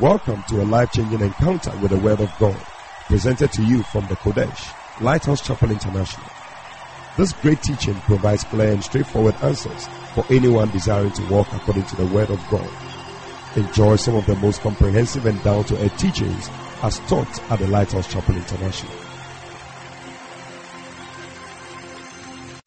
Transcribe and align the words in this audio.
Welcome 0.00 0.42
to 0.48 0.62
a 0.62 0.64
life-changing 0.64 1.20
encounter 1.20 1.70
with 1.76 1.90
the 1.90 1.98
Word 1.98 2.20
of 2.20 2.32
God, 2.38 2.56
presented 3.08 3.52
to 3.52 3.62
you 3.62 3.82
from 3.82 4.06
the 4.06 4.16
Qodesh, 4.16 4.72
Lighthouse 5.02 5.42
Chapel 5.42 5.70
International. 5.70 6.26
This 7.18 7.34
great 7.34 7.60
teaching 7.60 8.00
provides 8.00 8.42
clear 8.44 8.72
and 8.72 8.82
straightforward 8.82 9.34
answers 9.42 9.86
for 10.14 10.24
anyone 10.30 10.70
desiring 10.70 11.12
to 11.12 11.26
walk 11.26 11.52
according 11.52 11.84
to 11.84 11.96
the 11.96 12.06
Word 12.06 12.30
of 12.30 12.40
God. 12.50 12.70
Enjoy 13.54 13.96
some 13.96 14.14
of 14.14 14.24
the 14.24 14.34
most 14.36 14.62
comprehensive 14.62 15.26
and 15.26 15.42
down-to-earth 15.44 15.98
teachings 15.98 16.48
as 16.82 16.98
taught 17.00 17.50
at 17.50 17.58
the 17.58 17.66
Lighthouse 17.66 18.10
Chapel 18.10 18.34
International. 18.34 18.92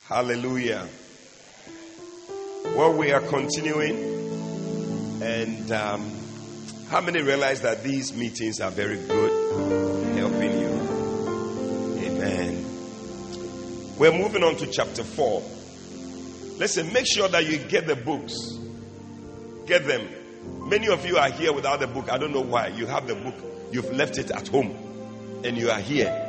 Hallelujah. 0.08 0.88
Well, 2.76 2.94
we 2.94 3.12
are 3.12 3.22
continuing, 3.22 3.96
and 5.24 5.72
um, 5.72 6.25
how 6.90 7.02
many 7.02 7.22
realize 7.22 7.62
that 7.62 7.84
these 7.84 8.14
meetings 8.14 8.60
are 8.62 8.72
very 8.72 8.98
good, 8.98 10.18
helping 10.18 10.60
you? 10.60 10.68
Amen. 12.06 12.66
We're 13.98 14.12
moving 14.12 14.44
on 14.44 14.56
to 14.58 14.68
chapter 14.68 15.04
4. 15.04 15.44
Listen, 16.58 16.94
make 16.94 17.06
sure 17.08 17.28
that 17.28 17.46
you 17.46 17.58
get 17.58 17.88
the 17.88 17.96
books. 17.96 18.34
Get 19.66 19.86
them. 19.88 20.08
Many 20.70 20.88
of 20.88 21.06
you 21.06 21.18
are 21.18 21.30
here 21.30 21.54
without 21.54 21.80
the 21.80 21.88
book. 21.88 22.12
I 22.12 22.18
don't 22.18 22.34
know 22.34 22.42
why. 22.42 22.68
You 22.68 22.86
have 22.86 23.08
the 23.08 23.16
book, 23.16 23.36
you've 23.72 23.92
left 23.94 24.18
it 24.18 24.32
at 24.32 24.48
home, 24.48 25.42
and 25.44 25.58
you 25.58 25.70
are 25.70 25.80
here. 25.80 26.22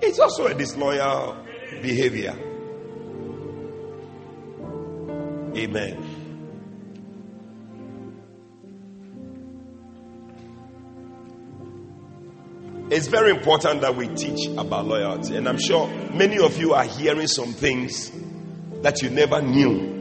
It's 0.00 0.18
also 0.18 0.46
a 0.46 0.54
disloyal 0.54 1.36
behavior. 1.82 2.36
Amen. 5.56 6.07
It's 12.90 13.06
very 13.06 13.30
important 13.32 13.82
that 13.82 13.94
we 13.96 14.08
teach 14.08 14.46
about 14.56 14.86
loyalty. 14.86 15.36
And 15.36 15.46
I'm 15.46 15.58
sure 15.58 15.86
many 16.14 16.38
of 16.38 16.56
you 16.56 16.72
are 16.72 16.84
hearing 16.84 17.26
some 17.26 17.52
things 17.52 18.10
that 18.80 19.02
you 19.02 19.10
never 19.10 19.42
knew. 19.42 19.96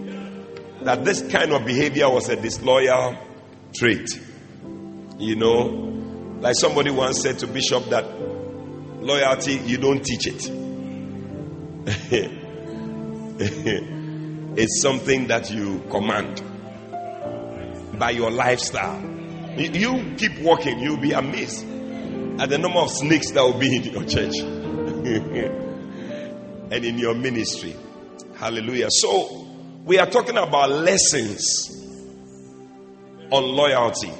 That 0.83 1.03
this 1.03 1.21
kind 1.30 1.52
of 1.52 1.65
behavior 1.65 2.09
was 2.09 2.30
a 2.30 2.38
disloyal 2.38 3.17
trait. 3.75 4.09
You 5.17 5.35
know, 5.35 5.65
like 6.39 6.55
somebody 6.58 6.91
once 6.91 7.21
said 7.21 7.39
to 7.39 7.47
Bishop 7.47 7.89
that 7.89 8.05
loyalty, 9.02 9.55
you 9.55 9.77
don't 9.77 10.02
teach 10.02 10.27
it. 10.27 10.49
it's 14.58 14.81
something 14.81 15.27
that 15.27 15.52
you 15.52 15.83
command 15.89 16.41
by 17.99 18.11
your 18.11 18.31
lifestyle. 18.31 19.02
You 19.58 20.15
keep 20.17 20.39
walking, 20.39 20.80
you'll 20.80 21.02
be 21.02 21.11
amazed 21.11 21.65
at 22.39 22.49
the 22.49 22.57
number 22.57 22.80
of 22.80 22.91
snakes 22.91 23.31
that 23.31 23.43
will 23.43 23.57
be 23.57 23.75
in 23.75 23.83
your 23.83 24.03
church 24.03 24.38
and 26.71 26.85
in 26.85 26.99
your 26.99 27.16
ministry. 27.16 27.75
Hallelujah. 28.35 28.88
So, 28.89 29.47
we 29.85 29.97
are 29.99 30.05
talking 30.05 30.38
about 30.38 30.69
lessons 30.69 31.69
on 33.31 33.43
loyalty. 33.43 34.11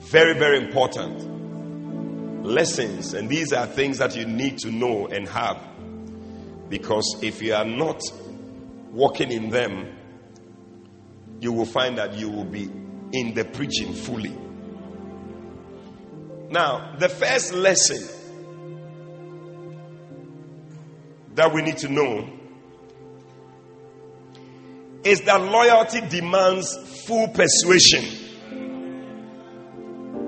Very, 0.00 0.34
very 0.34 0.58
important. 0.58 1.30
Lessons, 2.44 3.14
and 3.14 3.28
these 3.28 3.52
are 3.52 3.66
things 3.66 3.98
that 3.98 4.16
you 4.16 4.26
need 4.26 4.58
to 4.58 4.70
know 4.70 5.06
and 5.06 5.28
have. 5.28 5.58
Because 6.68 7.18
if 7.22 7.42
you 7.42 7.54
are 7.54 7.64
not 7.64 8.00
walking 8.90 9.30
in 9.30 9.50
them, 9.50 9.96
you 11.40 11.52
will 11.52 11.66
find 11.66 11.98
that 11.98 12.14
you 12.14 12.30
will 12.30 12.44
be 12.44 12.64
in 13.12 13.34
the 13.34 13.44
preaching 13.44 13.94
fully. 13.94 14.36
Now, 16.52 16.96
the 16.98 17.08
first 17.08 17.54
lesson 17.54 18.06
that 21.34 21.50
we 21.54 21.62
need 21.62 21.78
to 21.78 21.88
know 21.88 22.28
is 25.02 25.22
that 25.22 25.40
loyalty 25.40 26.02
demands 26.10 26.76
full 27.06 27.28
persuasion. 27.28 28.04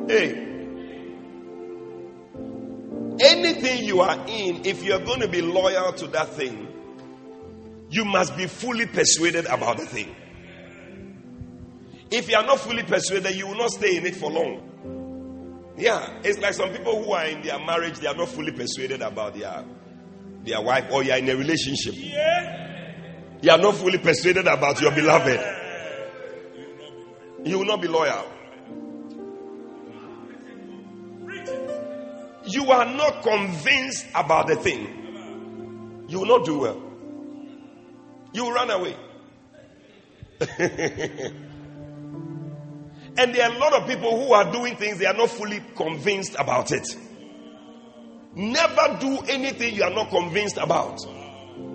Hey, 0.09 0.31
anything 3.21 3.85
you 3.85 4.01
are 4.01 4.17
in, 4.27 4.65
if 4.65 4.83
you're 4.83 5.05
going 5.05 5.21
to 5.21 5.29
be 5.29 5.43
loyal 5.43 5.93
to 5.93 6.07
that 6.07 6.31
thing, 6.31 6.69
you 7.91 8.07
must 8.07 8.35
be 8.35 8.47
fully 8.47 8.87
persuaded 8.87 9.45
about 9.45 9.77
the 9.77 9.85
thing. 9.85 10.17
If 12.11 12.31
you 12.31 12.37
are 12.37 12.47
not 12.47 12.61
fully 12.61 12.83
persuaded, 12.83 13.37
you 13.37 13.47
will 13.47 13.59
not 13.59 13.73
stay 13.73 13.99
in 13.99 14.07
it 14.07 14.17
for 14.17 14.31
long. 14.31 14.71
Yeah, 15.77 16.21
it's 16.23 16.39
like 16.39 16.55
some 16.55 16.71
people 16.71 17.03
who 17.05 17.13
are 17.13 17.27
in 17.27 17.43
their 17.43 17.59
marriage, 17.59 17.99
they 17.99 18.07
are 18.07 18.15
not 18.15 18.29
fully 18.29 18.53
persuaded 18.53 19.03
about 19.03 19.35
their 19.35 19.65
their 20.45 20.61
wife, 20.61 20.87
or 20.93 21.03
you 21.03 21.11
are 21.13 21.19
in 21.19 21.29
a 21.29 21.35
relationship. 21.37 21.95
You 21.97 23.51
are 23.51 23.59
not 23.59 23.75
fully 23.77 23.99
persuaded 23.99 24.47
about 24.47 24.81
your 24.81 24.93
beloved. 24.93 25.41
You 27.45 27.59
will 27.59 27.67
not 27.67 27.83
be 27.83 27.89
loyal. 27.89 28.31
You 32.47 32.71
are 32.71 32.85
not 32.85 33.23
convinced 33.23 34.07
about 34.15 34.47
the 34.47 34.57
thing. 34.57 36.05
You 36.09 36.21
will 36.21 36.27
not 36.27 36.45
do 36.45 36.59
well. 36.59 36.83
You 38.33 38.45
will 38.45 38.53
run 38.53 38.71
away. 38.71 38.97
And 43.17 43.35
there 43.35 43.49
are 43.49 43.55
a 43.55 43.59
lot 43.59 43.73
of 43.75 43.87
people 43.87 44.25
who 44.25 44.33
are 44.33 44.51
doing 44.51 44.77
things 44.77 44.99
they 44.99 45.07
are 45.07 45.15
not 45.15 45.31
fully 45.31 45.63
convinced 45.77 46.35
about 46.39 46.73
it. 46.73 46.87
Never 48.35 48.99
do 49.01 49.19
anything 49.29 49.75
you 49.75 49.85
are 49.85 49.95
not 49.95 50.11
convinced 50.11 50.57
about 50.57 50.99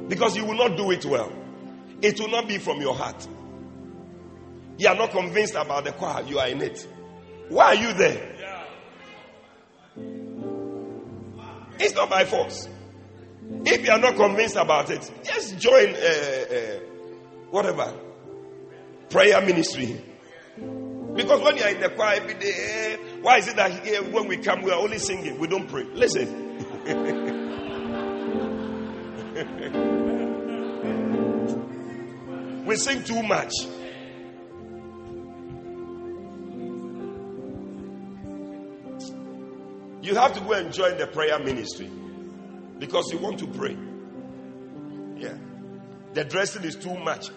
because 0.10 0.36
you 0.36 0.46
will 0.46 0.58
not 0.58 0.76
do 0.76 0.92
it 0.92 1.06
well. 1.06 1.32
It 2.02 2.20
will 2.20 2.30
not 2.30 2.48
be 2.48 2.58
from 2.58 2.82
your 2.82 2.96
heart. 2.96 3.28
You 4.78 4.90
are 4.90 4.96
not 4.96 5.12
convinced 5.12 5.56
about 5.56 5.86
the 5.86 5.94
choir, 5.94 6.24
you 6.26 6.40
are 6.40 6.48
in 6.48 6.62
it. 6.62 6.86
Why 7.48 7.68
are 7.68 7.76
you 7.76 7.94
there? 7.94 8.36
It's 11.80 11.96
not 11.96 12.10
by 12.10 12.26
force. 12.26 12.68
If 13.66 13.86
you 13.86 13.92
are 13.92 14.00
not 14.00 14.16
convinced 14.16 14.58
about 14.58 14.90
it, 14.90 15.10
just 15.24 15.58
join 15.58 15.96
uh, 15.96 15.98
uh, 15.98 16.80
whatever 17.50 17.94
prayer 19.10 19.42
ministry 19.42 20.02
because 21.20 21.42
when 21.42 21.58
you 21.58 21.64
are 21.64 21.70
in 21.70 21.82
the 21.82 21.90
choir 21.90 22.16
every 22.16 22.36
day, 22.36 22.98
why 23.22 23.40
is 23.40 23.50
it 23.50 23.58
that 23.58 23.86
here, 23.86 24.02
when 24.04 24.26
we 24.30 24.38
come, 24.38 24.62
we 24.62 24.72
are 24.72 24.80
only 24.80 25.00
singing? 25.00 25.38
We 25.38 25.48
don't 25.48 25.68
pray. 25.68 25.84
Listen. 25.84 26.56
we 32.66 32.76
sing 32.78 33.04
too 33.04 33.22
much. 33.22 33.52
You 40.02 40.16
have 40.16 40.34
to 40.36 40.40
go 40.40 40.54
and 40.54 40.72
join 40.74 40.98
the 40.98 41.08
prayer 41.08 41.38
ministry 41.40 41.90
because 42.80 43.12
you 43.12 43.18
want 43.18 43.40
to 43.40 43.48
pray. 43.48 43.76
Yeah. 45.18 45.36
The 46.14 46.24
dressing 46.24 46.64
is 46.64 46.78
too 46.78 46.98
much. 46.98 47.28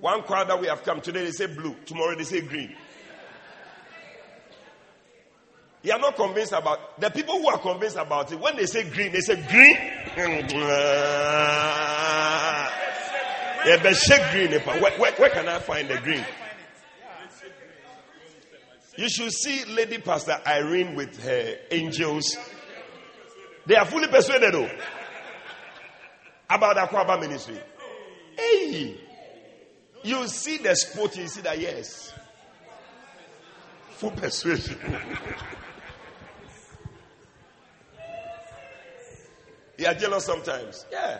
One 0.00 0.22
choir 0.22 0.44
that 0.44 0.60
we 0.60 0.66
have 0.66 0.82
come 0.82 1.00
today, 1.00 1.24
they 1.26 1.30
say 1.30 1.46
blue. 1.46 1.76
Tomorrow, 1.86 2.16
they 2.16 2.24
say 2.24 2.40
green. 2.40 2.74
You 5.82 5.92
are 5.92 5.98
not 5.98 6.14
convinced 6.14 6.52
about 6.52 7.00
the 7.00 7.10
people 7.10 7.38
who 7.38 7.48
are 7.48 7.58
convinced 7.58 7.96
about 7.96 8.30
it. 8.30 8.38
When 8.38 8.56
they 8.56 8.66
say 8.66 8.88
green, 8.88 9.12
they 9.12 9.20
say 9.20 9.34
green. 9.34 9.76
yeah, 13.66 13.80
but 13.82 13.94
shake 13.96 14.30
green. 14.30 14.52
Where, 14.60 14.92
where, 14.98 15.12
where 15.12 15.30
can 15.30 15.48
I 15.48 15.58
find 15.58 15.88
the 15.88 15.98
green? 15.98 16.24
You 18.96 19.08
should 19.08 19.32
see 19.32 19.64
Lady 19.64 19.98
Pastor 19.98 20.38
Irene 20.46 20.94
with 20.94 21.20
her 21.24 21.56
angels. 21.70 22.36
They 23.66 23.74
are 23.74 23.86
fully 23.86 24.06
persuaded 24.08 24.54
though 24.54 24.70
about 26.48 26.76
Aquaba 26.76 27.18
ministry. 27.18 27.58
Hey, 28.36 28.96
you 30.02 30.28
see 30.28 30.58
the 30.58 30.74
sport, 30.76 31.16
you 31.16 31.26
see 31.26 31.40
that 31.42 31.58
yes, 31.58 32.12
full 33.96 34.10
persuasion. 34.10 34.78
You 39.82 39.88
are 39.88 39.94
jealous 39.94 40.24
sometimes. 40.24 40.86
Yeah. 40.92 41.18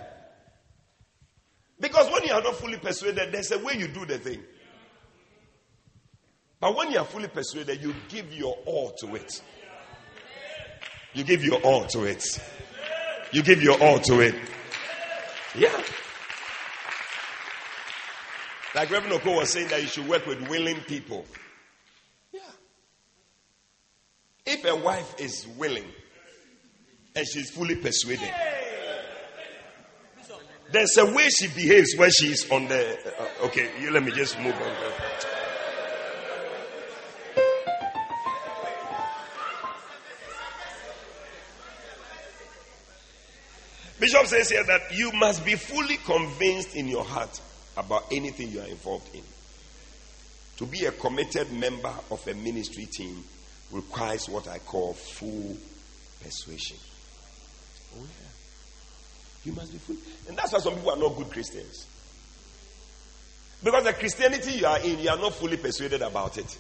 Because 1.80 2.08
when 2.12 2.22
you 2.22 2.32
are 2.32 2.40
not 2.40 2.54
fully 2.54 2.76
persuaded, 2.78 3.32
there's 3.32 3.50
a 3.50 3.58
way 3.58 3.72
you 3.76 3.88
do 3.88 4.06
the 4.06 4.18
thing. 4.18 4.40
But 6.60 6.76
when 6.76 6.92
you 6.92 6.98
are 7.00 7.04
fully 7.04 7.26
persuaded, 7.26 7.82
you 7.82 7.92
give 8.08 8.32
your 8.32 8.54
all 8.64 8.92
to 9.00 9.16
it. 9.16 9.42
You 11.12 11.24
give 11.24 11.44
your 11.44 11.60
all 11.62 11.86
to 11.86 12.04
it. 12.04 12.24
You 13.32 13.42
give 13.42 13.60
your 13.64 13.82
all 13.82 13.98
to 13.98 14.20
it. 14.20 14.36
Yeah. 15.56 15.82
Like 18.76 18.92
Reverend 18.92 19.12
Oko 19.14 19.38
was 19.38 19.50
saying 19.50 19.70
that 19.70 19.82
you 19.82 19.88
should 19.88 20.06
work 20.08 20.24
with 20.24 20.48
willing 20.48 20.78
people. 20.82 21.26
Yeah. 22.32 22.40
if 24.46 24.64
a 24.64 24.76
wife 24.76 25.16
is 25.18 25.48
willing 25.58 25.88
and 27.14 27.26
she's 27.26 27.50
fully 27.50 27.76
persuaded, 27.76 28.32
there's 30.70 30.96
a 30.96 31.04
way 31.04 31.28
she 31.28 31.48
behaves 31.48 31.94
when 31.96 32.10
she's 32.10 32.50
on 32.50 32.66
the. 32.66 32.98
Uh, 33.20 33.46
okay, 33.46 33.70
you 33.80 33.90
let 33.90 34.02
me 34.02 34.10
just 34.12 34.38
move 34.38 34.54
on. 34.54 34.72
Bishop 44.00 44.26
says 44.26 44.50
here 44.50 44.64
that 44.64 44.80
you 44.92 45.12
must 45.12 45.44
be 45.44 45.54
fully 45.54 45.96
convinced 45.98 46.74
in 46.74 46.88
your 46.88 47.04
heart 47.04 47.40
about 47.76 48.06
anything 48.10 48.50
you 48.50 48.60
are 48.60 48.66
involved 48.66 49.14
in. 49.14 49.22
To 50.56 50.66
be 50.66 50.86
a 50.86 50.92
committed 50.92 51.52
member 51.52 51.92
of 52.10 52.26
a 52.26 52.34
ministry 52.34 52.86
team 52.86 53.22
requires 53.70 54.28
what 54.28 54.48
I 54.48 54.58
call 54.58 54.94
full 54.94 55.56
persuasion. 56.22 56.78
Oh, 57.94 58.02
yeah. 58.02 58.28
You 59.44 59.52
must 59.52 59.72
be 59.72 59.78
full. 59.78 59.96
And 60.28 60.36
that's 60.36 60.52
why 60.52 60.58
some 60.58 60.74
people 60.74 60.90
are 60.90 60.96
not 60.96 61.16
good 61.16 61.30
Christians. 61.30 61.86
Because 63.62 63.84
the 63.84 63.92
Christianity 63.92 64.52
you 64.58 64.66
are 64.66 64.80
in, 64.80 64.98
you 64.98 65.10
are 65.10 65.18
not 65.18 65.34
fully 65.34 65.56
persuaded 65.56 66.02
about 66.02 66.36
it. 66.38 66.58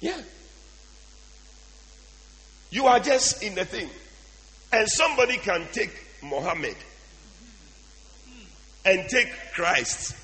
Yeah. 0.00 0.20
You 2.70 2.86
are 2.86 3.00
just 3.00 3.42
in 3.42 3.54
the 3.54 3.64
thing. 3.64 3.88
And 4.72 4.86
somebody 4.88 5.38
can 5.38 5.66
take 5.72 5.90
Muhammad 6.22 6.76
and 8.84 9.08
take 9.08 9.28
Christ 9.54 10.14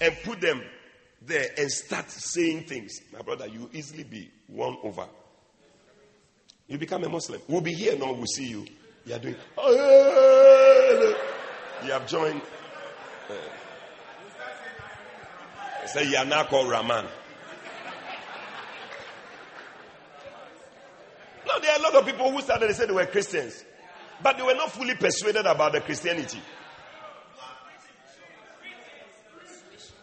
and 0.00 0.16
put 0.24 0.40
them 0.40 0.62
there 1.22 1.48
and 1.58 1.70
start 1.70 2.10
saying 2.10 2.64
things. 2.64 3.00
My 3.12 3.22
brother, 3.22 3.46
you 3.46 3.68
easily 3.72 4.04
be 4.04 4.30
won 4.48 4.76
over. 4.82 5.06
You 6.68 6.78
become 6.78 7.04
a 7.04 7.08
Muslim. 7.08 7.40
We'll 7.48 7.60
be 7.60 7.74
here 7.74 7.96
now, 7.98 8.12
we'll 8.12 8.26
see 8.26 8.46
you. 8.48 8.66
You 9.06 9.14
are 9.14 9.18
doing. 9.18 9.36
You 11.84 11.92
have 11.92 12.06
joined. 12.06 12.40
Uh, 13.28 13.34
say 15.86 16.08
you 16.08 16.16
are 16.16 16.24
now 16.24 16.44
called 16.44 16.70
Rahman. 16.70 17.04
No, 21.46 21.60
there 21.60 21.72
are 21.72 21.78
a 21.78 21.82
lot 21.82 21.94
of 21.94 22.06
people 22.06 22.30
who 22.32 22.40
started, 22.40 22.70
they 22.70 22.72
said 22.72 22.88
they 22.88 22.94
were 22.94 23.04
Christians, 23.06 23.62
but 24.22 24.38
they 24.38 24.42
were 24.42 24.54
not 24.54 24.72
fully 24.72 24.94
persuaded 24.94 25.44
about 25.44 25.72
the 25.72 25.82
Christianity. 25.82 26.40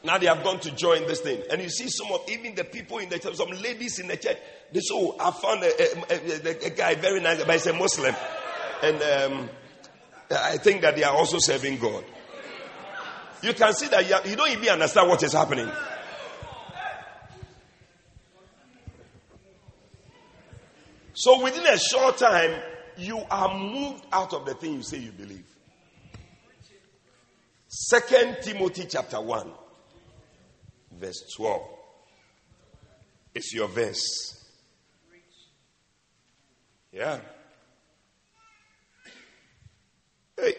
Now 0.03 0.17
they 0.17 0.25
have 0.25 0.43
gone 0.43 0.59
to 0.61 0.71
join 0.71 1.05
this 1.07 1.21
thing. 1.21 1.43
And 1.51 1.61
you 1.61 1.69
see 1.69 1.87
some 1.89 2.11
of 2.11 2.21
even 2.29 2.55
the 2.55 2.63
people 2.63 2.97
in 2.97 3.09
the 3.09 3.19
church, 3.19 3.35
some 3.35 3.49
ladies 3.49 3.99
in 3.99 4.07
the 4.07 4.17
church, 4.17 4.37
they 4.71 4.79
say, 4.79 4.93
Oh, 4.93 5.15
I 5.19 5.31
found 5.31 5.63
a, 5.63 5.71
a, 6.11 6.63
a, 6.63 6.67
a 6.67 6.69
guy 6.71 6.95
very 6.95 7.19
nice, 7.19 7.43
but 7.43 7.53
he's 7.53 7.67
a 7.67 7.73
Muslim. 7.73 8.15
And 8.81 9.01
um, 9.01 9.49
I 10.31 10.57
think 10.57 10.81
that 10.81 10.95
they 10.95 11.03
are 11.03 11.15
also 11.15 11.37
serving 11.39 11.77
God. 11.77 12.03
You 13.43 13.53
can 13.53 13.73
see 13.73 13.87
that 13.89 14.07
you, 14.07 14.31
you 14.31 14.35
don't 14.35 14.51
even 14.51 14.69
understand 14.69 15.07
what 15.07 15.21
is 15.21 15.33
happening. 15.33 15.69
So 21.13 21.43
within 21.43 21.65
a 21.67 21.77
short 21.77 22.17
time, 22.17 22.59
you 22.97 23.21
are 23.29 23.55
moved 23.55 24.03
out 24.11 24.33
of 24.33 24.45
the 24.45 24.55
thing 24.55 24.73
you 24.73 24.83
say 24.83 24.97
you 24.97 25.11
believe. 25.11 25.45
Second 27.67 28.37
Timothy 28.41 28.85
chapter 28.89 29.21
1 29.21 29.51
verse 31.01 31.23
12. 31.35 31.61
It's 33.33 33.53
your 33.53 33.67
verse. 33.67 34.45
Yeah. 36.91 37.19
Hey. 40.37 40.53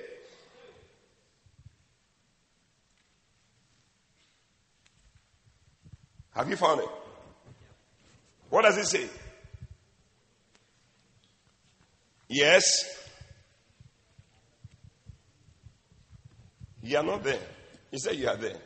Have 6.34 6.48
you 6.48 6.56
found 6.56 6.80
it? 6.80 6.88
What 8.48 8.62
does 8.62 8.78
it 8.78 8.86
say? 8.86 9.08
Yes. 12.28 12.64
You 16.82 16.96
are 16.96 17.04
not 17.04 17.22
there. 17.22 17.38
He 17.90 17.98
said 17.98 18.16
you 18.16 18.28
are 18.28 18.36
there. 18.36 18.56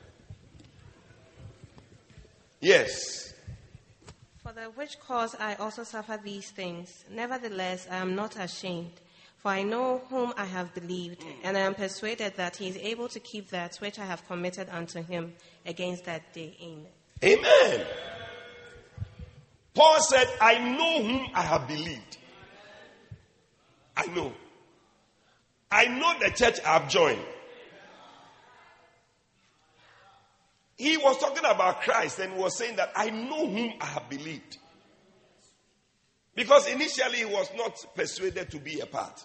Yes. 2.61 3.35
For 4.43 4.53
the 4.53 4.71
which 4.75 4.99
cause 5.01 5.35
I 5.39 5.55
also 5.57 5.83
suffer 5.83 6.19
these 6.23 6.51
things. 6.51 7.05
Nevertheless, 7.11 7.87
I 7.91 7.97
am 7.97 8.15
not 8.15 8.37
ashamed. 8.37 8.93
For 9.39 9.49
I 9.49 9.63
know 9.63 10.03
whom 10.09 10.33
I 10.37 10.45
have 10.45 10.75
believed, 10.75 11.23
and 11.45 11.57
I 11.57 11.61
am 11.61 11.75
persuaded 11.75 12.35
that 12.37 12.57
he 12.57 12.69
is 12.69 12.77
able 12.79 13.09
to 13.09 13.21
keep 13.21 13.51
that 13.51 13.77
which 13.77 13.99
I 13.99 14.05
have 14.05 14.27
committed 14.27 14.69
unto 14.71 15.03
him 15.03 15.35
against 15.65 16.05
that 16.07 16.33
day. 16.33 16.57
Amen. 16.63 16.87
Amen. 17.23 17.87
Paul 19.75 20.01
said, 20.01 20.27
I 20.41 20.59
know 20.59 21.03
whom 21.03 21.27
I 21.35 21.43
have 21.43 21.69
believed. 21.69 22.17
I 23.97 24.07
know. 24.07 24.33
I 25.71 25.87
know 25.87 26.15
the 26.19 26.31
church 26.31 26.59
I've 26.65 26.89
joined. 26.89 27.21
He 30.77 30.97
was 30.97 31.19
talking 31.19 31.45
about 31.45 31.81
Christ 31.83 32.19
and 32.19 32.37
was 32.37 32.59
saying 32.59 32.77
that 32.77 32.93
I 32.95 33.11
know 33.11 33.49
whom 33.49 33.73
I 33.81 33.87
have 33.87 34.09
believed. 34.11 34.59
Because 36.35 36.69
initially 36.69 37.19
he 37.19 37.25
was 37.25 37.49
not 37.57 37.83
persuaded 37.95 38.51
to 38.51 38.59
be 38.59 38.81
a 38.81 38.87
part. 38.87 39.25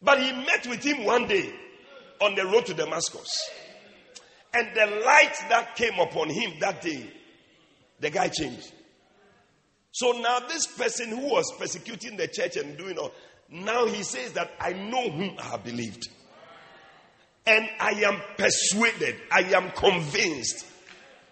But 0.00 0.22
he 0.22 0.32
met 0.32 0.66
with 0.68 0.82
him 0.84 1.04
one 1.04 1.26
day 1.26 1.52
on 2.20 2.36
the 2.36 2.46
road 2.46 2.66
to 2.66 2.74
Damascus. 2.74 3.50
And 4.54 4.68
the 4.76 4.86
light 5.04 5.34
that 5.48 5.74
came 5.76 5.98
upon 5.98 6.30
him 6.30 6.52
that 6.60 6.82
day, 6.82 7.10
the 7.98 8.10
guy 8.10 8.28
changed. 8.28 8.72
So 9.90 10.12
now 10.12 10.40
this 10.40 10.66
person 10.66 11.08
who 11.08 11.28
was 11.32 11.52
persecuting 11.58 12.16
the 12.16 12.28
church 12.28 12.56
and 12.56 12.78
doing 12.78 12.96
all, 12.96 13.12
now 13.50 13.86
he 13.86 14.02
says 14.02 14.32
that 14.32 14.52
I 14.60 14.72
know 14.72 15.10
whom 15.10 15.36
I 15.38 15.42
have 15.42 15.64
believed. 15.64 16.08
And 17.46 17.68
I 17.80 17.90
am 18.04 18.20
persuaded, 18.36 19.16
I 19.30 19.40
am 19.54 19.70
convinced 19.72 20.66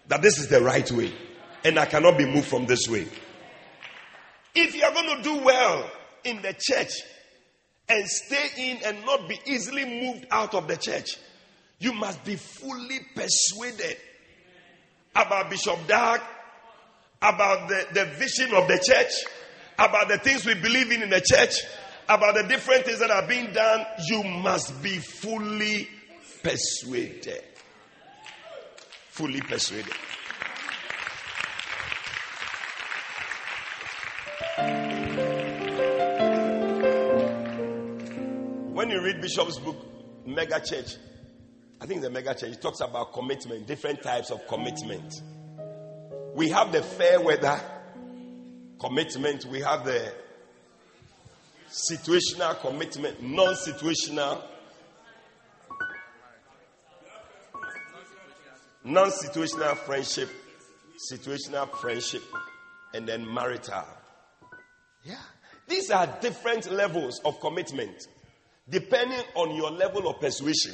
that 0.07 0.21
this 0.21 0.37
is 0.37 0.47
the 0.49 0.61
right 0.61 0.89
way. 0.91 1.13
And 1.63 1.79
I 1.79 1.85
cannot 1.85 2.17
be 2.17 2.25
moved 2.25 2.47
from 2.47 2.65
this 2.65 2.87
way. 2.89 3.07
If 4.53 4.75
you 4.75 4.83
are 4.83 4.93
going 4.93 5.17
to 5.17 5.23
do 5.23 5.37
well 5.37 5.89
in 6.23 6.41
the 6.41 6.53
church 6.59 6.91
and 7.87 8.05
stay 8.07 8.49
in 8.57 8.79
and 8.83 9.05
not 9.05 9.29
be 9.29 9.39
easily 9.45 9.85
moved 9.85 10.25
out 10.31 10.53
of 10.53 10.67
the 10.67 10.75
church, 10.75 11.17
you 11.79 11.93
must 11.93 12.23
be 12.25 12.35
fully 12.35 12.99
persuaded 13.15 13.97
about 15.15 15.49
Bishop 15.49 15.79
Dag, 15.87 16.21
about 17.21 17.69
the, 17.69 17.87
the 17.93 18.05
vision 18.05 18.53
of 18.53 18.67
the 18.67 18.77
church, 18.83 19.11
about 19.77 20.07
the 20.09 20.17
things 20.17 20.45
we 20.45 20.55
believe 20.55 20.91
in 20.91 21.01
in 21.01 21.09
the 21.09 21.21
church, 21.21 21.53
about 22.09 22.35
the 22.35 22.43
different 22.43 22.85
things 22.85 22.99
that 22.99 23.11
are 23.11 23.27
being 23.27 23.51
done. 23.53 23.85
You 24.07 24.23
must 24.23 24.81
be 24.83 24.97
fully 24.97 25.87
persuaded. 26.43 27.43
Fully 29.09 29.41
persuaded. 29.41 29.93
When 38.73 38.89
you 38.89 39.01
read 39.01 39.21
Bishop's 39.21 39.59
book, 39.59 39.77
Mega 40.25 40.59
Church, 40.59 40.95
I 41.79 41.85
think 41.85 42.01
the 42.01 42.09
Mega 42.09 42.33
Church, 42.33 42.51
it 42.53 42.61
talks 42.61 42.79
about 42.79 43.13
commitment, 43.13 43.67
different 43.67 44.01
types 44.01 44.31
of 44.31 44.47
commitment. 44.47 45.21
We 46.35 46.49
have 46.49 46.71
the 46.71 46.81
fair 46.81 47.19
weather 47.19 47.59
commitment, 48.79 49.45
we 49.45 49.59
have 49.59 49.85
the 49.85 50.11
situational 51.69 52.59
commitment, 52.59 53.21
non 53.21 53.53
situational 53.55 54.41
non 58.83 59.09
situational 59.09 59.75
friendship, 59.77 60.29
situational 61.11 61.69
friendship, 61.77 62.23
and 62.93 63.07
then 63.07 63.31
marital. 63.31 63.85
Yeah. 65.03 65.15
These 65.67 65.89
are 65.91 66.07
different 66.21 66.71
levels 66.71 67.19
of 67.23 67.39
commitment 67.39 68.07
depending 68.69 69.21
on 69.35 69.55
your 69.55 69.71
level 69.71 70.07
of 70.07 70.19
persuasion. 70.19 70.73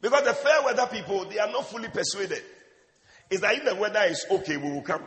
Because 0.00 0.24
the 0.24 0.34
fair 0.34 0.62
weather 0.64 0.86
people, 0.86 1.24
they 1.26 1.38
are 1.38 1.50
not 1.50 1.66
fully 1.66 1.88
persuaded. 1.88 2.42
It's 3.30 3.40
that 3.40 3.54
if 3.54 3.64
the 3.64 3.74
weather 3.74 4.02
is 4.04 4.24
okay, 4.30 4.56
we 4.56 4.70
will 4.70 4.82
come. 4.82 5.02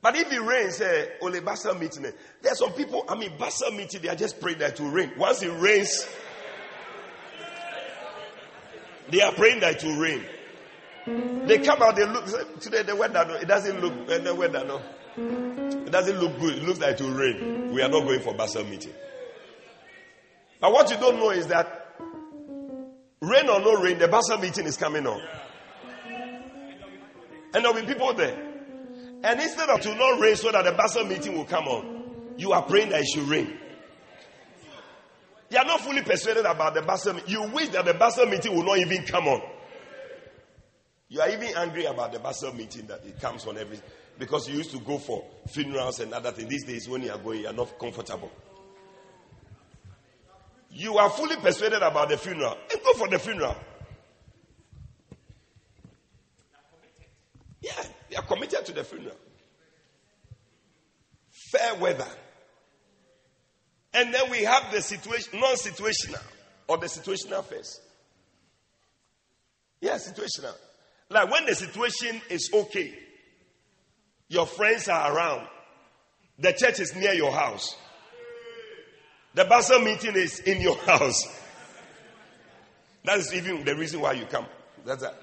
But 0.00 0.16
if 0.16 0.32
it 0.32 0.40
rains, 0.40 0.80
uh, 0.80 1.06
only 1.20 1.40
Bacenta 1.40 1.78
meeting, 1.78 2.02
there 2.02 2.52
are 2.52 2.56
some 2.56 2.72
people, 2.72 3.04
I 3.08 3.16
mean, 3.16 3.30
Bacenta 3.38 3.76
meeting, 3.76 4.02
they 4.02 4.08
are 4.08 4.16
just 4.16 4.40
praying 4.40 4.58
that 4.58 4.72
it 4.72 4.80
will 4.80 4.90
rain. 4.90 5.12
Once 5.16 5.42
it 5.42 5.50
rains, 5.60 6.06
they 9.10 9.20
are 9.20 9.32
praying 9.32 9.60
that 9.60 9.76
it 9.76 9.84
will 9.84 9.96
rain. 9.96 10.24
They 11.46 11.58
come 11.58 11.82
out, 11.82 11.96
they 11.96 12.06
look, 12.06 12.60
today 12.60 12.82
the 12.82 12.94
weather, 12.94 13.24
no, 13.26 13.34
it 13.34 13.48
doesn't 13.48 13.80
look, 13.80 13.92
uh, 14.08 14.18
the 14.18 14.34
weather, 14.34 14.64
no. 14.64 14.80
It 15.16 15.90
doesn't 15.90 16.18
look 16.20 16.38
good. 16.40 16.56
It 16.58 16.62
looks 16.62 16.80
like 16.80 16.98
it 16.98 17.02
will 17.02 17.10
rain. 17.10 17.72
We 17.72 17.82
are 17.82 17.88
not 17.88 18.04
going 18.04 18.20
for 18.20 18.32
Bacenta 18.34 18.68
meeting. 18.68 18.94
But 20.60 20.72
what 20.72 20.90
you 20.90 20.96
don't 20.96 21.16
know 21.16 21.30
is 21.30 21.48
that 21.48 21.96
rain 23.20 23.48
or 23.48 23.60
no 23.60 23.82
rain, 23.82 23.98
the 23.98 24.08
Bacenta 24.08 24.40
meeting 24.40 24.66
is 24.66 24.76
coming 24.76 25.06
on. 25.06 25.20
And 27.54 27.64
there'll 27.64 27.74
be 27.74 27.86
people 27.86 28.14
there. 28.14 28.38
And 29.24 29.40
instead 29.40 29.68
of 29.68 29.80
to 29.82 29.94
not 29.94 30.18
rain 30.20 30.36
so 30.36 30.50
that 30.50 30.64
the 30.64 30.72
Bacenta 30.72 31.08
meeting 31.08 31.36
will 31.36 31.44
come 31.44 31.64
on, 31.64 32.34
you 32.38 32.52
are 32.52 32.62
praying 32.62 32.90
that 32.90 33.00
it 33.00 33.06
should 33.12 33.28
rain. 33.28 33.58
You 35.52 35.58
are 35.58 35.66
not 35.66 35.82
fully 35.82 36.00
persuaded 36.00 36.46
about 36.46 36.72
the 36.72 36.80
Bacenta 36.80 37.28
You 37.28 37.42
wish 37.42 37.68
that 37.68 37.84
the 37.84 37.92
Bacenta 37.92 38.30
meeting 38.30 38.56
will 38.56 38.64
not 38.64 38.78
even 38.78 39.04
come 39.04 39.28
on. 39.28 39.42
You 41.10 41.20
are 41.20 41.28
even 41.28 41.54
angry 41.58 41.84
about 41.84 42.10
the 42.10 42.18
Bacenta 42.20 42.56
meeting 42.56 42.86
that 42.86 43.04
it 43.04 43.20
comes 43.20 43.46
on 43.46 43.58
every 43.58 43.78
because 44.18 44.48
you 44.48 44.56
used 44.56 44.70
to 44.70 44.78
go 44.78 44.96
for 44.96 45.22
funerals 45.48 46.00
and 46.00 46.14
other 46.14 46.32
things. 46.32 46.48
These 46.48 46.64
days, 46.64 46.88
when 46.88 47.02
you 47.02 47.12
are 47.12 47.18
going, 47.18 47.40
you 47.40 47.48
are 47.48 47.52
not 47.52 47.78
comfortable. 47.78 48.30
You 50.70 50.96
are 50.96 51.10
fully 51.10 51.36
persuaded 51.36 51.82
about 51.82 52.08
the 52.08 52.16
funeral. 52.16 52.56
And 52.72 52.82
go 52.82 52.94
for 52.94 53.08
the 53.08 53.18
funeral. 53.18 53.54
Yeah, 57.60 57.82
you 58.10 58.16
are 58.16 58.22
committed 58.22 58.64
to 58.64 58.72
the 58.72 58.84
funeral. 58.84 59.16
Fair 61.30 61.74
weather. 61.74 62.08
And 63.94 64.12
then 64.12 64.30
we 64.30 64.44
have 64.44 64.72
the 64.72 64.80
situation, 64.80 65.38
non 65.38 65.54
situational, 65.54 66.22
or 66.66 66.78
the 66.78 66.86
situational 66.86 67.44
phase. 67.44 67.80
Yeah, 69.80 69.96
situational. 69.96 70.54
Like 71.10 71.30
when 71.30 71.44
the 71.44 71.54
situation 71.54 72.20
is 72.30 72.50
okay, 72.52 72.94
your 74.28 74.46
friends 74.46 74.88
are 74.88 75.14
around, 75.14 75.46
the 76.38 76.52
church 76.52 76.80
is 76.80 76.94
near 76.96 77.12
your 77.12 77.32
house, 77.32 77.76
the 79.34 79.44
Bacenta 79.44 79.84
meeting 79.84 80.14
is 80.16 80.40
in 80.40 80.60
your 80.60 80.76
house. 80.86 81.26
That 83.04 83.18
is 83.18 83.34
even 83.34 83.64
the 83.64 83.74
reason 83.74 84.00
why 84.00 84.12
you 84.12 84.26
come. 84.26 84.46
That's 84.86 85.02
that. 85.02 85.20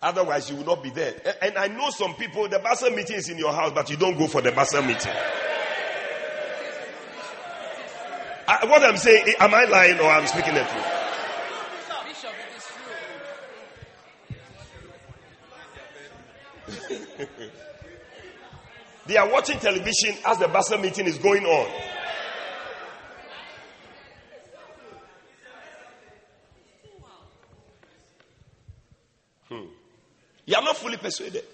Otherwise, 0.00 0.50
you 0.50 0.56
will 0.56 0.64
not 0.64 0.82
be 0.82 0.90
there. 0.90 1.14
And 1.42 1.56
I 1.56 1.68
know 1.68 1.90
some 1.90 2.14
people, 2.14 2.48
the 2.48 2.58
Bacenta 2.58 2.94
meeting 2.94 3.16
is 3.16 3.28
in 3.28 3.38
your 3.38 3.52
house, 3.52 3.72
but 3.72 3.88
you 3.90 3.96
don't 3.96 4.18
go 4.18 4.26
for 4.26 4.40
the 4.40 4.50
Bacenta 4.50 4.84
meeting. 4.84 5.12
I, 8.52 8.66
what 8.66 8.82
I'm 8.82 8.98
saying, 8.98 9.34
am 9.40 9.54
I 9.54 9.64
lying 9.64 9.98
or 9.98 10.10
I'm 10.10 10.26
speaking 10.26 10.52
the 10.54 10.64
truth? 10.64 10.86
they 19.06 19.16
are 19.16 19.30
watching 19.30 19.58
television 19.58 20.16
as 20.26 20.38
the 20.38 20.46
Bacenta 20.46 20.82
meeting 20.82 21.06
is 21.06 21.16
going 21.16 21.44
on. 21.46 21.70
Hmm. 29.48 29.64
You 30.44 30.56
are 30.56 30.62
not 30.62 30.76
fully 30.76 30.98
persuaded. 30.98 31.44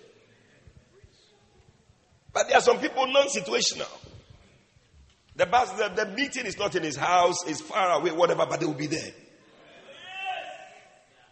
But 2.33 2.49
there 2.49 2.57
are 2.57 2.63
some 2.63 2.79
people 2.81 3.07
non 3.07 3.29
situational. 3.29 4.08
The, 5.39 5.47
bus, 5.47 5.71
the, 5.75 5.89
the 6.05 6.07
meeting 6.07 6.47
is 6.47 6.59
not 6.59 6.75
in 6.75 6.83
his 6.83 6.97
house, 6.97 7.47
it's 7.47 7.61
far 7.61 8.01
away, 8.01 8.11
whatever, 8.11 8.45
but 8.45 8.59
they 8.59 8.67
will 8.67 8.75
be 8.75 8.89
there. 8.89 9.13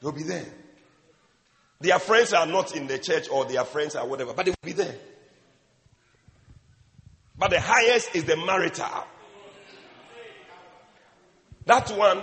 They'll 0.00 0.12
be 0.12 0.22
there. 0.22 0.46
Their 1.80 1.98
friends 1.98 2.32
are 2.32 2.46
not 2.46 2.76
in 2.76 2.86
the 2.86 2.98
church 3.00 3.28
or 3.28 3.46
their 3.46 3.64
friends 3.64 3.96
are 3.96 4.06
whatever, 4.06 4.32
but 4.32 4.44
they 4.44 4.52
will 4.52 4.58
be 4.62 4.75
there. 4.75 4.94
But 7.36 7.50
the 7.50 7.58
highest 7.60 8.14
is 8.14 8.22
the 8.25 8.36
marital. 8.36 9.04
That 11.64 11.90
one, 11.90 12.22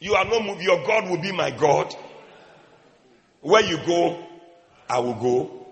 you 0.00 0.14
are 0.14 0.24
not 0.24 0.46
moved. 0.46 0.62
Your 0.62 0.82
God 0.86 1.10
will 1.10 1.20
be 1.20 1.30
my 1.30 1.50
God. 1.50 1.94
Where 3.42 3.62
you 3.62 3.76
go, 3.84 4.26
I 4.88 5.00
will 5.00 5.14
go. 5.14 5.66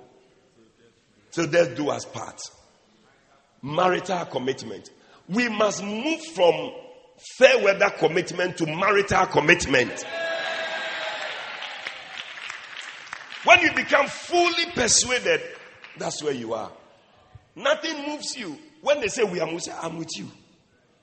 So 1.31 1.45
let's 1.45 1.75
do 1.75 1.89
us 1.89 2.05
part. 2.05 2.43
Marital 3.63 4.27
commitment 4.27 4.91
we 5.29 5.49
must 5.49 5.83
move 5.83 6.21
from 6.35 6.73
fair 7.39 7.63
weather 7.65 7.91
commitment 7.99 8.59
to 8.59 8.67
marital 8.67 9.27
commitment. 9.27 10.05
When 13.45 13.61
you 13.61 13.73
become 13.73 14.07
fully 14.07 14.67
persuaded, 14.75 15.41
that's 15.99 16.23
where 16.23 16.33
you 16.33 16.55
are. 16.55 16.73
Nothing 17.55 18.09
moves 18.09 18.37
you. 18.37 18.59
When 18.81 19.01
they 19.01 19.09
say 19.09 19.23
we 19.23 19.41
are 19.41 19.47
Musa, 19.47 19.77
I'm 19.81 19.99
with 19.99 20.11
you. 20.17 20.31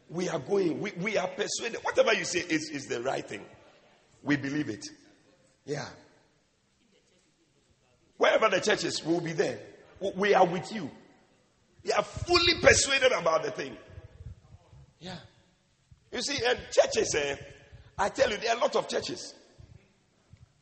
We 0.09 0.27
are 0.27 0.39
going. 0.39 0.81
We, 0.81 0.91
we 0.99 1.17
are 1.17 1.27
persuaded. 1.27 1.79
Whatever 1.83 2.13
you 2.13 2.25
say 2.25 2.39
is, 2.39 2.69
is 2.69 2.87
the 2.87 3.01
right 3.01 3.27
thing. 3.27 3.45
We 4.23 4.35
believe 4.35 4.69
it. 4.69 4.85
Yeah. 5.65 5.87
Wherever 8.17 8.49
the 8.49 8.59
church 8.59 8.83
is, 8.83 9.03
we'll 9.03 9.21
be 9.21 9.33
there. 9.33 9.59
We 10.15 10.33
are 10.33 10.45
with 10.45 10.71
you. 10.73 10.89
We 11.83 11.91
are 11.91 12.03
fully 12.03 12.59
persuaded 12.61 13.11
about 13.11 13.43
the 13.43 13.51
thing. 13.51 13.77
Yeah. 15.01 15.17
You 16.11 16.21
see, 16.21 16.43
and 16.45 16.59
churches, 16.71 17.15
eh, 17.15 17.35
I 17.97 18.09
tell 18.09 18.29
you, 18.29 18.37
there 18.37 18.51
are 18.51 18.57
a 18.57 18.61
lot 18.61 18.75
of 18.75 18.87
churches. 18.87 19.33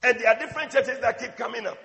And 0.01 0.17
there 0.17 0.29
are 0.29 0.39
different 0.39 0.72
churches 0.72 1.00
that 1.01 1.19
keep 1.19 1.36
coming 1.36 1.67
up. 1.67 1.77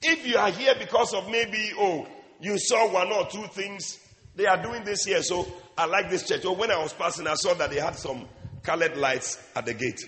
If 0.00 0.26
you 0.26 0.36
are 0.36 0.50
here 0.50 0.74
because 0.78 1.12
of 1.14 1.28
maybe, 1.28 1.72
oh, 1.76 2.06
you 2.40 2.58
saw 2.58 2.92
one 2.92 3.12
or 3.12 3.26
two 3.26 3.44
things, 3.48 3.98
they 4.36 4.46
are 4.46 4.60
doing 4.62 4.84
this 4.84 5.04
here, 5.04 5.22
so 5.22 5.46
I 5.76 5.86
like 5.86 6.10
this 6.10 6.26
church. 6.26 6.44
Or 6.44 6.50
oh, 6.50 6.58
when 6.58 6.70
I 6.70 6.78
was 6.78 6.92
passing, 6.92 7.26
I 7.26 7.34
saw 7.34 7.54
that 7.54 7.70
they 7.70 7.80
had 7.80 7.96
some 7.96 8.28
colored 8.62 8.96
lights 8.96 9.38
at 9.54 9.66
the 9.66 9.74
gate. 9.74 10.00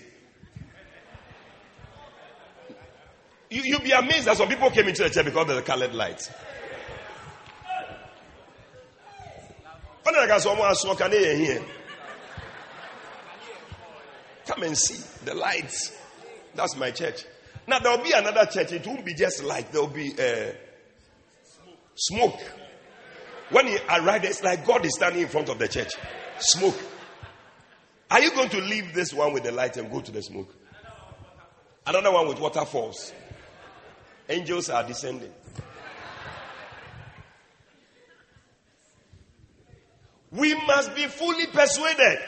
You, 3.49 3.61
you'll 3.63 3.81
be 3.81 3.91
amazed 3.91 4.25
that 4.25 4.37
some 4.37 4.49
people 4.49 4.69
came 4.71 4.87
into 4.87 5.03
the 5.03 5.09
church 5.09 5.25
because 5.25 5.49
of 5.49 5.55
the 5.55 5.61
colored 5.61 5.93
lights. 5.93 6.29
Come 14.45 14.63
and 14.63 14.77
see 14.77 15.03
the 15.25 15.33
lights. 15.33 15.91
That's 16.53 16.75
my 16.77 16.91
church. 16.91 17.25
Now 17.67 17.79
there 17.79 17.97
will 17.97 18.03
be 18.03 18.11
another 18.11 18.45
church. 18.45 18.71
It 18.71 18.85
won't 18.85 19.03
be 19.03 19.15
just 19.15 19.43
light. 19.43 19.71
There 19.71 19.81
will 19.81 19.87
be 19.87 20.13
uh, 20.13 20.51
smoke. 21.95 22.39
When 23.49 23.67
you 23.67 23.79
arrive, 23.89 24.23
it's 24.23 24.43
like 24.43 24.65
God 24.65 24.85
is 24.85 24.95
standing 24.95 25.23
in 25.23 25.27
front 25.27 25.49
of 25.49 25.57
the 25.57 25.67
church. 25.67 25.91
Smoke. 26.39 26.77
Are 28.11 28.21
you 28.21 28.31
going 28.31 28.49
to 28.49 28.61
leave 28.61 28.93
this 28.93 29.13
one 29.13 29.33
with 29.33 29.43
the 29.43 29.51
light 29.51 29.77
and 29.77 29.91
go 29.91 30.01
to 30.01 30.11
the 30.11 30.21
smoke? 30.21 30.53
Another 31.87 32.11
one 32.11 32.27
with 32.27 32.39
waterfalls. 32.39 33.11
Angels 34.29 34.69
are 34.69 34.83
descending. 34.83 35.31
We 40.31 40.53
must 40.65 40.95
be 40.95 41.05
fully 41.07 41.47
persuaded. 41.47 42.19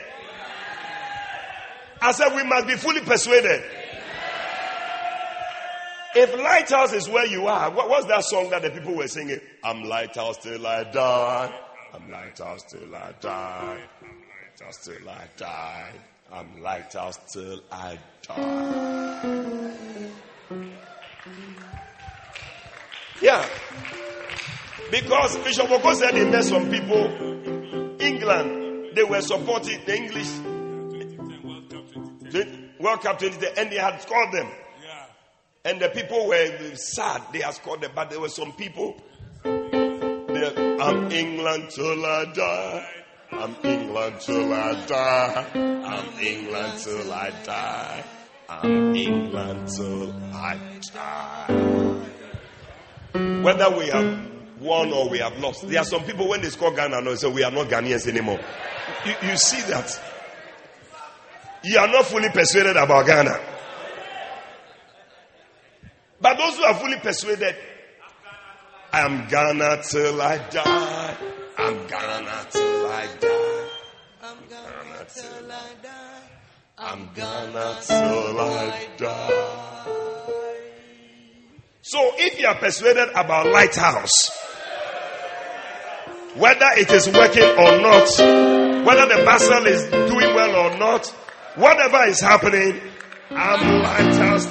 I 2.01 2.11
said 2.11 2.35
we 2.35 2.43
must 2.43 2.67
be 2.67 2.75
fully 2.75 3.01
persuaded. 3.01 3.63
If 6.15 6.35
lighthouse 6.35 6.93
is 6.93 7.09
where 7.09 7.25
you 7.25 7.47
are, 7.47 7.69
what 7.71 7.89
was 7.89 8.07
that 8.07 8.23
song 8.23 8.49
that 8.49 8.61
the 8.61 8.71
people 8.71 8.95
were 8.95 9.07
singing? 9.07 9.39
I'm 9.63 9.83
lighthouse 9.83 10.37
till 10.37 10.65
I 10.65 10.83
die. 10.85 11.53
I'm 11.93 12.09
lighthouse 12.09 12.63
till 12.63 12.95
I 12.95 13.13
die. 13.19 13.77
I'm 14.01 14.17
lighthouse 14.41 14.77
till 14.85 15.09
I 15.09 15.27
die. 15.37 15.91
I'm 16.31 16.61
lighthouse 16.61 17.19
till 17.31 17.61
I 17.71 17.99
die. 18.23 19.67
Yeah. 23.21 23.47
Because 24.91 25.37
Bishop 25.39 25.69
Oko 25.69 25.93
said 25.93 26.15
he 26.15 26.23
met 26.25 26.43
some 26.43 26.69
people 26.69 27.07
England, 28.27 28.95
they 28.95 29.03
were 29.03 29.21
supporting 29.21 29.79
the 29.85 29.95
English 29.95 30.27
World 32.79 33.01
Cup 33.01 33.19
2010, 33.19 33.57
and 33.57 33.71
they 33.71 33.77
had 33.77 34.01
scored 34.01 34.31
them. 34.33 34.47
And 35.63 35.81
the 35.81 35.89
people 35.89 36.27
were 36.27 36.75
sad. 36.75 37.21
They 37.33 37.39
had 37.39 37.53
scored 37.55 37.81
them, 37.81 37.91
but 37.95 38.09
there 38.09 38.19
were 38.19 38.29
some 38.29 38.51
people. 38.53 39.01
I'm 39.45 41.11
England 41.11 41.69
till 41.71 42.05
I 42.05 42.25
die. 42.33 42.85
I'm 43.31 43.55
England 43.63 44.21
till 44.21 44.53
I 44.53 44.85
die. 44.85 45.47
I'm 45.53 46.19
England 46.19 46.79
till 46.79 47.11
I 47.11 47.31
die. 47.43 48.03
I'm 48.49 48.95
England 48.95 49.67
till 49.69 50.13
I 50.33 50.57
die. 50.93 51.47
Whether 53.43 53.77
we 53.77 53.87
have 53.87 54.36
won 54.59 54.91
or 54.91 55.09
we 55.09 55.19
have 55.19 55.37
lost. 55.39 55.67
There 55.67 55.79
are 55.79 55.85
some 55.85 56.03
people 56.03 56.27
when 56.27 56.41
they 56.41 56.49
score 56.49 56.73
Ghana, 56.73 57.01
they 57.03 57.15
say 57.15 57.29
we 57.31 57.43
are 57.43 57.51
not 57.51 57.67
Ghanaians 57.67 58.07
anymore. 58.07 58.39
You, 59.05 59.13
you 59.29 59.37
see 59.37 59.61
that? 59.69 59.99
You 61.63 61.79
are 61.79 61.87
not 61.87 62.05
fully 62.05 62.29
persuaded 62.29 62.77
about 62.77 63.05
Ghana. 63.05 63.39
But 66.19 66.37
those 66.37 66.57
who 66.57 66.63
are 66.63 66.73
fully 66.75 66.97
persuaded, 66.97 67.55
I'm 68.91 69.27
Ghana 69.27 69.81
till 69.83 70.21
I 70.21 70.37
die. 70.49 71.17
I'm 71.57 71.87
Ghana 71.87 72.47
till 72.49 72.87
I 72.87 73.07
die. 73.19 73.67
I'm 74.23 74.37
Ghana 74.49 75.05
till 75.13 75.51
I 75.51 75.69
die. 75.83 76.21
I'm 76.77 77.09
Ghana 77.15 77.77
till 77.81 78.39
I 78.39 78.87
die. 78.97 79.57
So 81.81 81.99
if 82.17 82.39
you 82.39 82.47
are 82.47 82.55
persuaded 82.55 83.09
about 83.15 83.47
lighthouse, 83.47 84.46
whether 86.39 86.67
it 86.77 86.91
is 86.91 87.07
working 87.09 87.43
or 87.43 87.81
not, 87.81 88.07
whether 88.85 89.05
the 89.15 89.23
vessel 89.25 89.65
is 89.67 89.83
doing 89.89 90.33
well 90.35 90.71
or 90.73 90.77
not, 90.77 91.07
whatever 91.55 92.05
is 92.05 92.19
happening, 92.21 92.79
I'm 93.31 93.81
lighthouse 93.81 94.45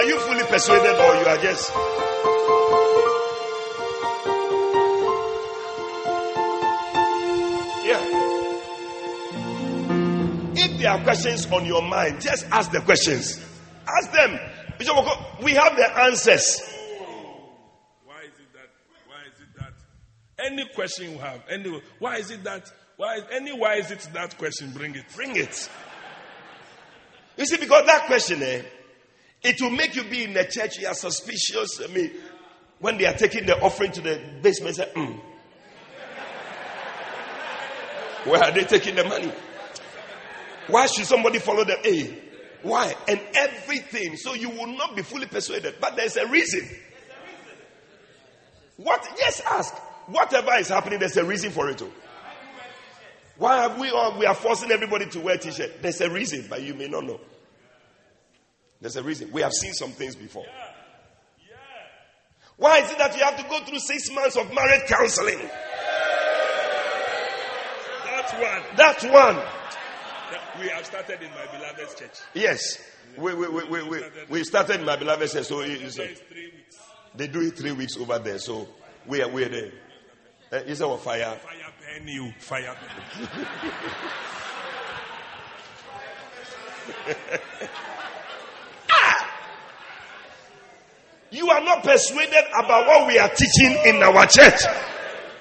are 0.00 0.04
you 0.04 0.18
fully 0.20 0.44
persuaded 0.44 0.94
or 0.94 1.14
you 1.20 1.26
are 1.26 1.36
just 1.36 1.70
Yeah. 7.84 8.00
If 10.54 10.78
there 10.78 10.90
are 10.92 11.02
questions 11.02 11.46
on 11.52 11.66
your 11.66 11.82
mind, 11.82 12.22
just 12.22 12.46
ask 12.50 12.70
the 12.70 12.80
questions. 12.80 13.44
Ask 13.86 14.12
them. 14.12 14.38
We 15.42 15.52
have 15.52 15.76
the 15.76 15.98
answers. 16.00 16.60
Why 18.04 18.22
is 18.22 18.38
it 18.38 18.52
that? 18.54 18.70
Why 19.06 19.22
is 19.26 19.38
it 19.38 19.58
that? 19.58 20.46
Any 20.46 20.66
question 20.74 21.12
you 21.12 21.18
have, 21.18 21.42
any 21.50 21.82
why 21.98 22.16
is 22.16 22.30
it 22.30 22.42
that? 22.44 22.72
Why 22.96 23.16
is 23.16 23.24
any 23.32 23.52
why 23.52 23.74
is 23.74 23.90
it 23.90 24.08
that 24.14 24.38
question? 24.38 24.70
Bring 24.70 24.94
it. 24.94 25.04
Bring 25.14 25.36
it. 25.36 25.68
You 27.36 27.44
see, 27.44 27.58
because 27.58 27.84
that 27.86 28.06
question, 28.06 28.42
eh, 28.42 28.62
it 29.42 29.60
will 29.60 29.70
make 29.70 29.96
you 29.96 30.04
be 30.04 30.24
in 30.24 30.34
the 30.34 30.44
church. 30.44 30.78
You 30.78 30.88
are 30.88 30.94
suspicious. 30.94 31.80
I 31.82 31.86
mean, 31.92 32.12
when 32.78 32.98
they 32.98 33.06
are 33.06 33.14
taking 33.14 33.46
the 33.46 33.60
offering 33.60 33.92
to 33.92 34.00
the 34.00 34.20
basement, 34.42 34.76
say, 34.76 34.90
mm. 34.94 35.20
where 38.24 38.42
are 38.42 38.52
they 38.52 38.64
taking 38.64 38.94
the 38.96 39.04
money? 39.04 39.32
Why 40.66 40.86
should 40.86 41.06
somebody 41.06 41.38
follow 41.38 41.64
them? 41.64 41.78
Hey, 41.82 42.16
why? 42.62 42.94
And 43.08 43.20
everything. 43.34 44.16
So 44.16 44.34
you 44.34 44.50
will 44.50 44.66
not 44.66 44.94
be 44.94 45.02
fully 45.02 45.26
persuaded. 45.26 45.76
But 45.80 45.96
there's 45.96 46.16
a 46.16 46.26
reason. 46.26 46.68
What? 48.76 49.06
Yes, 49.18 49.40
ask. 49.40 49.74
Whatever 50.06 50.54
is 50.56 50.68
happening, 50.68 50.98
there's 50.98 51.16
a 51.16 51.24
reason 51.24 51.50
for 51.50 51.68
it. 51.70 51.78
Too. 51.78 51.92
Why 53.36 53.62
have 53.62 53.80
we 53.80 53.90
all, 53.90 54.18
we 54.18 54.26
are 54.26 54.34
forcing 54.34 54.70
everybody 54.70 55.06
to 55.06 55.20
wear 55.20 55.38
t-shirt? 55.38 55.80
There's 55.80 56.00
a 56.02 56.10
reason, 56.10 56.46
but 56.48 56.62
you 56.62 56.74
may 56.74 56.88
not 56.88 57.04
know. 57.04 57.20
There's 58.80 58.96
a 58.96 59.02
reason. 59.02 59.30
We 59.32 59.42
have 59.42 59.52
seen 59.52 59.72
some 59.74 59.90
things 59.90 60.16
before. 60.16 60.46
Why 62.56 62.78
is 62.78 62.90
it 62.90 62.98
that 62.98 63.16
you 63.16 63.22
have 63.24 63.36
to 63.38 63.42
go 63.48 63.60
through 63.64 63.78
six 63.78 64.10
months 64.12 64.36
of 64.36 64.52
marriage 64.54 64.82
counseling? 64.86 65.38
That's 68.04 68.32
one. 68.32 68.62
That's 68.76 69.04
one. 69.04 69.38
We 70.60 70.68
have 70.68 70.84
started 70.84 71.22
in 71.22 71.30
my 71.30 71.46
beloved's 71.56 71.94
church. 71.94 72.18
Yes. 72.34 72.78
We, 73.16 73.34
we, 73.34 73.48
we, 73.48 73.64
we, 73.64 73.82
we, 73.88 74.02
we 74.28 74.44
started 74.44 74.80
in 74.80 74.86
my 74.86 74.96
beloved 74.96 75.30
church, 75.30 75.46
so 75.46 75.60
it- 75.60 75.70
it's, 75.82 75.98
It's 75.98 76.20
three 76.20 76.52
weeks. 76.54 76.76
they 77.14 77.26
do 77.28 77.40
it 77.40 77.56
three 77.56 77.72
weeks 77.72 77.96
over 77.96 78.18
there. 78.18 78.38
So 78.38 78.68
we 79.06 79.22
are, 79.22 79.28
we 79.28 79.44
are 79.44 79.48
there. 79.48 79.72
Uh, 80.52 80.56
is 80.66 80.82
our 80.82 80.98
fire? 80.98 81.36
Fire 81.42 81.72
burn 81.98 82.08
you. 82.08 82.32
Fire 82.38 82.76
burn. 83.16 83.28
You 87.08 87.14
are 91.50 91.64
not 91.64 91.84
persuaded 91.84 92.44
about 92.58 92.86
what 92.86 93.06
we 93.06 93.18
are 93.18 93.28
teaching 93.28 93.78
in 93.86 94.02
our 94.02 94.26
church. 94.26 94.60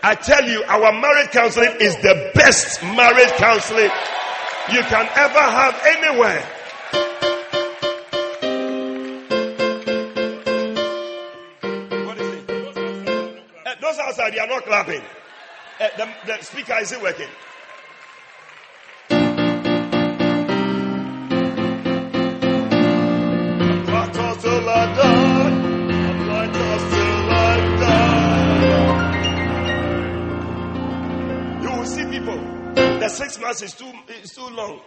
I 0.03 0.15
tell 0.15 0.47
you, 0.47 0.63
our 0.63 0.91
marriage 0.93 1.31
counseling 1.31 1.75
is 1.79 1.95
the 1.97 2.31
best 2.35 2.81
marriage 2.83 3.31
counseling 3.37 3.89
you 4.71 4.81
can 4.83 5.09
ever 5.15 5.39
have 5.39 5.81
anywhere. 5.85 6.45
Uh, 13.65 13.75
those 13.81 13.99
outside, 13.99 14.33
they 14.33 14.39
are 14.39 14.47
not 14.47 14.63
clapping. 14.63 15.01
Uh, 15.79 15.87
the, 15.97 16.09
the 16.27 16.43
speaker 16.43 16.77
is 16.81 16.91
it 16.91 17.01
working? 17.01 17.29
The 33.09 33.15
six 33.15 33.39
months 33.39 33.63
is 33.63 33.73
too 33.73 33.91
is 34.21 34.29
too 34.35 34.47
long. 34.49 34.79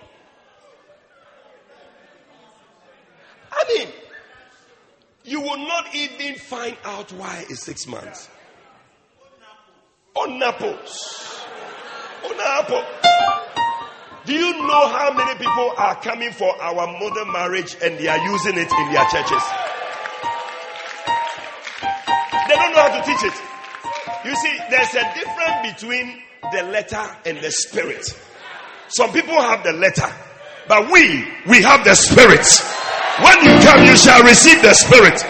I 3.51 3.65
mean, 3.67 3.89
you 5.25 5.41
will 5.41 5.59
not 5.59 5.93
even 5.93 6.37
find 6.37 6.77
out 6.85 7.11
why 7.15 7.45
it's 7.51 7.65
six 7.65 7.89
months. 7.89 8.29
On 10.15 10.41
apples. 10.41 11.45
On 12.25 12.37
apple. 12.39 12.85
Do 14.25 14.35
you 14.35 14.53
know 14.53 14.87
how 14.87 15.13
many 15.13 15.35
people 15.35 15.73
are 15.77 15.97
coming 15.97 16.31
for 16.31 16.55
our 16.63 16.87
modern 17.01 17.33
marriage 17.33 17.77
and 17.83 17.99
they 17.99 18.07
are 18.07 18.25
using 18.25 18.55
it 18.55 18.71
in 18.71 18.93
their 18.93 19.05
churches? 19.07 19.43
They 22.47 22.55
don't 22.55 22.73
know 22.73 22.83
how 22.87 23.01
to 23.01 23.05
teach 23.05 23.25
it. 23.25 23.35
You 24.25 24.37
see, 24.37 24.59
there's 24.71 24.95
a 24.95 25.13
difference 25.13 25.75
between 25.75 26.23
the 26.51 26.63
letter 26.65 27.17
and 27.25 27.39
the 27.39 27.51
spirit. 27.51 28.05
Some 28.89 29.13
people 29.13 29.35
have 29.41 29.63
the 29.63 29.73
letter, 29.73 30.13
but 30.69 30.91
we, 30.91 31.25
we 31.47 31.63
have 31.63 31.85
the 31.85 31.95
spirit. 31.95 32.47
When 33.23 33.39
you 33.45 33.63
come, 33.63 33.85
you 33.85 33.97
shall 33.97 34.23
receive 34.25 34.61
the 34.63 34.75
spirit. 34.75 35.23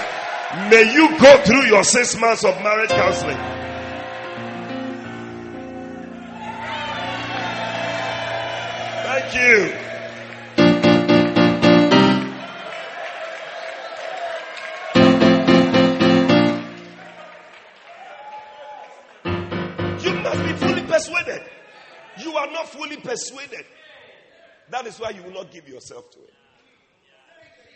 May 0.71 0.93
you 0.95 1.19
go 1.19 1.37
through 1.43 1.67
your 1.67 1.85
six 1.85 2.19
months 2.19 2.45
of 2.45 2.55
marriage 2.63 2.91
counseling. 2.91 3.37
Thank 9.05 9.35
you. 9.35 9.82
persuaded. 21.03 21.43
You 22.19 22.37
are 22.37 22.51
not 22.51 22.69
fully 22.69 22.97
persuaded. 22.97 23.65
That 24.71 24.87
is 24.87 24.99
why 25.01 25.11
you 25.11 25.23
will 25.23 25.33
not 25.33 25.51
give 25.51 25.69
yourself 25.69 26.11
to 26.13 26.19
it. 26.19 26.33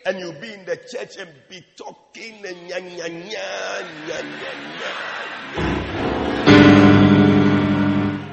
And 0.05 0.19
you'll 0.19 0.39
be 0.39 0.53
in 0.53 0.65
the 0.65 0.77
church 0.77 1.17
and 1.17 1.29
be 1.49 1.65
talking 1.75 2.45
and 2.45 2.69
nya, 2.69 2.79
nya, 2.79 3.09
nya, 3.09 3.43
nya, 4.07 4.21
nya, 4.23 4.51
nya. 4.77 4.91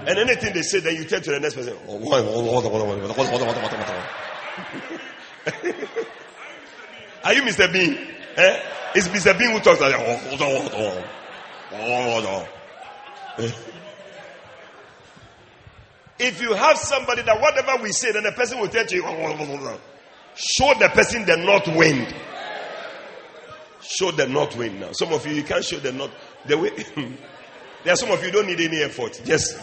And 0.06 0.18
anything 0.18 0.52
they 0.52 0.62
say, 0.62 0.80
then 0.80 0.96
you 0.96 1.04
turn 1.04 1.22
to 1.22 1.30
the 1.30 1.40
next 1.40 1.54
person. 1.54 1.78
Are 7.24 7.32
you 7.32 7.42
Mr. 7.42 7.72
Bean? 7.72 7.96
Eh? 8.36 8.62
It's 8.94 9.08
Mr. 9.08 9.36
Bean 9.36 9.50
who 9.52 9.60
talks 9.60 9.80
like 9.80 9.92
that. 9.92 10.00
Oh, 10.00 10.98
oh, 11.72 12.46
oh, 13.38 13.83
if 16.18 16.40
you 16.40 16.54
have 16.54 16.78
somebody 16.78 17.22
that 17.22 17.40
whatever 17.40 17.82
we 17.82 17.92
say, 17.92 18.12
then 18.12 18.22
the 18.22 18.32
person 18.32 18.60
will 18.60 18.68
tell 18.68 18.86
you, 18.86 19.02
show 20.36 20.74
the 20.78 20.88
person 20.90 21.24
the 21.26 21.36
north 21.36 21.66
wind. 21.76 22.14
Show 23.80 24.12
the 24.12 24.26
north 24.26 24.56
wind 24.56 24.80
now. 24.80 24.92
Some 24.92 25.12
of 25.12 25.26
you, 25.26 25.34
you 25.34 25.42
can't 25.42 25.64
show 25.64 25.78
the 25.78 25.92
north. 25.92 26.12
The 26.46 26.56
way, 26.56 26.70
there 27.84 27.92
are 27.92 27.96
some 27.96 28.10
of 28.10 28.22
you 28.24 28.30
don't 28.30 28.46
need 28.46 28.60
any 28.60 28.78
effort. 28.82 29.20
Just 29.24 29.58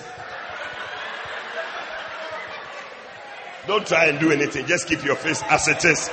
don't 3.68 3.86
try 3.88 4.06
and 4.08 4.20
do 4.20 4.32
anything. 4.32 4.66
Just 4.68 4.88
keep 4.88 5.04
your 5.04 5.16
face 5.16 5.42
as 5.50 5.68
it 5.68 5.84
is, 5.86 6.10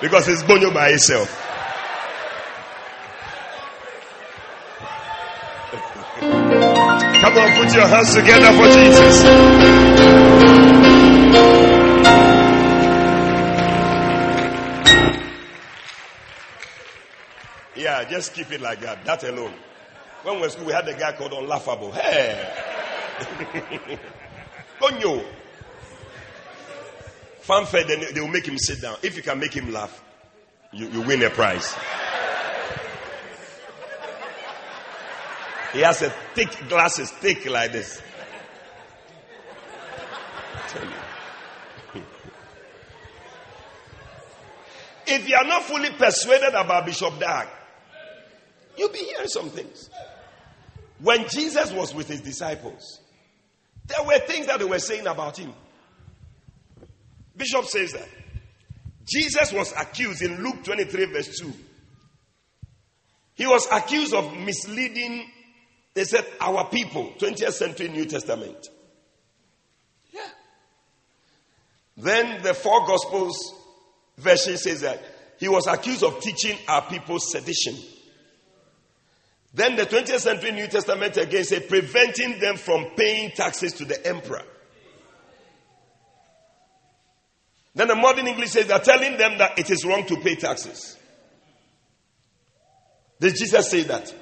because 0.00 0.28
it's 0.28 0.42
bonyo 0.42 0.72
by 0.72 0.88
itself. 0.90 1.30
Come 7.24 7.38
on, 7.38 7.52
put 7.52 7.74
your 7.74 7.86
hands 7.86 8.14
together 8.14 8.52
for 8.52 8.68
Jesus. 8.68 9.24
Yeah, 17.74 18.04
just 18.04 18.34
keep 18.34 18.52
it 18.52 18.60
like 18.60 18.80
that. 18.80 19.06
That 19.06 19.24
alone. 19.24 19.54
When 20.22 20.34
we 20.34 20.42
were 20.42 20.50
school, 20.50 20.66
we 20.66 20.74
had 20.74 20.86
a 20.86 20.92
guy 20.92 21.12
called 21.12 21.32
Unlaughable. 21.32 21.94
Hey! 21.94 22.46
Konyo! 24.78 25.24
Fanfare, 27.40 27.84
then 27.84 28.04
they 28.12 28.20
will 28.20 28.28
make 28.28 28.46
him 28.46 28.58
sit 28.58 28.82
down. 28.82 28.98
If 29.02 29.16
you 29.16 29.22
can 29.22 29.38
make 29.38 29.54
him 29.54 29.72
laugh, 29.72 30.04
you, 30.72 30.88
you 30.88 31.00
win 31.00 31.22
a 31.22 31.30
prize. 31.30 31.74
He 35.74 35.80
has 35.80 36.02
a 36.02 36.10
thick 36.34 36.68
glasses, 36.68 37.10
thick 37.10 37.50
like 37.50 37.72
this. 37.72 38.00
if 45.06 45.28
you 45.28 45.34
are 45.34 45.44
not 45.44 45.64
fully 45.64 45.90
persuaded 45.90 46.54
about 46.54 46.86
Bishop 46.86 47.18
Dag, 47.18 47.48
you'll 48.78 48.88
be 48.90 48.98
hearing 48.98 49.26
some 49.26 49.50
things. 49.50 49.90
When 51.00 51.28
Jesus 51.28 51.72
was 51.72 51.92
with 51.92 52.06
his 52.06 52.20
disciples, 52.20 53.00
there 53.86 54.06
were 54.06 54.20
things 54.20 54.46
that 54.46 54.60
they 54.60 54.64
were 54.64 54.78
saying 54.78 55.08
about 55.08 55.38
him. 55.38 55.52
Bishop 57.36 57.64
says 57.64 57.92
that. 57.94 58.08
Jesus 59.06 59.52
was 59.52 59.72
accused 59.72 60.22
in 60.22 60.40
Luke 60.40 60.62
23, 60.62 61.06
verse 61.06 61.36
2. 61.36 61.52
He 63.34 63.46
was 63.46 63.66
accused 63.72 64.14
of 64.14 64.32
misleading 64.36 65.32
they 65.94 66.04
said, 66.04 66.26
Our 66.40 66.68
people, 66.68 67.12
20th 67.18 67.52
century 67.52 67.88
New 67.88 68.04
Testament. 68.04 68.68
Yeah. 70.12 70.20
Then 71.96 72.42
the 72.42 72.52
four 72.52 72.86
Gospels 72.86 73.54
version 74.18 74.56
says 74.56 74.80
that 74.82 75.02
he 75.38 75.48
was 75.48 75.66
accused 75.66 76.02
of 76.02 76.20
teaching 76.20 76.56
our 76.68 76.82
people 76.82 77.18
sedition. 77.20 77.76
Then 79.54 79.76
the 79.76 79.86
20th 79.86 80.18
century 80.18 80.50
New 80.50 80.66
Testament 80.66 81.16
again 81.16 81.44
said, 81.44 81.68
preventing 81.68 82.40
them 82.40 82.56
from 82.56 82.86
paying 82.96 83.30
taxes 83.30 83.72
to 83.74 83.84
the 83.84 84.04
emperor. 84.04 84.42
Then 87.76 87.88
the 87.88 87.94
modern 87.94 88.26
English 88.26 88.50
says 88.50 88.66
they're 88.66 88.78
telling 88.80 89.16
them 89.16 89.38
that 89.38 89.58
it 89.58 89.70
is 89.70 89.84
wrong 89.84 90.06
to 90.06 90.16
pay 90.16 90.34
taxes. 90.34 90.96
Did 93.20 93.36
Jesus 93.36 93.70
say 93.70 93.82
that? 93.84 94.12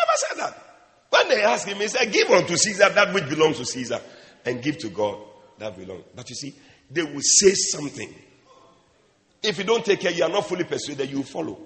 Never 0.00 0.16
said 0.16 0.38
that. 0.38 0.66
When 1.10 1.28
they 1.28 1.42
asked 1.42 1.66
him, 1.66 1.78
he 1.78 1.88
said, 1.88 2.12
Give 2.12 2.30
unto 2.30 2.56
Caesar 2.56 2.88
that 2.90 3.12
which 3.12 3.28
belongs 3.28 3.58
to 3.58 3.64
Caesar, 3.64 4.00
and 4.44 4.62
give 4.62 4.78
to 4.78 4.88
God 4.88 5.18
that 5.58 5.76
belongs. 5.76 6.04
But 6.14 6.28
you 6.30 6.36
see, 6.36 6.54
they 6.90 7.02
will 7.02 7.20
say 7.20 7.52
something. 7.54 8.14
If 9.42 9.58
you 9.58 9.64
don't 9.64 9.84
take 9.84 10.00
care, 10.00 10.12
you 10.12 10.22
are 10.22 10.30
not 10.30 10.46
fully 10.46 10.64
persuaded, 10.64 11.10
you 11.10 11.22
follow. 11.22 11.58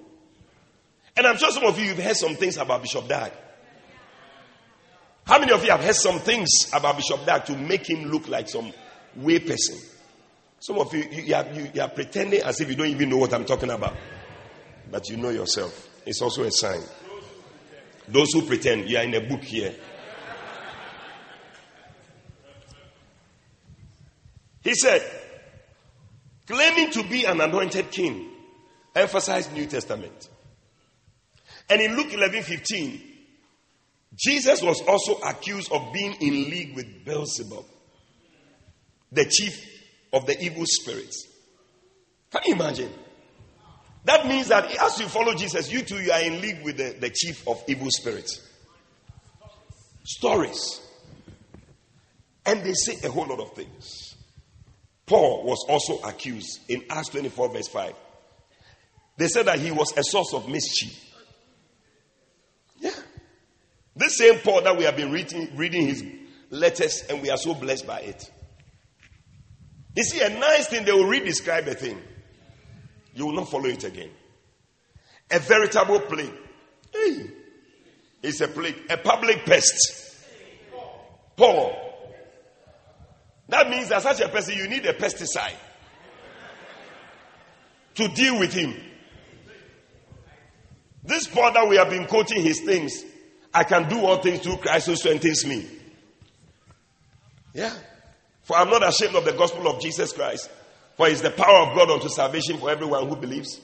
And 1.17 1.27
I'm 1.27 1.37
sure 1.37 1.51
some 1.51 1.65
of 1.65 1.79
you 1.79 1.89
have 1.89 1.99
heard 1.99 2.17
some 2.17 2.35
things 2.35 2.57
about 2.57 2.83
Bishop 2.83 3.07
Dag. 3.09 3.33
How 5.27 5.39
many 5.39 5.53
of 5.53 5.65
you 5.65 5.71
have 5.71 5.83
heard 5.83 5.95
some 5.95 6.19
things 6.19 6.71
about 6.73 6.97
Bishop 6.97 7.25
Dag 7.25 7.45
to 7.47 7.57
make 7.57 7.89
him 7.89 8.11
look 8.11 8.29
like 8.29 8.49
some 8.49 8.73
way 9.17 9.39
person? 9.39 9.79
Some 10.61 10.79
of 10.79 10.93
you, 10.95 11.05
you, 11.11 11.23
you, 11.23 11.35
are, 11.35 11.47
you, 11.53 11.71
you 11.75 11.83
are 11.83 11.89
pretending 11.89 12.43
as 12.43 12.61
if 12.61 12.69
you 12.69 12.75
don't 12.75 12.89
even 12.89 13.09
know 13.11 13.19
what 13.19 13.33
I'm 13.33 13.45
talking 13.45 13.71
about. 13.71 13.97
But 14.91 15.09
you 15.09 15.17
know 15.17 15.31
yourself. 15.31 15.89
It's 16.07 16.21
also 16.21 16.43
a 16.45 16.51
sign. 16.51 16.81
Those 18.09 18.33
who 18.33 18.43
pretend, 18.43 18.89
you 18.89 18.99
are 18.99 19.05
in 19.05 19.15
a 19.15 19.21
book 19.21 19.43
here. 19.43 19.75
He 24.63 24.75
said, 24.75 25.03
claiming 26.47 26.91
to 26.93 27.03
be 27.05 27.25
an 27.25 27.41
anointed 27.41 27.91
king, 27.91 28.31
emphasized 28.95 29.53
New 29.53 29.67
Testament. 29.67 30.29
And 31.69 31.81
in 31.81 31.97
Luke 31.97 32.13
11 32.13 32.43
15, 32.43 33.03
Jesus 34.15 34.63
was 34.63 34.81
also 34.83 35.17
accused 35.21 35.73
of 35.73 35.93
being 35.93 36.15
in 36.21 36.51
league 36.51 36.75
with 36.77 37.05
Beelzebub, 37.05 37.65
the 39.13 39.25
chief 39.25 39.67
of 40.13 40.27
the 40.27 40.41
evil 40.43 40.65
spirits. 40.67 41.27
Can 42.31 42.43
you 42.47 42.55
imagine? 42.55 42.93
That 44.05 44.27
means 44.27 44.49
that 44.49 44.71
as 44.77 45.01
you 45.01 45.09
follow 45.09 45.35
Jesus, 45.35 45.73
you 45.73 45.83
too 45.83 45.97
you 45.97 46.13
are 46.13 46.21
in 46.21 46.41
league 46.41 46.63
with 46.63 46.77
the, 46.77 46.95
the 47.01 47.11
chief 47.11 47.47
of 47.49 47.63
evil 47.67 47.89
spirits. 47.91 48.41
Stories. 50.05 50.81
And 52.45 52.63
they 52.63 52.75
say 52.75 52.97
a 53.07 53.11
whole 53.11 53.27
lot 53.27 53.41
of 53.41 53.55
things. 53.55 54.15
Paul 55.07 55.45
was 55.45 55.65
also 55.69 55.99
accused 56.07 56.61
in 56.69 56.85
Acts 56.91 57.09
24, 57.11 57.53
verse 57.53 57.69
5. 57.69 57.95
They 59.17 59.29
said 59.29 59.47
that 59.47 59.59
he 59.59 59.71
was 59.71 59.97
a 59.97 60.05
source 60.05 60.35
of 60.35 60.49
mischief. 60.49 60.99
Yeah. 62.81 62.91
This 63.97 64.19
same 64.19 64.39
Paul 64.41 64.63
that 64.63 64.77
we 64.77 64.85
have 64.85 64.97
been 64.97 65.13
reading, 65.13 65.57
reading 65.57 65.87
his 65.87 66.05
letters 66.51 67.05
and 67.09 67.23
we 67.23 67.31
are 67.31 67.37
so 67.39 67.55
blessed 67.55 67.87
by 67.87 68.01
it. 68.01 68.31
You 69.97 70.03
see, 70.03 70.21
a 70.21 70.29
nice 70.29 70.67
thing, 70.67 70.85
they 70.85 70.93
will 70.93 71.07
re 71.07 71.21
describe 71.21 71.69
a 71.69 71.75
thing 71.75 71.99
you 73.15 73.27
will 73.27 73.35
not 73.35 73.49
follow 73.49 73.67
it 73.67 73.85
again. 73.85 74.11
A 75.31 75.39
veritable 75.39 76.01
plague. 76.01 76.33
Hey, 76.93 77.31
it's 78.23 78.41
a 78.41 78.49
plague, 78.49 78.77
a 78.91 78.97
public 78.97 79.45
pest. 79.45 80.15
Paul. 81.37 81.81
That 83.49 83.69
means 83.69 83.89
that 83.89 84.03
such 84.03 84.21
a 84.21 84.29
person, 84.29 84.57
you 84.57 84.69
need 84.69 84.87
a 84.87 84.95
pesticide 84.95 85.55
to 87.95 88.09
deal 88.09 88.39
with 88.39 88.53
him. 88.53 88.75
This 91.05 91.27
Paul 91.27 91.53
that 91.53 91.69
we 91.69 91.77
have 91.77 91.91
been 91.91 92.07
quoting 92.07 92.43
his 92.43 92.61
things, 92.61 93.05
I 93.53 93.65
can 93.65 93.89
do 93.89 94.01
all 94.01 94.23
things 94.23 94.41
through 94.41 94.57
Christ 94.57 94.87
who 94.87 94.97
strengthens 94.97 95.45
me. 95.45 95.67
Yeah. 97.53 97.75
For 98.43 98.57
I'm 98.57 98.71
not 98.71 98.87
ashamed 98.87 99.15
of 99.15 99.25
the 99.25 99.33
gospel 99.33 99.69
of 99.69 99.81
Jesus 99.81 100.13
Christ. 100.13 100.51
For 100.97 101.09
it's 101.09 101.21
the 101.21 101.31
power 101.31 101.67
of 101.67 101.77
God 101.77 101.91
unto 101.91 102.09
salvation 102.09 102.59
for 102.59 102.71
everyone 102.71 103.09
who 103.09 103.17
believes, 103.17 103.61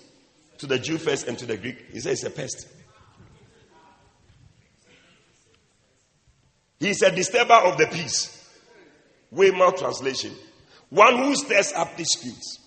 to 0.59 0.67
the 0.67 0.79
Jew 0.79 0.99
first 0.99 1.27
and 1.27 1.39
to 1.39 1.47
the 1.47 1.57
Greek. 1.57 1.91
He 1.93 2.01
says 2.01 2.23
it's 2.23 2.25
a 2.25 2.31
pest. 2.31 2.67
He's 6.79 7.03
a 7.03 7.11
disturber 7.11 7.55
of 7.55 7.79
the 7.79 7.87
peace. 7.87 8.37
Weymouth 9.31 9.77
translation. 9.79 10.33
One 10.89 11.19
who 11.19 11.37
stirs 11.37 11.73
up 11.73 11.97
disputes. 11.97 12.59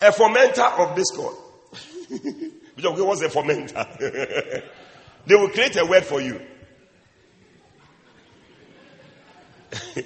A 0.00 0.10
fomenter 0.10 0.78
of 0.78 0.96
discord. 0.96 1.34
What's 2.80 3.22
a 3.22 3.28
fomenter? 3.28 4.64
they 5.26 5.34
will 5.34 5.50
create 5.50 5.76
a 5.76 5.84
word 5.84 6.04
for 6.04 6.20
you. 6.20 6.40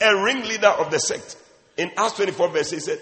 a 0.00 0.22
ringleader 0.22 0.66
of 0.66 0.90
the 0.90 0.98
sect. 0.98 1.36
In 1.76 1.90
Acts 1.96 2.14
24, 2.14 2.48
verse 2.48 2.70
6, 2.70 2.84
said, 2.84 3.00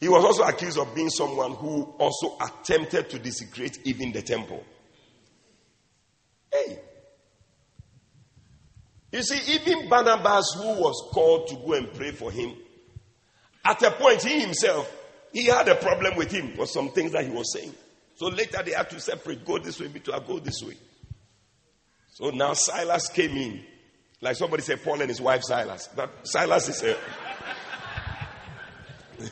he 0.00 0.08
was 0.08 0.24
also 0.24 0.44
accused 0.44 0.78
of 0.78 0.94
being 0.94 1.10
someone 1.10 1.54
who 1.54 1.82
also 1.98 2.36
attempted 2.40 3.10
to 3.10 3.18
desecrate 3.18 3.78
even 3.84 4.12
the 4.12 4.22
temple. 4.22 4.64
Hey. 6.52 6.78
You 9.10 9.22
see, 9.22 9.54
even 9.54 9.88
Barnabas, 9.88 10.54
who 10.56 10.80
was 10.80 11.08
called 11.12 11.48
to 11.48 11.56
go 11.56 11.72
and 11.72 11.92
pray 11.92 12.12
for 12.12 12.30
him, 12.30 12.54
at 13.64 13.82
a 13.82 13.90
point, 13.90 14.22
he 14.22 14.40
himself, 14.40 14.94
he 15.32 15.46
had 15.46 15.68
a 15.68 15.74
problem 15.74 16.16
with 16.16 16.30
him 16.30 16.54
for 16.54 16.66
some 16.66 16.90
things 16.90 17.12
that 17.12 17.24
he 17.24 17.30
was 17.30 17.52
saying. 17.52 17.74
So 18.14 18.28
later 18.28 18.62
they 18.64 18.72
had 18.72 18.90
to 18.90 19.00
separate, 19.00 19.44
go 19.44 19.58
this 19.58 19.80
way, 19.80 19.88
me 19.88 20.00
to 20.00 20.22
go 20.26 20.38
this 20.38 20.62
way. 20.62 20.76
So 22.14 22.30
now 22.30 22.52
Silas 22.54 23.08
came 23.08 23.36
in. 23.36 23.64
Like 24.20 24.36
somebody 24.36 24.62
said, 24.62 24.82
Paul 24.82 25.00
and 25.00 25.08
his 25.08 25.20
wife 25.20 25.42
Silas. 25.42 25.88
But 25.94 26.26
Silas 26.26 26.68
is 26.68 26.82
a 26.82 26.96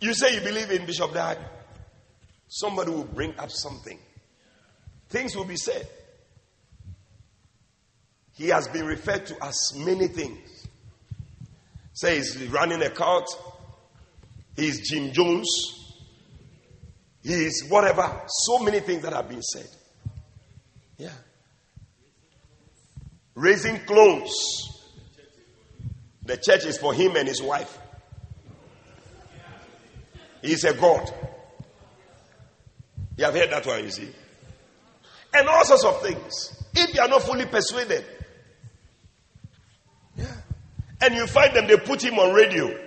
you 0.00 0.14
say 0.14 0.36
you 0.36 0.40
believe 0.40 0.70
in 0.70 0.86
Bishop 0.86 1.12
Dag. 1.12 1.36
Somebody 2.48 2.92
will 2.92 3.04
bring 3.04 3.38
up 3.38 3.50
something. 3.50 3.98
Things 5.10 5.36
will 5.36 5.44
be 5.44 5.56
said. 5.56 5.86
He 8.36 8.48
has 8.48 8.66
been 8.68 8.86
referred 8.86 9.26
to 9.26 9.44
as 9.44 9.74
many 9.76 10.08
things. 10.08 10.66
Say 11.92 12.16
he's 12.16 12.38
running 12.48 12.80
a 12.82 12.88
cult. 12.88 13.28
He's 14.56 14.88
Jim 14.88 15.12
Jones. 15.12 15.46
He's 17.22 17.66
whatever. 17.68 18.22
So 18.26 18.60
many 18.60 18.80
things 18.80 19.02
that 19.02 19.12
have 19.12 19.28
been 19.28 19.42
said. 19.42 19.68
Yeah. 21.00 21.08
Raising 23.34 23.78
clones. 23.86 24.30
The 26.26 26.36
church 26.36 26.66
is 26.66 26.76
for 26.76 26.92
him 26.92 27.16
and 27.16 27.26
his 27.26 27.42
wife. 27.42 27.78
He's 30.42 30.62
a 30.64 30.74
God. 30.74 31.10
You 33.16 33.24
have 33.24 33.34
heard 33.34 33.50
that 33.50 33.64
one, 33.64 33.82
you 33.82 33.90
see? 33.90 34.10
And 35.32 35.48
all 35.48 35.64
sorts 35.64 35.84
of 35.86 36.02
things. 36.02 36.64
If 36.74 36.94
you 36.94 37.00
are 37.00 37.08
not 37.08 37.22
fully 37.22 37.46
persuaded, 37.46 38.04
yeah. 40.16 40.34
and 41.00 41.14
you 41.14 41.26
find 41.26 41.56
them, 41.56 41.66
they 41.66 41.78
put 41.78 42.04
him 42.04 42.18
on 42.18 42.34
radio. 42.34 42.78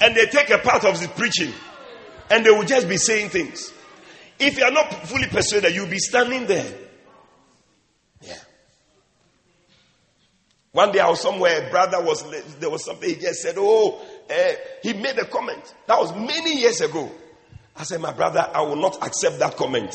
And 0.00 0.14
they 0.14 0.26
take 0.26 0.50
a 0.50 0.58
part 0.58 0.84
of 0.84 0.96
his 1.00 1.08
preaching. 1.08 1.52
And 2.30 2.46
they 2.46 2.50
will 2.50 2.64
just 2.64 2.88
be 2.88 2.98
saying 2.98 3.30
things. 3.30 3.72
If 4.40 4.56
you 4.56 4.64
are 4.64 4.70
not 4.70 5.06
fully 5.06 5.26
persuaded, 5.28 5.74
you'll 5.74 5.86
be 5.86 5.98
standing 5.98 6.46
there. 6.46 6.72
Yeah. 8.22 8.34
One 10.72 10.92
day 10.92 11.00
I 11.00 11.10
was 11.10 11.20
somewhere, 11.20 11.66
a 11.66 11.70
brother 11.70 12.02
was, 12.02 12.24
there 12.58 12.70
was 12.70 12.84
something, 12.84 13.08
he 13.08 13.16
just 13.16 13.40
said, 13.42 13.56
Oh, 13.58 14.00
uh, 14.30 14.52
he 14.82 14.94
made 14.94 15.18
a 15.18 15.26
comment. 15.26 15.74
That 15.86 15.98
was 15.98 16.14
many 16.14 16.58
years 16.58 16.80
ago. 16.80 17.10
I 17.76 17.82
said, 17.82 18.00
My 18.00 18.12
brother, 18.12 18.48
I 18.52 18.62
will 18.62 18.76
not 18.76 18.96
accept 19.04 19.38
that 19.40 19.56
comment. 19.56 19.94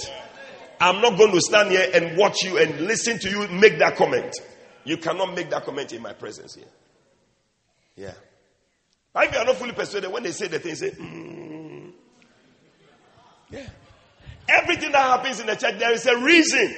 I'm 0.80 1.02
not 1.02 1.18
going 1.18 1.32
to 1.32 1.42
stand 1.42 1.72
here 1.72 1.90
and 1.94 2.18
watch 2.18 2.44
you 2.44 2.58
and 2.60 2.82
listen 2.82 3.18
to 3.20 3.30
you 3.30 3.48
make 3.48 3.80
that 3.80 3.96
comment. 3.96 4.34
You 4.84 4.98
cannot 4.98 5.34
make 5.34 5.50
that 5.50 5.66
comment 5.66 5.92
in 5.94 6.02
my 6.02 6.14
presence 6.14 6.54
here. 6.56 6.66
Yeah. 7.96 8.14
If 9.16 9.34
you 9.34 9.40
are 9.40 9.46
not 9.46 9.56
fully 9.56 9.72
persuaded, 9.72 10.12
when 10.12 10.24
they 10.24 10.32
say 10.32 10.48
the 10.48 10.60
thing, 10.60 10.76
say, 10.76 10.92
mm. 10.92 11.92
Yeah. 13.50 13.68
Everything 14.48 14.92
that 14.92 15.02
happens 15.02 15.40
in 15.40 15.48
the 15.48 15.56
church, 15.56 15.80
there 15.80 15.92
is 15.92 16.06
a 16.06 16.18
reason. 16.18 16.76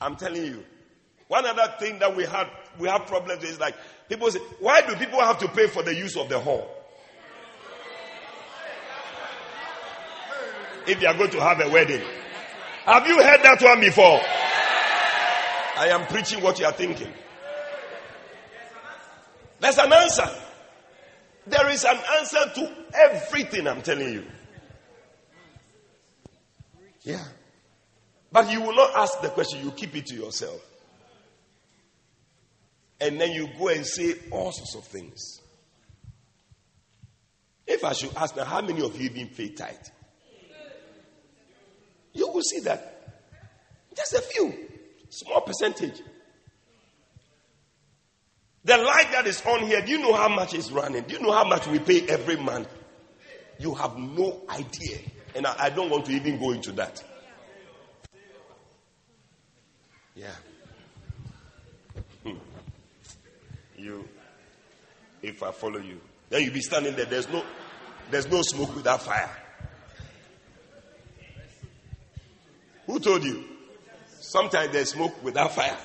I'm 0.00 0.16
telling 0.16 0.44
you. 0.44 0.64
One 1.28 1.44
other 1.44 1.74
thing 1.78 1.98
that 1.98 2.14
we 2.14 2.24
have 2.24 2.48
we 2.78 2.88
have 2.88 3.06
problems 3.06 3.42
is 3.42 3.58
like 3.58 3.74
people 4.08 4.30
say, 4.30 4.38
why 4.60 4.82
do 4.82 4.94
people 4.96 5.20
have 5.20 5.38
to 5.38 5.48
pay 5.48 5.66
for 5.66 5.82
the 5.82 5.94
use 5.94 6.16
of 6.16 6.28
the 6.28 6.38
hall? 6.38 6.68
If 10.86 11.00
they 11.00 11.06
are 11.06 11.14
going 11.14 11.30
to 11.30 11.40
have 11.40 11.60
a 11.60 11.68
wedding. 11.68 12.02
Have 12.84 13.06
you 13.08 13.20
heard 13.20 13.42
that 13.42 13.60
one 13.60 13.80
before? 13.80 14.20
I 15.78 15.88
am 15.88 16.06
preaching 16.06 16.42
what 16.42 16.60
you 16.60 16.66
are 16.66 16.72
thinking. 16.72 17.12
There's 19.58 19.78
an 19.78 19.92
answer. 19.92 20.28
There 21.46 21.68
is 21.70 21.84
an 21.84 21.98
answer 22.18 22.50
to 22.54 22.72
everything 22.94 23.66
I'm 23.66 23.82
telling 23.82 24.12
you. 24.12 24.24
Yeah. 27.06 27.24
But 28.32 28.50
you 28.50 28.60
will 28.60 28.74
not 28.74 28.96
ask 28.96 29.20
the 29.22 29.28
question, 29.28 29.64
you 29.64 29.70
keep 29.70 29.94
it 29.96 30.06
to 30.06 30.14
yourself. 30.16 30.60
And 33.00 33.20
then 33.20 33.30
you 33.30 33.48
go 33.56 33.68
and 33.68 33.86
say 33.86 34.16
all 34.32 34.50
sorts 34.50 34.74
of 34.74 34.84
things. 34.84 35.40
If 37.64 37.84
I 37.84 37.92
should 37.92 38.14
ask 38.16 38.36
now, 38.36 38.44
how 38.44 38.60
many 38.60 38.82
of 38.82 39.00
you 39.00 39.08
even 39.08 39.28
paid 39.28 39.56
tithe? 39.56 39.76
You 42.12 42.28
will 42.28 42.42
see 42.42 42.60
that 42.60 42.92
just 43.94 44.14
a 44.14 44.20
few, 44.20 44.52
small 45.08 45.42
percentage. 45.42 46.00
The 48.64 48.78
light 48.78 49.12
that 49.12 49.28
is 49.28 49.40
on 49.46 49.60
here, 49.60 49.80
do 49.80 49.92
you 49.92 49.98
know 50.00 50.14
how 50.14 50.28
much 50.28 50.54
is 50.54 50.72
running? 50.72 51.04
Do 51.04 51.14
you 51.14 51.22
know 51.22 51.32
how 51.32 51.44
much 51.44 51.68
we 51.68 51.78
pay 51.78 52.04
every 52.08 52.36
month? 52.36 52.68
You 53.58 53.74
have 53.74 53.96
no 53.96 54.42
idea. 54.48 54.98
And 55.36 55.46
I, 55.46 55.54
I 55.58 55.70
don't 55.70 55.90
want 55.90 56.06
to 56.06 56.12
even 56.12 56.38
go 56.38 56.52
into 56.52 56.72
that. 56.72 57.04
Yeah. 60.14 60.34
Hmm. 62.24 62.36
You, 63.76 64.08
if 65.22 65.42
I 65.42 65.52
follow 65.52 65.78
you, 65.78 66.00
then 66.30 66.42
you'll 66.42 66.54
be 66.54 66.62
standing 66.62 66.96
there. 66.96 67.04
There's 67.04 67.28
no, 67.28 67.44
there's 68.10 68.26
no 68.30 68.40
smoke 68.40 68.74
without 68.74 69.02
fire. 69.02 69.28
Who 72.86 72.98
told 72.98 73.22
you? 73.22 73.44
Sometimes 74.20 74.72
there's 74.72 74.92
smoke 74.92 75.22
without 75.22 75.54
fire. 75.54 75.76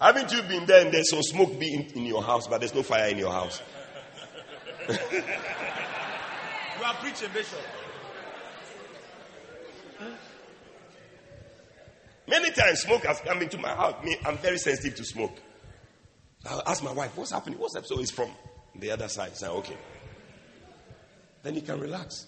Haven't 0.00 0.32
you 0.32 0.42
been 0.42 0.64
there 0.64 0.84
and 0.84 0.94
there's 0.94 1.10
some 1.10 1.22
smoke 1.22 1.58
be 1.58 1.74
in, 1.74 1.82
in 1.96 2.06
your 2.06 2.22
house, 2.22 2.46
but 2.46 2.60
there's 2.60 2.74
no 2.74 2.84
fire 2.84 3.08
in 3.08 3.18
your 3.18 3.32
house? 3.32 3.60
you 6.80 6.86
are 6.86 6.94
preaching, 6.94 7.28
Bishop. 7.34 7.58
Many 12.26 12.50
times 12.52 12.80
smoke 12.80 13.04
has 13.04 13.20
come 13.20 13.42
into 13.42 13.58
my 13.58 13.68
house. 13.68 14.02
Me, 14.04 14.16
I'm 14.24 14.38
very 14.38 14.56
sensitive 14.56 14.96
to 14.96 15.04
smoke. 15.04 15.36
I'll 16.46 16.62
ask 16.66 16.82
my 16.82 16.92
wife, 16.92 17.14
what's 17.16 17.32
happening? 17.32 17.58
What's 17.58 17.76
up? 17.76 17.84
So 17.84 18.00
it's 18.00 18.10
from 18.10 18.30
the 18.76 18.92
other 18.92 19.08
side. 19.08 19.36
So, 19.36 19.56
okay. 19.56 19.76
Then 21.42 21.54
you 21.54 21.60
can 21.60 21.78
relax. 21.80 22.26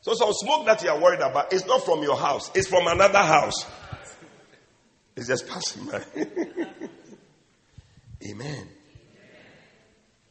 So 0.00 0.14
some 0.14 0.32
smoke 0.32 0.64
that 0.66 0.82
you 0.82 0.88
are 0.88 0.98
worried 0.98 1.20
about 1.20 1.52
is 1.52 1.66
not 1.66 1.84
from 1.84 2.02
your 2.02 2.16
house. 2.16 2.50
It's 2.54 2.68
from 2.68 2.86
another 2.86 3.18
house. 3.18 3.66
It's 5.16 5.26
just 5.26 5.48
passing 5.48 5.84
by. 5.86 6.04
Amen. 8.30 8.68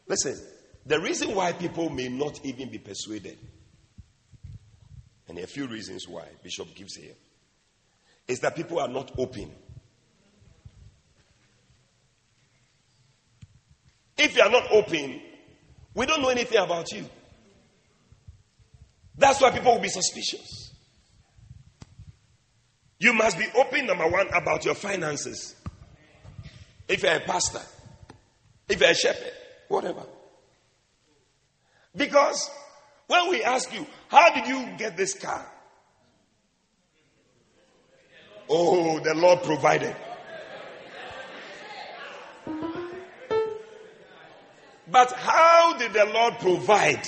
Listen, 0.07 0.39
the 0.87 0.99
reason 0.99 1.35
why 1.35 1.51
people 1.51 1.89
may 1.89 2.07
not 2.07 2.39
even 2.45 2.69
be 2.69 2.77
persuaded, 2.77 3.37
and 5.27 5.37
a 5.37 5.45
few 5.45 5.67
reasons 5.67 6.07
why 6.07 6.23
Bishop 6.41 6.73
gives 6.75 6.95
here, 6.95 7.15
is 8.27 8.39
that 8.39 8.55
people 8.55 8.79
are 8.79 8.87
not 8.87 9.11
open. 9.17 9.51
If 14.17 14.35
you 14.35 14.41
are 14.41 14.49
not 14.49 14.71
open, 14.71 15.21
we 15.93 16.05
don't 16.05 16.21
know 16.21 16.29
anything 16.29 16.57
about 16.57 16.91
you. 16.91 17.05
That's 19.17 19.41
why 19.41 19.51
people 19.51 19.73
will 19.73 19.81
be 19.81 19.89
suspicious. 19.89 20.73
You 22.99 23.13
must 23.13 23.37
be 23.37 23.45
open, 23.55 23.85
number 23.87 24.07
one, 24.07 24.27
about 24.33 24.63
your 24.63 24.75
finances. 24.75 25.55
If 26.87 27.03
you're 27.03 27.15
a 27.15 27.19
pastor, 27.19 27.61
if 28.69 28.79
you're 28.79 28.89
a 28.89 28.95
shepherd, 28.95 29.33
whatever. 29.67 30.03
Because 31.97 32.49
when 33.07 33.29
we 33.31 33.43
ask 33.43 33.73
you, 33.73 33.85
how 34.07 34.33
did 34.33 34.47
you 34.47 34.77
get 34.77 34.95
this 34.95 35.15
car? 35.15 35.45
Oh, 38.49 38.99
the 38.99 39.13
Lord 39.13 39.43
provided. 39.43 39.95
But 44.89 45.11
how 45.11 45.77
did 45.77 45.91
the 45.91 46.05
Lord 46.05 46.35
provide? 46.39 47.05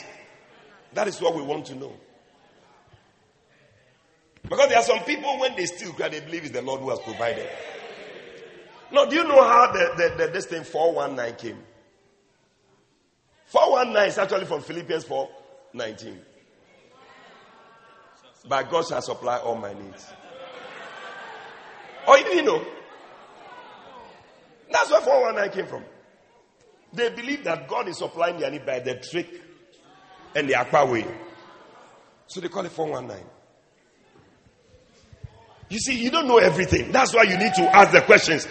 That 0.93 1.08
is 1.08 1.21
what 1.21 1.36
we 1.36 1.41
want 1.41 1.67
to 1.67 1.75
know. 1.75 1.93
Because 4.43 4.67
there 4.69 4.80
are 4.80 4.84
some 4.84 4.99
people, 5.04 5.39
when 5.39 5.56
they 5.56 5.65
steal, 5.65 5.93
they 5.93 6.19
believe 6.19 6.43
it's 6.43 6.52
the 6.52 6.62
Lord 6.62 6.82
who 6.82 6.89
has 6.89 6.99
provided. 6.99 7.47
Now, 8.91 9.06
do 9.06 9.15
you 9.15 9.23
know 9.23 9.43
how 9.43 9.71
the, 9.71 9.91
the, 9.95 10.25
the, 10.25 10.32
this 10.32 10.47
thing 10.47 10.63
419 10.63 11.36
came? 11.36 11.63
419 13.79 14.09
is 14.09 14.17
actually 14.17 14.45
from 14.45 14.61
Philippians 14.61 15.05
4:19. 15.05 16.19
But 18.47 18.69
God 18.69 18.85
shall 18.87 19.01
supply 19.01 19.37
all 19.37 19.55
my 19.55 19.73
needs. 19.73 20.05
Oh, 22.05 22.15
you 22.15 22.23
didn't 22.23 22.45
know? 22.45 22.65
That's 24.71 24.89
where 24.91 25.01
419 25.01 25.51
came 25.53 25.67
from. 25.69 25.83
They 26.91 27.09
believe 27.09 27.43
that 27.45 27.67
God 27.67 27.87
is 27.87 27.97
supplying 27.97 28.39
their 28.39 28.51
need 28.51 28.65
by 28.65 28.79
the 28.79 28.95
trick 28.95 29.29
and 30.35 30.49
the 30.49 30.55
aqua 30.55 30.85
way. 30.85 31.05
So 32.27 32.41
they 32.41 32.49
call 32.49 32.65
it 32.65 32.71
419. 32.71 33.25
You 35.69 35.79
see, 35.79 36.01
you 36.01 36.09
don't 36.09 36.27
know 36.27 36.39
everything. 36.39 36.91
That's 36.91 37.13
why 37.13 37.23
you 37.23 37.37
need 37.37 37.53
to 37.55 37.75
ask 37.75 37.91
the 37.91 38.01
questions. 38.01 38.47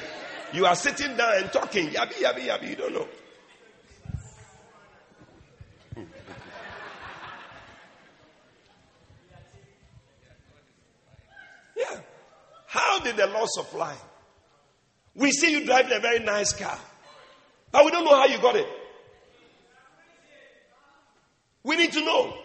You 0.53 0.67
are 0.67 0.77
sitting 0.77 1.17
down 1.17 1.35
and 1.37 1.53
talking. 1.53 1.89
Yabby, 1.89 2.15
yabby, 2.15 2.47
yabby. 2.47 2.71
You 2.71 2.77
don't 2.77 2.95
know. 2.95 3.09
Yeah. 11.79 12.01
How 12.99 13.05
did 13.05 13.17
the 13.17 13.29
Lord 13.29 13.49
supply? 13.49 13.95
We 15.15 15.31
see 15.31 15.53
you 15.53 15.65
driving 15.65 15.93
a 15.93 16.01
very 16.01 16.19
nice 16.19 16.53
car, 16.53 16.77
but 17.71 17.85
we 17.85 17.93
don't 17.93 18.05
know 18.05 18.17
how 18.17 18.27
you 18.27 18.39
got 18.39 18.57
it. 18.57 18.67
We 21.63 21.77
need 21.77 21.93
to 21.93 22.01
know. 22.01 22.37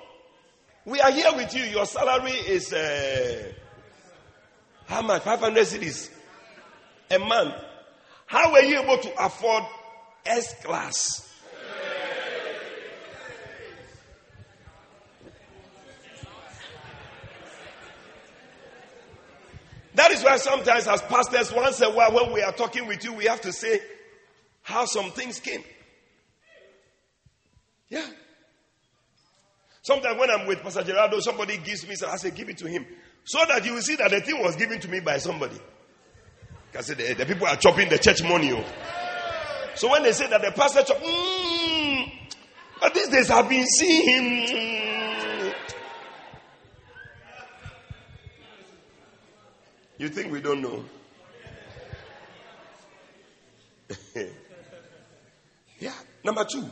We 0.86 1.02
are 1.02 1.12
here 1.12 1.32
with 1.36 1.56
you. 1.56 1.64
Your 1.64 1.88
salary 1.88 2.34
is 2.34 2.72
uh, 2.72 3.52
how 4.86 5.02
much? 5.02 5.24
500 5.24 5.66
cedis 5.66 6.12
a 7.10 7.18
month. 7.18 7.56
How 8.28 8.52
were 8.52 8.62
you 8.62 8.80
able 8.80 9.00
to 9.00 9.26
afford 9.26 9.64
S 10.24 10.54
class? 10.64 11.33
That 20.14 20.20
is 20.20 20.26
why 20.26 20.38
sometimes, 20.38 20.88
as 20.88 21.02
pastors, 21.02 21.52
once 21.52 21.82
a 21.82 21.90
while, 21.90 22.14
when 22.14 22.34
we 22.34 22.44
are 22.44 22.52
talking 22.52 22.86
with 22.86 23.04
you, 23.04 23.14
we 23.14 23.26
have 23.26 23.42
to 23.42 23.52
say 23.52 23.82
how 24.62 24.86
some 24.86 25.10
things 25.10 25.40
came. 25.40 25.64
Yeah. 27.90 28.06
Sometimes 29.82 30.20
when 30.20 30.30
I'm 30.30 30.46
with 30.46 30.62
Pastor 30.62 30.84
Gerardo, 30.84 31.20
somebody 31.20 31.58
gives 31.58 31.88
me, 31.88 31.96
so 31.96 32.08
I 32.08 32.18
say, 32.18 32.30
give 32.30 32.48
it 32.48 32.60
to 32.60 32.68
him. 32.68 32.86
So 33.24 33.44
that 33.48 33.66
you 33.66 33.74
will 33.74 33.82
see 33.82 33.96
that 33.96 34.12
the 34.12 34.22
thing 34.22 34.40
was 34.40 34.56
given 34.56 34.80
to 34.82 34.88
me 34.88 35.00
by 35.00 35.18
somebody. 35.18 35.60
Because 36.72 36.88
the, 36.88 37.16
the 37.18 37.26
people 37.26 37.48
are 37.48 37.56
chopping 37.56 37.90
the 37.90 37.98
church 37.98 38.22
money. 38.22 38.52
Oh. 38.54 38.64
So 39.74 39.90
when 39.90 40.04
they 40.04 40.12
say 40.12 40.28
that 40.28 40.44
the 40.44 40.52
pastor 40.52 40.84
chop, 40.84 40.98
mm, 40.98 42.12
but 42.80 42.94
these 42.94 43.08
days 43.08 43.32
I've 43.32 43.50
been 43.50 43.66
seeing 43.66 44.08
him. 44.08 44.24
Mm. 44.58 44.83
You 49.98 50.10
think 50.10 50.32
we 50.32 50.42
don't 50.42 50.62
know? 50.62 50.84
yeah. 55.80 55.94
Number 56.24 56.46
two, 56.46 56.66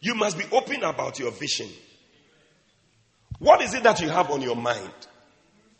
you 0.00 0.14
must 0.14 0.38
be 0.38 0.44
open 0.52 0.82
about 0.84 1.18
your 1.18 1.32
vision. 1.32 1.68
What 3.38 3.60
is 3.60 3.74
it 3.74 3.82
that 3.82 4.00
you 4.00 4.08
have 4.08 4.30
on 4.30 4.40
your 4.40 4.56
mind? 4.56 4.92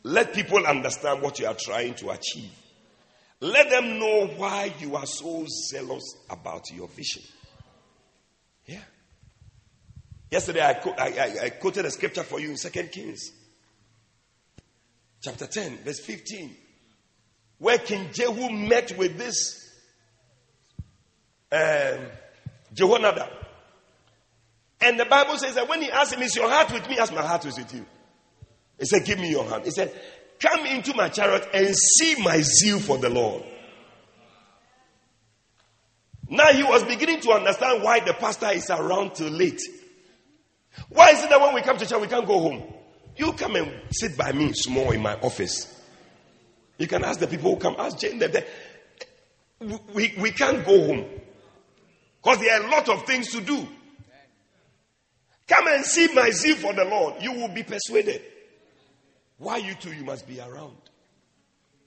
Let 0.02 0.34
people 0.34 0.66
understand 0.66 1.22
what 1.22 1.38
you 1.38 1.46
are 1.46 1.56
trying 1.58 1.94
to 1.94 2.10
achieve. 2.10 2.52
Let 3.40 3.70
them 3.70 3.98
know 3.98 4.26
why 4.36 4.72
you 4.78 4.96
are 4.96 5.06
so 5.06 5.46
zealous 5.70 6.16
about 6.30 6.70
your 6.72 6.88
vision. 6.88 7.22
Yeah. 8.66 8.82
Yesterday 10.30 10.64
I, 10.64 10.74
co- 10.74 10.94
I, 10.96 11.08
I, 11.08 11.44
I 11.44 11.50
quoted 11.50 11.84
a 11.84 11.90
scripture 11.90 12.22
for 12.22 12.40
you 12.40 12.50
in 12.50 12.56
Second 12.56 12.90
Kings, 12.90 13.30
chapter 15.22 15.46
10, 15.46 15.78
verse 15.78 16.00
15, 16.00 16.56
where 17.58 17.78
King 17.78 18.08
Jehu 18.12 18.50
met 18.50 18.96
with 18.96 19.16
this 19.18 19.70
um, 21.52 22.06
Jehonadab. 22.74 23.30
And 24.80 25.00
the 25.00 25.06
Bible 25.06 25.38
says 25.38 25.54
that 25.54 25.68
when 25.68 25.80
he 25.82 25.90
asked 25.90 26.12
him, 26.12 26.22
Is 26.22 26.36
your 26.36 26.50
heart 26.50 26.72
with 26.72 26.88
me? 26.88 26.98
As 26.98 27.10
my 27.10 27.22
heart 27.22 27.44
was 27.44 27.56
with 27.56 27.72
you. 27.74 27.86
He 28.78 28.84
said, 28.84 29.04
Give 29.04 29.18
me 29.18 29.30
your 29.30 29.44
hand. 29.48 29.64
He 29.64 29.70
said, 29.70 29.92
Come 30.38 30.66
into 30.66 30.94
my 30.94 31.08
chariot 31.08 31.48
and 31.54 31.74
see 31.74 32.22
my 32.22 32.40
zeal 32.42 32.78
for 32.78 32.98
the 32.98 33.08
Lord. 33.08 33.42
Now 36.28 36.52
he 36.52 36.62
was 36.62 36.84
beginning 36.84 37.20
to 37.20 37.30
understand 37.30 37.82
why 37.82 38.00
the 38.00 38.12
pastor 38.12 38.48
is 38.50 38.68
around 38.68 39.14
till 39.14 39.30
late. 39.30 39.60
Why 40.88 41.10
is 41.10 41.22
it 41.22 41.30
that 41.30 41.40
when 41.40 41.54
we 41.54 41.62
come 41.62 41.78
to 41.78 41.86
church, 41.86 42.00
we 42.00 42.08
can't 42.08 42.26
go 42.26 42.40
home? 42.40 42.62
You 43.16 43.32
come 43.32 43.56
and 43.56 43.72
sit 43.92 44.16
by 44.16 44.32
me 44.32 44.52
small 44.52 44.90
in 44.90 45.00
my 45.00 45.14
office. 45.20 45.75
You 46.78 46.86
can 46.86 47.04
ask 47.04 47.20
the 47.20 47.26
people 47.26 47.54
who 47.54 47.60
come, 47.60 47.76
ask 47.78 47.98
Jane. 47.98 48.18
That 48.18 48.46
we, 49.94 50.14
we 50.18 50.30
can't 50.30 50.64
go 50.64 50.86
home. 50.86 51.06
Because 52.22 52.40
there 52.40 52.60
are 52.60 52.66
a 52.66 52.70
lot 52.70 52.88
of 52.88 53.04
things 53.04 53.30
to 53.30 53.40
do. 53.40 53.66
Come 55.48 55.68
and 55.68 55.84
see 55.84 56.12
my 56.12 56.30
zeal 56.30 56.56
for 56.56 56.72
the 56.72 56.84
Lord. 56.84 57.22
You 57.22 57.32
will 57.32 57.48
be 57.48 57.62
persuaded. 57.62 58.20
Why 59.38 59.58
you 59.58 59.74
two, 59.74 59.92
you 59.92 60.04
must 60.04 60.26
be 60.26 60.40
around. 60.40 60.76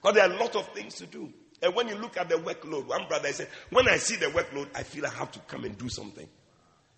Because 0.01 0.15
there 0.15 0.29
are 0.29 0.33
a 0.33 0.37
lot 0.37 0.55
of 0.55 0.67
things 0.69 0.95
to 0.95 1.05
do. 1.05 1.31
And 1.61 1.75
when 1.75 1.89
you 1.89 1.95
look 1.95 2.15
at 2.15 2.29
the 2.29 2.35
workload, 2.35 2.85
one 2.85 3.07
brother 3.07 3.31
said, 3.33 3.49
when 3.69 3.87
I 3.89 3.97
see 3.97 4.15
the 4.15 4.27
workload, 4.27 4.69
I 4.73 4.83
feel 4.83 5.05
I 5.05 5.09
have 5.09 5.31
to 5.33 5.39
come 5.39 5.65
and 5.65 5.77
do 5.77 5.89
something. 5.89 6.27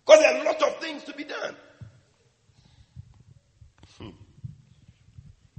Because 0.06 0.20
there 0.20 0.36
are 0.36 0.40
a 0.40 0.44
lot 0.44 0.62
of 0.62 0.76
things 0.78 1.02
to 1.04 1.14
be 1.14 1.24
done. 1.24 1.56
Hmm. 3.98 4.10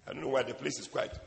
I 0.07 0.13
don't 0.13 0.21
know 0.21 0.29
why 0.29 0.43
the 0.43 0.53
place 0.53 0.79
is 0.79 0.87
quiet. 0.87 1.19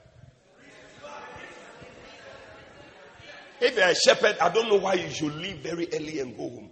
If 3.61 3.77
you're 3.77 3.89
a 3.89 3.95
shepherd, 3.95 4.37
I 4.41 4.49
don't 4.51 4.69
know 4.69 4.77
why 4.77 4.95
you 4.95 5.11
should 5.11 5.35
leave 5.37 5.59
very 5.59 5.89
early 5.93 6.21
and 6.21 6.37
go 6.37 6.49
home. 6.49 6.71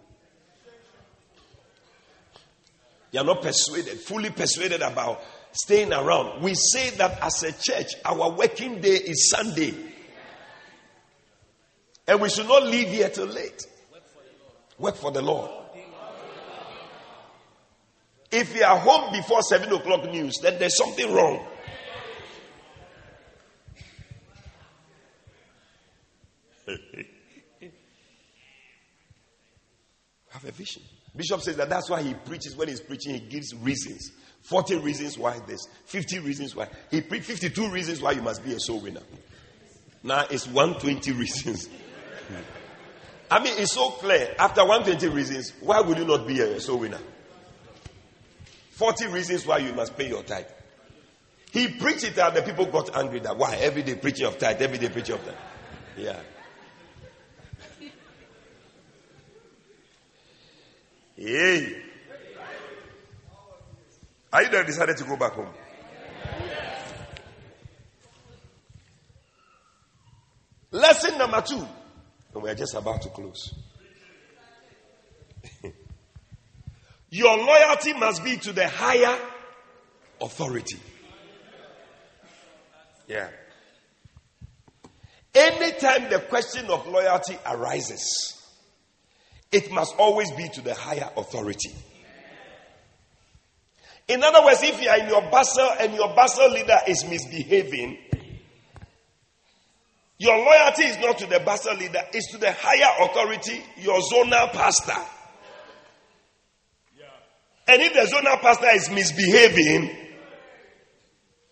You 3.11 3.20
are 3.20 3.25
not 3.25 3.42
persuaded, 3.42 4.01
fully 4.01 4.31
persuaded 4.31 4.83
about 4.83 5.23
staying 5.53 5.92
around. 5.92 6.42
We 6.42 6.55
say 6.55 6.90
that 6.97 7.20
as 7.23 7.42
a 7.44 7.53
church, 7.53 7.94
our 8.05 8.31
working 8.33 8.81
day 8.81 8.97
is 8.97 9.31
Sunday. 9.31 9.75
And 12.07 12.20
we 12.20 12.29
should 12.29 12.49
not 12.49 12.64
leave 12.64 12.88
here 12.88 13.09
till 13.09 13.27
late. 13.27 13.66
Work 14.79 14.97
for 14.97 15.12
the 15.12 15.23
Lord. 15.23 15.51
If 18.31 18.55
you 18.57 18.64
are 18.64 18.79
home 18.79 19.12
before 19.12 19.42
7 19.42 19.73
o'clock 19.73 20.11
news, 20.11 20.40
then 20.42 20.59
there's 20.59 20.77
something 20.77 21.14
wrong. 21.14 21.47
Have 30.31 30.44
a 30.44 30.50
vision. 30.53 30.83
Bishop 31.16 31.40
says 31.42 31.57
that 31.57 31.68
that's 31.68 31.88
why 31.88 32.03
he 32.03 32.14
preaches. 32.14 32.57
When 32.57 32.68
he's 32.68 32.81
preaching, 32.81 33.14
he 33.14 33.20
gives 33.20 33.55
reasons. 33.55 34.11
40 34.42 34.79
reasons 34.79 35.16
why 35.16 35.38
this, 35.46 35.66
50 35.87 36.18
reasons 36.18 36.55
why. 36.55 36.68
He 36.90 37.00
preached 37.00 37.24
52 37.27 37.70
reasons 37.70 38.03
why 38.03 38.12
you 38.12 38.20
must 38.20 38.44
be 38.44 38.53
a 38.53 38.61
soul 38.61 38.81
winner. 38.81 39.00
Now 40.03 40.27
it's 40.31 40.46
120 40.46 41.12
reasons. 41.12 41.68
I 43.31 43.42
mean, 43.42 43.55
it's 43.57 43.72
so 43.72 43.90
clear. 43.90 44.35
After 44.38 44.61
120 44.62 45.09
reasons, 45.14 45.53
why 45.61 45.81
would 45.81 45.96
you 45.96 46.05
not 46.05 46.27
be 46.27 46.40
a 46.40 46.61
soul 46.61 46.81
winner? 46.81 47.00
40 48.72 49.07
reasons 49.07 49.46
why 49.46 49.59
you 49.59 49.72
must 49.72 49.96
pay 49.96 50.09
your 50.09 50.22
tithe. 50.24 50.44
He 51.53 51.68
preached 51.68 52.05
it 52.05 52.18
and 52.18 52.37
the 52.37 52.42
people 52.42 52.66
got 52.66 52.94
angry 52.96 53.20
that 53.20 53.37
why? 53.37 53.55
Every 53.57 53.83
day 53.83 53.94
preaching 53.94 54.27
of 54.27 54.37
tithe, 54.37 54.61
every 54.61 54.79
day 54.79 54.88
preaching 54.88 55.14
of 55.14 55.24
tithe. 55.24 55.35
Yeah. 55.96 56.20
Hey. 61.16 61.83
Are 64.33 64.42
you 64.42 64.50
there 64.50 64.64
decided 64.64 64.96
to 64.96 65.05
go 65.05 65.16
back 65.16 65.33
home? 65.33 65.55
Lesson 70.72 71.16
number 71.18 71.40
two. 71.40 71.64
And 72.35 72.42
we 72.42 72.50
are 72.50 72.55
just 72.55 72.74
about 72.74 73.00
to 73.03 73.09
close. 73.11 73.55
Your 77.11 77.37
loyalty 77.37 77.92
must 77.92 78.24
be 78.24 78.37
to 78.38 78.53
the 78.53 78.66
higher 78.66 79.16
authority. 80.20 80.81
Yeah. 83.07 83.29
Anytime 85.33 86.11
the 86.11 86.18
question 86.29 86.66
of 86.70 86.88
loyalty 86.88 87.37
arises, 87.46 88.43
it 89.55 89.71
must 89.71 89.95
always 89.97 90.33
be 90.33 90.49
to 90.49 90.61
the 90.61 90.75
higher 90.75 91.09
authority. 91.17 91.71
In 94.09 94.23
other 94.23 94.45
words, 94.45 94.61
if 94.64 94.83
you 94.83 94.88
are 94.88 94.99
in 94.99 95.09
your 95.09 95.23
Bacenta 95.23 95.77
and 95.81 95.95
your 95.95 96.09
Bacenta 96.09 96.53
leader 96.53 96.79
is 96.88 97.05
misbehaving, 97.05 97.97
your 100.19 100.37
loyalty 100.37 100.83
is 100.83 100.99
not 100.99 101.19
to 101.19 101.27
the 101.27 101.37
Bacenta 101.37 101.79
leader, 101.79 102.01
it's 102.12 102.33
to 102.33 102.38
the 102.38 102.53
higher 102.53 103.07
authority, 103.07 103.62
your 103.79 104.01
zonal 104.01 104.51
pastor. 104.53 105.01
And 107.69 107.81
if 107.81 107.95
the 107.95 108.14
zonal 108.14 108.40
pastor 108.40 108.69
is 108.75 108.90
misbehaving, 108.90 109.97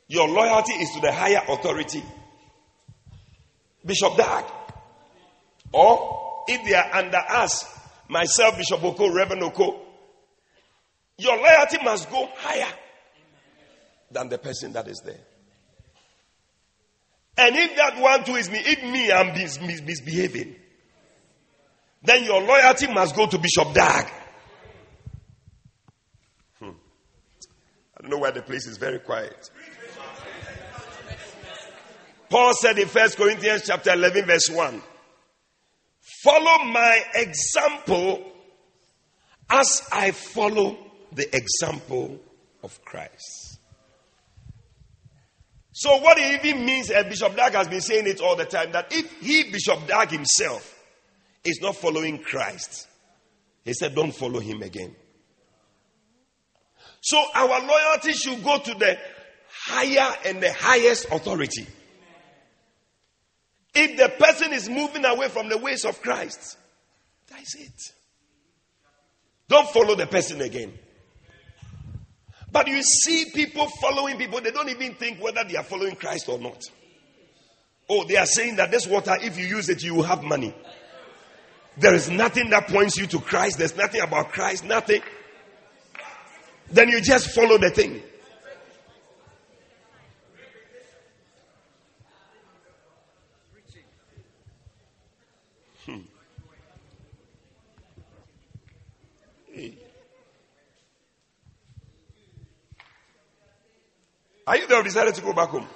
your 0.09 0.29
loyalty 0.29 0.73
is 0.73 0.91
to 0.95 1.01
the 1.01 1.13
higher 1.13 1.43
authority, 1.49 2.03
Bishop 3.87 4.17
Dag. 4.17 4.45
Or 5.73 6.45
if 6.49 6.67
they 6.67 6.75
are 6.75 6.93
under 6.93 7.17
us, 7.17 7.82
myself, 8.13 8.57
Bishop 8.57 8.85
Oko, 8.85 9.13
Reverend 9.13 9.43
Oko, 9.43 9.81
your 11.19 11.37
loyalty 11.37 11.79
must 11.83 12.11
go 12.11 12.29
higher 12.37 12.73
than 14.11 14.29
the 14.29 14.39
person 14.39 14.73
that 14.75 14.87
is 14.87 15.01
there. 15.05 15.21
And 17.39 17.57
if 17.57 17.75
that 17.77 17.99
one 17.99 18.25
too 18.25 18.35
is 18.37 18.51
me, 18.51 18.59
if 18.59 18.83
me 18.83 19.11
I'm 19.11 19.29
mis- 19.35 19.61
mis- 19.61 19.81
misbehaving, 19.81 20.55
then 22.03 22.25
your 22.25 22.43
loyalty 22.43 22.93
must 22.93 23.17
go 23.17 23.27
to 23.27 23.39
Bishop 23.39 23.73
Dag. 23.73 24.07
Hmm. 26.59 26.71
I 27.97 28.03
don't 28.03 28.11
know 28.11 28.19
why 28.19 28.33
the 28.33 28.43
place 28.43 28.67
is 28.67 28.77
very 28.77 28.99
quiet. 28.99 29.51
Paul 32.29 32.53
said 32.55 32.79
in 32.79 32.89
1 32.89 33.11
Corinthians 33.11 33.63
chapter 33.67 33.93
11 33.93 34.27
verse 34.27 34.49
1, 34.51 34.83
follow 36.23 36.65
my 36.65 37.03
example 37.15 38.23
as 39.51 39.83
I 39.93 40.13
follow 40.13 40.79
the 41.13 41.29
example 41.37 42.19
of 42.63 42.83
Christ. 42.85 43.59
So, 45.73 45.97
what 45.99 46.19
it 46.19 46.45
even 46.45 46.65
means, 46.65 46.91
and 46.91 47.09
Bishop 47.09 47.35
Dag 47.35 47.55
has 47.55 47.69
been 47.69 47.81
saying 47.81 48.07
it 48.07 48.21
all 48.21 48.37
the 48.37 48.45
time, 48.45 48.73
that 48.73 48.93
if 48.93 49.11
he, 49.21 49.51
Bishop 49.51 49.87
Dag 49.87 50.11
himself, 50.11 50.79
is 51.45 51.61
not 51.61 51.77
following 51.77 52.19
Christ, 52.19 52.89
he 53.65 53.73
said, 53.73 53.95
don't 53.95 54.15
follow 54.15 54.39
him 54.39 54.63
again. 54.63 54.95
So, 57.01 57.23
our 57.35 57.67
loyalty 57.67 58.13
should 58.13 58.45
go 58.45 58.59
to 58.59 58.75
the 58.75 58.99
higher 59.51 60.15
and 60.27 60.43
the 60.43 60.53
highest 60.53 61.07
authority. 61.11 61.67
If 63.75 63.97
the 63.97 64.09
person 64.23 64.53
is 64.53 64.69
moving 64.69 65.05
away 65.05 65.29
from 65.29 65.49
the 65.49 65.59
ways 65.59 65.85
of 65.85 66.01
Christ, 66.03 66.59
that's 67.31 67.55
it. 67.55 67.93
Don't 69.49 69.69
follow 69.71 69.95
the 69.95 70.07
person 70.07 70.41
again. 70.41 70.73
But 72.51 72.69
you 72.69 72.83
see 72.83 73.31
people 73.35 73.67
following 73.81 74.19
people, 74.19 74.41
they 74.43 74.51
don't 74.51 74.69
even 74.69 74.95
think 74.95 75.23
whether 75.23 75.43
they 75.45 75.57
are 75.57 75.65
following 75.65 75.97
Christ 75.97 76.29
or 76.29 76.39
not. 76.39 76.63
Oh, 77.89 78.05
they 78.05 78.17
are 78.17 78.27
saying 78.27 78.57
that 78.57 78.71
this 78.71 78.87
water, 78.87 79.17
if 79.21 79.39
you 79.39 79.47
use 79.47 79.69
it, 79.71 79.83
you 79.83 79.95
will 79.95 80.03
have 80.03 80.23
money. 80.23 80.55
There 81.79 81.95
is 81.95 82.11
nothing 82.11 82.51
that 82.51 82.69
points 82.69 82.99
you 82.99 83.07
to 83.07 83.21
Christ. 83.21 83.59
There's 83.59 83.77
nothing 83.77 84.03
about 84.03 84.33
Christ, 84.33 84.65
nothing. 84.65 85.01
Then 86.71 86.91
you 86.91 87.01
just 87.01 87.31
follow 87.31 87.57
the 87.57 87.71
thing. 87.71 88.03
Are 104.47 104.57
you 104.57 104.67
there? 104.67 104.83
Decided 104.83 105.15
to 105.15 105.23
go 105.23 105.33
back 105.33 105.49
home. 105.49 105.67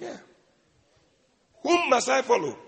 Yeah. 0.00 0.16
Whom 1.62 1.88
must 1.90 2.08
I 2.08 2.22
follow? 2.22 2.58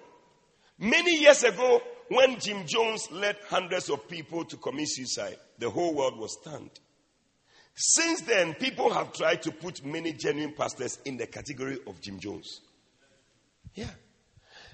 Many 0.79 1.19
years 1.21 1.43
ago, 1.43 1.83
when 2.09 2.39
Jim 2.39 2.67
Jones 2.67 3.11
led 3.11 3.37
hundreds 3.49 3.89
of 3.91 4.09
people 4.09 4.45
to 4.45 4.57
commit 4.57 4.89
suicide, 4.89 5.37
the 5.59 5.71
whole 5.71 5.95
world 5.95 6.19
was 6.19 6.39
stunned. 6.41 6.71
Since 7.75 8.23
then, 8.23 8.55
people 8.55 8.93
have 8.93 9.13
tried 9.13 9.43
to 9.43 9.51
put 9.51 9.85
many 9.85 10.13
genuine 10.13 10.55
pastors 10.55 10.99
in 11.05 11.17
the 11.17 11.27
category 11.27 11.79
of 11.87 12.01
Jim 12.01 12.21
Jones. 12.21 12.61
Yeah. 13.75 13.91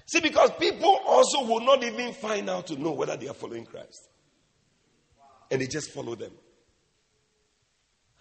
See, 0.05 0.19
because 0.19 0.51
people 0.59 0.99
also 1.07 1.45
will 1.45 1.61
not 1.61 1.83
even 1.83 2.13
find 2.13 2.49
out 2.49 2.67
to 2.67 2.75
know 2.75 2.91
whether 2.91 3.17
they 3.17 3.27
are 3.27 3.33
following 3.33 3.65
Christ. 3.65 4.09
And 5.49 5.61
they 5.61 5.67
just 5.67 5.91
follow 5.91 6.15
them. 6.15 6.31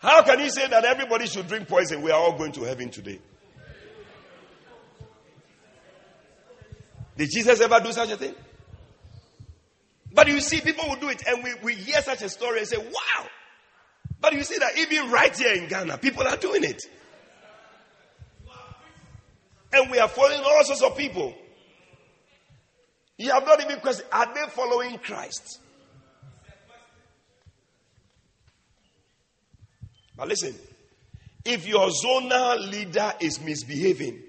How 0.00 0.22
can 0.22 0.40
you 0.40 0.48
say 0.48 0.66
that 0.66 0.84
everybody 0.84 1.26
should 1.26 1.46
drink 1.46 1.68
poison? 1.68 2.00
We 2.00 2.10
are 2.10 2.18
all 2.18 2.36
going 2.36 2.52
to 2.52 2.62
heaven 2.62 2.90
today. 2.90 3.20
Did 7.18 7.28
Jesus 7.30 7.60
ever 7.60 7.80
do 7.80 7.92
such 7.92 8.10
a 8.10 8.16
thing? 8.16 8.34
But 10.12 10.28
you 10.28 10.40
see, 10.40 10.62
people 10.62 10.88
will 10.88 10.96
do 10.96 11.10
it, 11.10 11.22
and 11.26 11.44
we, 11.44 11.54
we 11.62 11.74
hear 11.74 12.00
such 12.00 12.22
a 12.22 12.30
story 12.30 12.60
and 12.60 12.68
say, 12.68 12.78
wow. 12.78 13.26
But 14.20 14.32
you 14.32 14.42
see 14.42 14.56
that 14.58 14.78
even 14.78 15.10
right 15.10 15.36
here 15.36 15.52
in 15.52 15.68
Ghana, 15.68 15.98
people 15.98 16.26
are 16.26 16.36
doing 16.38 16.64
it. 16.64 16.82
And 19.72 19.90
we 19.90 19.98
are 19.98 20.08
following 20.08 20.40
all 20.42 20.64
sorts 20.64 20.82
of 20.82 20.96
people. 20.96 21.34
You 23.18 23.32
have 23.32 23.44
not 23.44 23.62
even 23.62 23.80
questioned, 23.80 24.08
are 24.10 24.32
they 24.34 24.50
following 24.50 24.96
Christ? 24.98 25.59
But 30.20 30.28
listen, 30.28 30.54
if 31.46 31.66
your 31.66 31.88
zonal 31.88 32.70
leader 32.70 33.14
is 33.20 33.40
misbehaving, 33.40 34.20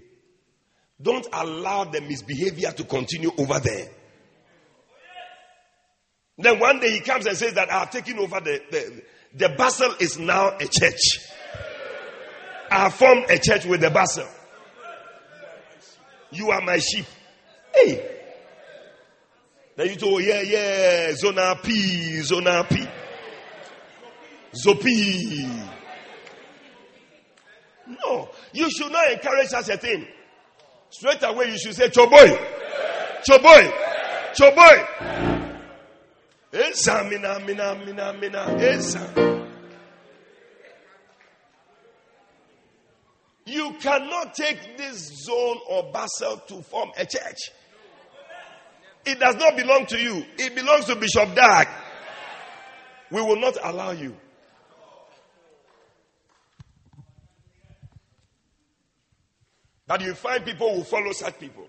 don't 1.01 1.27
allow 1.33 1.83
the 1.83 1.99
misbehavior 1.99 2.71
to 2.71 2.85
continue 2.85 3.29
over 3.37 3.59
there. 3.59 3.89
Then 6.37 6.59
one 6.59 6.79
day 6.79 6.91
he 6.91 7.01
comes 7.01 7.25
and 7.25 7.35
says 7.37 7.55
that 7.55 7.69
I 7.69 7.79
have 7.79 7.89
taken 7.91 8.19
over 8.19 8.39
the, 8.39 8.61
the, 8.71 9.03
the 9.33 9.47
Bacenta 9.49 10.01
is 10.01 10.17
now 10.17 10.55
a 10.55 10.65
church. 10.65 11.19
I 12.71 12.83
have 12.83 12.93
formed 12.93 13.29
a 13.29 13.37
church 13.37 13.65
with 13.65 13.81
the 13.81 13.89
Bacenta. 13.89 14.31
You 16.31 16.51
are 16.51 16.61
my 16.61 16.77
sheep. 16.77 17.05
Hey. 17.75 18.19
Then 19.75 19.89
you 19.89 19.95
told, 19.97 20.23
yeah, 20.23 20.41
yeah, 20.41 21.13
Zona 21.15 21.59
P, 21.61 22.21
Zona 22.21 22.63
P. 22.63 22.87
Zopi. 24.53 25.80
No, 28.03 28.29
you 28.53 28.69
should 28.69 28.91
not 28.91 29.11
encourage 29.11 29.47
such 29.47 29.69
a 29.69 29.77
thing. 29.77 30.07
Straight 30.89 31.23
away, 31.23 31.51
you 31.51 31.57
should 31.57 31.75
say, 31.75 31.89
Choboy. 31.89 32.37
Choboy. 33.29 33.73
Choboy. 34.33 34.87
Esa, 36.53 37.03
mina, 37.09 37.39
mina, 37.39 37.75
mina, 37.85 38.13
mina. 38.13 38.39
Esa. 38.59 39.31
You 43.45 43.75
cannot 43.79 44.33
take 44.35 44.77
this 44.77 45.25
zone 45.25 45.57
or 45.69 45.91
Bacenta 45.91 46.47
to 46.47 46.61
form 46.61 46.91
a 46.97 47.05
church. 47.05 47.51
It 49.05 49.19
does 49.19 49.35
not 49.35 49.57
belong 49.57 49.85
to 49.87 49.97
you. 49.97 50.25
It 50.37 50.55
belongs 50.55 50.85
to 50.85 50.95
Bishop 50.95 51.33
Dag. 51.35 51.67
We 53.09 53.21
will 53.21 53.39
not 53.39 53.57
allow 53.63 53.91
you. 53.91 54.15
That 59.91 59.99
you 59.99 60.13
find 60.13 60.45
people 60.45 60.73
who 60.73 60.83
follow 60.85 61.11
such 61.11 61.37
people. 61.37 61.67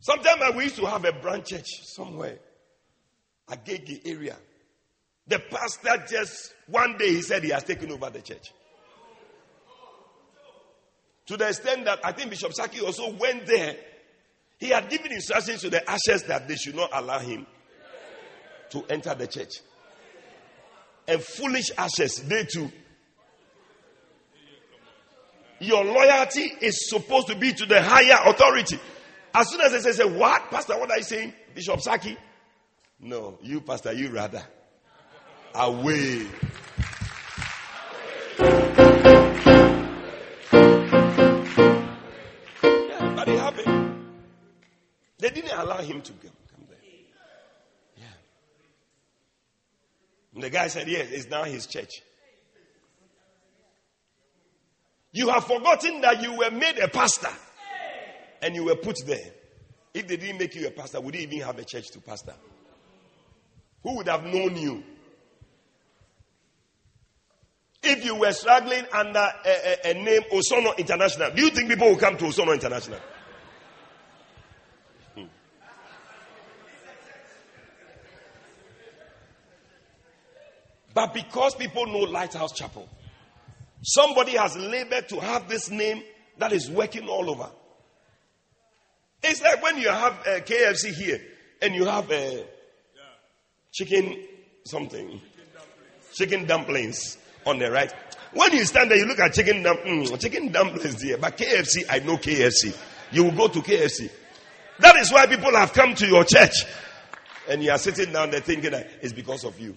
Sometimes 0.00 0.42
uh, 0.42 0.52
we 0.54 0.64
used 0.64 0.76
to 0.76 0.84
have 0.84 1.02
a 1.06 1.12
branch 1.12 1.46
church 1.46 1.66
somewhere, 1.84 2.38
a 3.48 3.56
Agege 3.56 4.02
area. 4.04 4.36
The 5.26 5.38
pastor 5.38 6.04
just 6.10 6.52
one 6.66 6.98
day 6.98 7.08
he 7.08 7.22
said 7.22 7.42
he 7.42 7.48
has 7.48 7.64
taken 7.64 7.90
over 7.90 8.10
the 8.10 8.20
church. 8.20 8.52
To 11.24 11.38
the 11.38 11.48
extent 11.48 11.86
that 11.86 12.00
I 12.04 12.12
think 12.12 12.28
Bishop 12.28 12.52
Saki 12.52 12.82
also 12.82 13.14
went 13.14 13.46
there. 13.46 13.76
He 14.58 14.68
had 14.68 14.90
given 14.90 15.12
instructions 15.12 15.62
to 15.62 15.70
the 15.70 15.82
ushers 15.90 16.24
that 16.24 16.46
they 16.46 16.56
should 16.56 16.76
not 16.76 16.90
allow 16.92 17.20
him 17.20 17.46
to 18.72 18.84
enter 18.90 19.14
the 19.14 19.26
church. 19.26 19.54
And 21.08 21.22
foolish 21.22 21.70
ushers, 21.78 22.16
they 22.16 22.44
too, 22.44 22.70
your 25.60 25.84
loyalty 25.84 26.52
is 26.60 26.88
supposed 26.88 27.28
to 27.28 27.36
be 27.36 27.52
to 27.52 27.66
the 27.66 27.80
higher 27.82 28.18
authority. 28.24 28.78
As 29.34 29.48
soon 29.50 29.60
as 29.60 29.72
they 29.72 29.78
say, 29.80 29.92
say 29.92 30.04
what? 30.04 30.50
Pastor, 30.50 30.78
what 30.78 30.90
are 30.90 30.96
you 30.96 31.04
saying? 31.04 31.32
Bishop 31.54 31.80
Saki? 31.80 32.16
No, 32.98 33.38
you, 33.42 33.60
Pastor, 33.60 33.92
you 33.92 34.10
rather. 34.10 34.42
Away. 35.54 36.26
Yeah, 42.62 43.14
but 43.14 43.28
it 43.28 43.38
happened. 43.38 44.06
They 45.18 45.30
didn't 45.30 45.52
allow 45.52 45.78
him 45.78 46.00
to 46.02 46.12
come, 46.12 46.30
come 46.54 46.66
there. 46.68 46.78
Yeah. 47.96 48.04
And 50.34 50.42
the 50.42 50.50
guy 50.50 50.68
said, 50.68 50.88
yes, 50.88 51.08
it's 51.10 51.28
now 51.28 51.44
his 51.44 51.66
church. 51.66 52.02
You 55.12 55.28
have 55.30 55.44
forgotten 55.44 56.00
that 56.02 56.22
you 56.22 56.36
were 56.36 56.50
made 56.50 56.78
a 56.78 56.88
pastor 56.88 57.30
and 58.42 58.54
you 58.54 58.64
were 58.64 58.76
put 58.76 58.96
there. 59.06 59.32
If 59.92 60.06
they 60.06 60.16
didn't 60.16 60.38
make 60.38 60.54
you 60.54 60.66
a 60.68 60.70
pastor, 60.70 61.00
would 61.00 61.14
you 61.14 61.22
even 61.22 61.40
have 61.40 61.58
a 61.58 61.64
church 61.64 61.90
to 61.90 62.00
pastor? 62.00 62.34
Who 63.82 63.96
would 63.96 64.08
have 64.08 64.24
known 64.24 64.56
you? 64.56 64.84
If 67.82 68.04
you 68.04 68.14
were 68.14 68.32
struggling 68.32 68.84
under 68.92 69.18
a, 69.18 69.88
a, 69.88 69.90
a 69.90 69.94
name 69.94 70.22
Osono 70.32 70.76
International, 70.76 71.30
do 71.30 71.42
you 71.42 71.50
think 71.50 71.68
people 71.68 71.88
will 71.88 71.96
come 71.96 72.16
to 72.18 72.24
Osono 72.24 72.52
International? 72.52 73.00
Hmm. 75.14 75.24
But 80.92 81.14
because 81.14 81.54
people 81.54 81.86
know 81.86 82.00
Lighthouse 82.00 82.52
Chapel, 82.52 82.86
Somebody 83.82 84.32
has 84.32 84.56
labored 84.56 85.08
to 85.08 85.20
have 85.20 85.48
this 85.48 85.70
name 85.70 86.02
that 86.38 86.52
is 86.52 86.70
working 86.70 87.08
all 87.08 87.30
over. 87.30 87.50
It's 89.22 89.42
like 89.42 89.62
when 89.62 89.78
you 89.78 89.88
have 89.88 90.14
a 90.26 90.40
KFC 90.40 90.92
here 90.92 91.20
and 91.60 91.74
you 91.74 91.84
have 91.84 92.10
a 92.10 92.44
chicken 93.72 94.26
something, 94.64 95.20
chicken 96.12 96.46
dumplings 96.46 97.18
on 97.46 97.58
the 97.58 97.70
right. 97.70 97.92
When 98.32 98.52
you 98.52 98.64
stand 98.64 98.90
there, 98.90 98.98
you 98.98 99.06
look 99.06 99.18
at 99.18 99.32
chicken, 99.32 99.62
dum- 99.62 99.78
mm, 99.78 100.20
chicken 100.20 100.52
dumplings 100.52 101.02
there. 101.02 101.18
But 101.18 101.36
KFC, 101.36 101.84
I 101.90 101.98
know 101.98 102.16
KFC. 102.16 102.76
You 103.12 103.24
will 103.24 103.32
go 103.32 103.48
to 103.48 103.58
KFC. 103.60 104.10
That 104.78 104.96
is 104.96 105.12
why 105.12 105.26
people 105.26 105.54
have 105.56 105.72
come 105.72 105.94
to 105.96 106.06
your 106.06 106.24
church. 106.24 106.64
And 107.48 107.62
you 107.62 107.70
are 107.72 107.78
sitting 107.78 108.12
down 108.12 108.30
there 108.30 108.40
thinking 108.40 108.70
that 108.70 108.88
it's 109.02 109.12
because 109.12 109.44
of 109.44 109.58
you. 109.58 109.74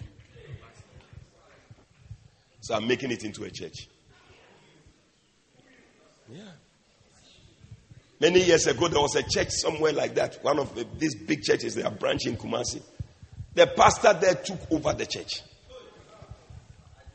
So 2.60 2.74
I'm 2.74 2.86
making 2.86 3.10
it 3.10 3.24
into 3.24 3.44
a 3.44 3.50
church. 3.50 3.88
Yeah. 6.32 6.40
Many 8.20 8.42
years 8.44 8.66
ago, 8.66 8.88
there 8.88 9.00
was 9.00 9.16
a 9.16 9.22
church 9.22 9.50
somewhere 9.50 9.92
like 9.92 10.14
that. 10.14 10.42
One 10.42 10.58
of 10.58 10.74
the, 10.74 10.86
these 10.98 11.14
big 11.14 11.42
churches, 11.42 11.74
they 11.74 11.82
are 11.82 11.90
branch 11.90 12.26
in 12.26 12.36
Kumasi. 12.36 12.80
The 13.54 13.66
pastor 13.66 14.14
there 14.14 14.34
took 14.34 14.60
over 14.70 14.92
the 14.92 15.06
church. 15.06 15.42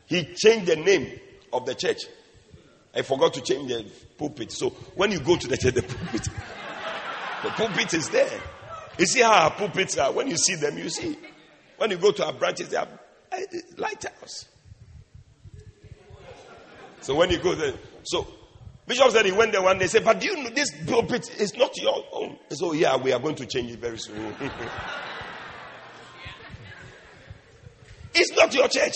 He 0.06 0.24
changed 0.36 0.68
the 0.68 0.76
name 0.76 1.20
of 1.54 1.66
the 1.66 1.76
church. 1.76 2.02
I 2.94 3.02
forgot 3.02 3.34
to 3.36 3.42
change 3.42 3.70
the 3.70 3.86
pulpit. 4.18 4.52
So 4.52 4.70
when 4.96 5.12
you 5.12 5.20
go 5.20 5.36
to 5.38 5.48
the 5.48 5.58
church, 5.58 5.76
the 5.76 5.84
pulpit, 5.84 6.28
the 7.44 7.50
pulpit 7.50 7.94
is 7.94 8.10
there. 8.10 8.40
You 8.98 9.06
see 9.06 9.22
how 9.22 9.32
our 9.32 9.52
pulpits 9.52 9.98
are. 9.98 10.12
When 10.12 10.28
you 10.28 10.38
see 10.38 10.56
them, 10.56 10.78
you 10.78 10.90
see. 10.90 11.18
When 11.78 11.92
you 11.92 11.98
go 11.98 12.12
to 12.12 12.26
our 12.26 12.34
branches, 12.34 12.70
they 12.70 12.78
are 12.78 12.88
eh, 13.32 13.46
lighthouse. 13.78 14.46
So 17.02 17.16
when 17.16 17.30
you 17.30 17.38
go 17.38 17.56
there, 17.56 17.74
so 18.04 18.28
Bishop 18.90 19.12
said 19.12 19.26
he 19.28 19.32
went 19.32 19.52
there 19.52 19.62
one 19.62 19.78
day. 19.78 19.86
Said, 19.86 20.04
"But 20.04 20.20
do 20.20 20.26
you 20.26 20.36
know 20.44 20.50
this 20.50 20.72
pulpit 20.88 21.40
is 21.40 21.56
not 21.56 21.78
your 21.78 22.04
own?" 22.12 22.40
So 22.50 22.70
oh, 22.70 22.74
yeah, 22.74 22.98
we 22.98 23.14
are 23.14 23.20
going 23.20 23.36
to 23.36 23.46
change 23.46 23.72
it 23.72 23.78
very 23.78 24.00
soon. 24.00 24.36
it's 28.16 28.32
not 28.36 28.52
your 28.52 28.68
church. 28.68 28.96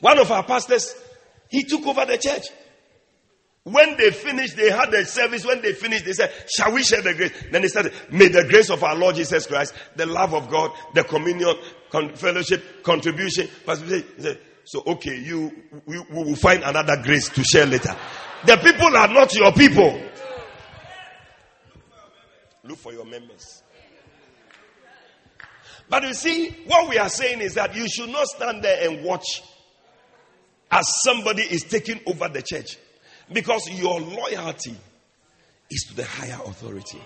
One 0.00 0.18
of 0.18 0.32
our 0.32 0.42
pastors, 0.42 0.94
he 1.50 1.64
took 1.64 1.86
over 1.86 2.06
the 2.06 2.16
church. 2.16 2.46
When 3.64 3.98
they 3.98 4.10
finished, 4.10 4.56
they 4.56 4.70
had 4.70 4.90
the 4.90 5.04
service. 5.04 5.44
When 5.44 5.60
they 5.60 5.74
finished, 5.74 6.06
they 6.06 6.14
said, 6.14 6.32
Shall 6.56 6.72
we 6.72 6.82
share 6.82 7.02
the 7.02 7.12
grace? 7.12 7.32
Then 7.52 7.60
they 7.60 7.68
said, 7.68 7.92
May 8.10 8.28
the 8.28 8.44
grace 8.44 8.70
of 8.70 8.82
our 8.82 8.96
Lord 8.96 9.16
Jesus 9.16 9.46
Christ, 9.46 9.74
the 9.96 10.06
love 10.06 10.32
of 10.32 10.48
God, 10.48 10.70
the 10.94 11.04
communion, 11.04 11.56
con- 11.90 12.14
fellowship, 12.14 12.82
contribution. 12.82 13.48
Said, 13.66 14.38
So, 14.64 14.82
okay, 14.86 15.18
you, 15.18 15.52
we, 15.84 15.98
we 15.98 16.24
will 16.24 16.36
find 16.36 16.62
another 16.62 17.02
grace 17.02 17.28
to 17.28 17.44
share 17.44 17.66
later. 17.66 17.94
The 18.46 18.56
people 18.58 18.96
are 18.96 19.08
not 19.08 19.34
your 19.34 19.52
people. 19.52 20.00
Look 22.64 22.78
for 22.78 22.92
your 22.92 23.04
members. 23.04 23.62
But 25.88 26.02
you 26.04 26.14
see, 26.14 26.50
what 26.66 26.88
we 26.88 26.98
are 26.98 27.08
saying 27.08 27.40
is 27.40 27.54
that 27.54 27.74
you 27.74 27.86
should 27.88 28.08
not 28.08 28.26
stand 28.26 28.62
there 28.62 28.88
and 28.88 29.04
watch 29.04 29.42
as 30.70 30.84
somebody 31.02 31.42
is 31.42 31.64
taking 31.64 32.00
over 32.06 32.28
the 32.28 32.42
church. 32.42 32.78
Because 33.32 33.68
your 33.70 34.00
loyalty 34.00 34.74
is 35.70 35.84
to 35.88 35.96
the 35.96 36.04
higher 36.04 36.38
authority. 36.44 37.00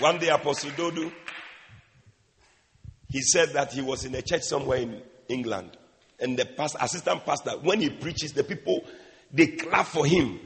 One 0.00 0.18
day, 0.18 0.28
Apostle 0.28 0.70
Dodo, 0.76 1.12
he 3.10 3.20
said 3.20 3.50
that 3.50 3.72
he 3.72 3.82
was 3.82 4.04
in 4.04 4.14
a 4.14 4.22
church 4.22 4.42
somewhere 4.42 4.78
in 4.78 5.02
England, 5.28 5.76
and 6.18 6.38
the 6.38 6.46
pastor, 6.46 6.78
assistant 6.80 7.24
pastor, 7.26 7.52
when 7.62 7.80
he 7.80 7.90
preaches, 7.90 8.32
the 8.32 8.44
people 8.44 8.82
they 9.32 9.48
clap 9.48 9.86
for 9.86 10.06
him. 10.06 10.40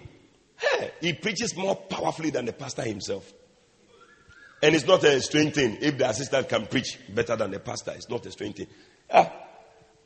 Hey, 0.57 0.93
he 1.01 1.13
preaches 1.13 1.57
more 1.57 1.77
powerfully 1.77 2.31
than 2.31 2.47
the 2.47 2.53
pastor 2.53 2.83
himself. 2.83 3.33
And 4.63 4.75
it's 4.75 4.87
not 4.87 5.05
a 5.05 5.21
strange 5.21 5.55
thing 5.55 5.79
if 5.81 5.99
the 5.99 6.09
assistant 6.09 6.49
can 6.49 6.67
preach 6.67 6.99
better 7.09 7.37
than 7.37 7.51
the 7.51 7.61
pastor. 7.61 7.93
It's 7.93 8.09
not 8.09 8.25
a 8.27 8.31
strange 8.31 8.57
thing. 8.57 8.67
Ah, 9.13 9.31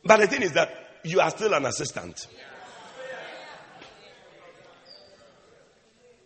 but 0.04 0.20
the 0.20 0.26
thing 0.26 0.42
is 0.42 0.52
that 0.52 1.00
you 1.04 1.20
are 1.20 1.30
still 1.30 1.54
an 1.54 1.64
assistant. 1.64 2.26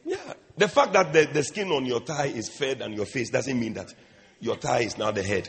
Yeah. 0.04 0.34
The 0.62 0.68
fact 0.68 0.92
that 0.92 1.12
the, 1.12 1.24
the 1.24 1.42
skin 1.42 1.72
on 1.72 1.84
your 1.86 1.98
thigh 1.98 2.26
is 2.26 2.48
fair 2.48 2.76
than 2.76 2.92
your 2.92 3.04
face 3.04 3.30
doesn't 3.30 3.58
mean 3.58 3.74
that 3.74 3.92
your 4.38 4.54
thigh 4.54 4.82
is 4.82 4.96
now 4.96 5.10
the 5.10 5.20
head. 5.20 5.48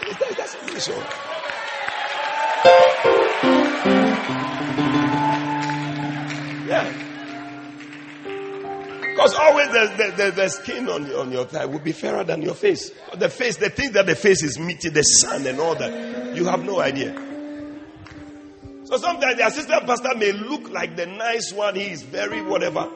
It, 0.00 0.16
it 0.18 0.34
doesn't 0.34 0.66
mean 0.66 0.80
so. 0.80 0.92
Yeah. 6.66 6.88
Because 9.10 9.34
always 9.34 9.68
the, 9.68 9.92
the, 9.94 10.24
the, 10.24 10.30
the, 10.30 10.48
skin 10.48 10.88
on, 10.88 11.06
your, 11.06 11.20
on 11.20 11.30
your 11.30 11.44
thigh 11.44 11.66
will 11.66 11.80
be 11.80 11.92
fairer 11.92 12.24
than 12.24 12.40
your 12.40 12.54
face. 12.54 12.90
The 13.14 13.28
face, 13.28 13.58
the 13.58 13.68
thing 13.68 13.92
that 13.92 14.06
the 14.06 14.16
face 14.16 14.42
is 14.42 14.58
meeting, 14.58 14.94
the 14.94 15.02
sun 15.02 15.46
and 15.46 15.60
all 15.60 15.74
that, 15.74 16.34
you 16.34 16.46
have 16.46 16.64
no 16.64 16.80
idea. 16.80 17.12
So 18.84 18.96
sometimes 18.96 19.36
the 19.36 19.46
assistant 19.46 19.84
pastor 19.84 20.16
may 20.16 20.32
look 20.32 20.70
like 20.70 20.96
the 20.96 21.04
nice 21.04 21.52
one, 21.52 21.74
he 21.74 21.90
is 21.90 22.02
very 22.02 22.40
whatever. 22.40 22.88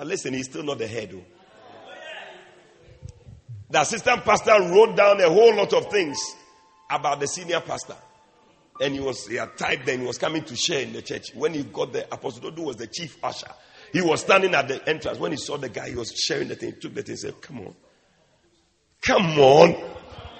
But 0.00 0.06
listen, 0.06 0.32
he's 0.32 0.46
still 0.46 0.62
not 0.62 0.78
the 0.78 0.86
head. 0.86 1.10
Though. 1.10 1.22
The 3.68 3.82
assistant 3.82 4.24
pastor 4.24 4.52
wrote 4.58 4.96
down 4.96 5.20
a 5.20 5.28
whole 5.28 5.54
lot 5.54 5.74
of 5.74 5.90
things 5.90 6.18
about 6.88 7.20
the 7.20 7.26
senior 7.26 7.60
pastor. 7.60 7.96
And 8.80 8.94
he 8.94 9.00
was 9.00 9.26
he 9.26 9.34
had 9.34 9.58
typed 9.58 9.84
then 9.84 10.00
he 10.00 10.06
was 10.06 10.16
coming 10.16 10.42
to 10.44 10.56
share 10.56 10.80
in 10.80 10.94
the 10.94 11.02
church. 11.02 11.34
When 11.34 11.52
he 11.52 11.64
got 11.64 11.92
there, 11.92 12.06
Apostle 12.10 12.48
Dodo 12.48 12.62
was 12.62 12.76
the 12.76 12.86
chief 12.86 13.18
usher. 13.22 13.50
He 13.92 14.00
was 14.00 14.22
standing 14.22 14.54
at 14.54 14.68
the 14.68 14.88
entrance. 14.88 15.18
When 15.18 15.32
he 15.32 15.36
saw 15.36 15.58
the 15.58 15.68
guy, 15.68 15.90
he 15.90 15.96
was 15.96 16.12
sharing 16.12 16.48
the 16.48 16.54
thing. 16.54 16.72
He 16.72 16.80
took 16.80 16.94
the 16.94 17.02
thing 17.02 17.12
and 17.12 17.20
said, 17.20 17.42
Come 17.42 17.60
on. 17.60 17.74
Come 19.02 19.38
on. 19.38 19.74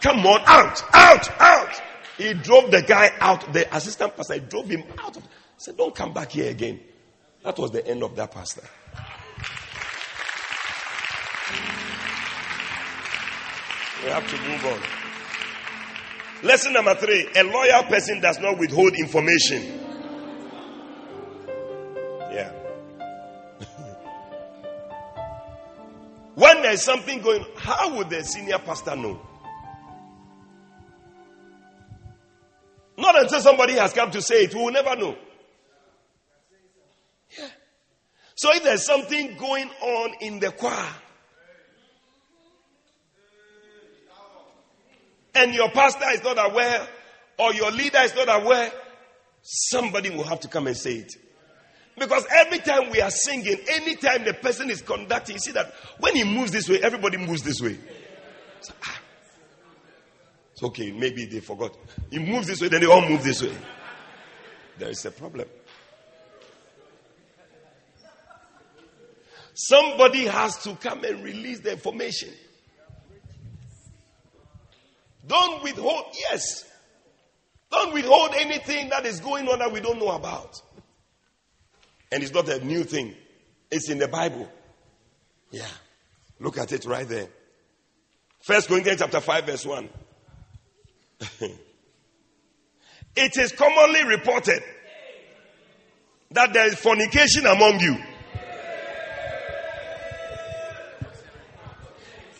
Come 0.00 0.26
on. 0.26 0.40
Out. 0.46 0.82
Out. 0.94 1.38
Out. 1.38 1.82
He 2.16 2.32
drove 2.32 2.70
the 2.70 2.80
guy 2.80 3.10
out. 3.20 3.52
The 3.52 3.76
assistant 3.76 4.16
pastor 4.16 4.38
drove 4.38 4.70
him 4.70 4.84
out. 4.96 5.16
He 5.16 5.22
said, 5.58 5.76
Don't 5.76 5.94
come 5.94 6.14
back 6.14 6.30
here 6.30 6.50
again. 6.50 6.80
That 7.44 7.58
was 7.58 7.72
the 7.72 7.86
end 7.86 8.02
of 8.02 8.16
that 8.16 8.30
pastor. 8.30 8.62
We 14.04 14.10
have 14.10 14.28
to 14.30 14.36
move 14.48 14.64
on. 14.64 14.80
Lesson 16.42 16.72
number 16.72 16.94
three 16.94 17.28
a 17.36 17.42
loyal 17.44 17.82
person 17.82 18.20
does 18.20 18.38
not 18.40 18.56
withhold 18.58 18.94
information. 18.94 19.62
Yeah. 22.32 22.50
when 26.34 26.62
there's 26.62 26.82
something 26.82 27.20
going, 27.20 27.44
how 27.56 27.94
would 27.96 28.08
the 28.08 28.24
senior 28.24 28.58
pastor 28.58 28.96
know? 28.96 29.20
Not 32.96 33.20
until 33.20 33.40
somebody 33.40 33.74
has 33.74 33.92
come 33.92 34.10
to 34.12 34.22
say 34.22 34.44
it, 34.44 34.54
we 34.54 34.62
will 34.62 34.72
never 34.72 34.96
know. 34.96 35.16
Yeah. 37.38 37.48
So 38.34 38.54
if 38.54 38.62
there's 38.62 38.86
something 38.86 39.36
going 39.36 39.68
on 39.82 40.14
in 40.20 40.40
the 40.40 40.52
choir, 40.52 40.88
and 45.34 45.54
your 45.54 45.70
pastor 45.70 46.10
is 46.12 46.22
not 46.22 46.38
aware, 46.50 46.86
or 47.38 47.54
your 47.54 47.70
leader 47.70 48.00
is 48.02 48.14
not 48.14 48.28
aware, 48.42 48.72
somebody 49.42 50.10
will 50.10 50.24
have 50.24 50.40
to 50.40 50.48
come 50.48 50.66
and 50.66 50.76
say 50.76 50.94
it. 50.94 51.12
Because 51.98 52.24
every 52.30 52.58
time 52.58 52.90
we 52.90 53.00
are 53.00 53.10
singing, 53.10 53.56
anytime 53.68 54.24
the 54.24 54.34
person 54.34 54.70
is 54.70 54.80
conducting, 54.80 55.34
you 55.34 55.40
see 55.40 55.52
that 55.52 55.72
when 55.98 56.14
he 56.16 56.24
moves 56.24 56.50
this 56.50 56.68
way, 56.68 56.80
everybody 56.82 57.18
moves 57.18 57.42
this 57.42 57.60
way. 57.60 57.78
So, 58.60 58.72
ah, 58.84 59.00
it's 60.52 60.62
okay, 60.62 60.92
maybe 60.92 61.26
they 61.26 61.40
forgot. 61.40 61.76
He 62.10 62.18
moves 62.18 62.46
this 62.46 62.60
way, 62.60 62.68
then 62.68 62.80
they 62.80 62.86
all 62.86 63.06
move 63.06 63.22
this 63.22 63.42
way. 63.42 63.54
There 64.78 64.88
is 64.88 65.04
a 65.04 65.10
problem. 65.10 65.46
Somebody 69.54 70.26
has 70.26 70.56
to 70.64 70.74
come 70.76 71.04
and 71.04 71.22
release 71.22 71.60
the 71.60 71.72
information. 71.72 72.30
Don't 75.30 75.62
withhold, 75.62 76.06
yes. 76.12 76.64
Don't 77.70 77.94
withhold 77.94 78.34
anything 78.36 78.88
that 78.88 79.06
is 79.06 79.20
going 79.20 79.46
on 79.46 79.60
that 79.60 79.70
we 79.72 79.80
don't 79.80 80.00
know 80.00 80.10
about. 80.10 80.60
And 82.10 82.24
it's 82.24 82.32
not 82.32 82.48
a 82.48 82.64
new 82.64 82.82
thing, 82.82 83.14
it's 83.70 83.88
in 83.88 83.98
the 83.98 84.08
Bible. 84.08 84.50
Yeah. 85.52 85.68
Look 86.40 86.58
at 86.58 86.72
it 86.72 86.84
right 86.84 87.08
there. 87.08 87.28
First 88.40 88.66
Corinthians 88.66 88.98
chapter 88.98 89.20
5, 89.20 89.46
verse 89.46 89.64
1. 89.64 89.88
it 93.14 93.36
is 93.36 93.52
commonly 93.52 94.04
reported 94.06 94.64
that 96.32 96.52
there 96.52 96.66
is 96.66 96.74
fornication 96.74 97.46
among 97.46 97.78
you. 97.78 97.98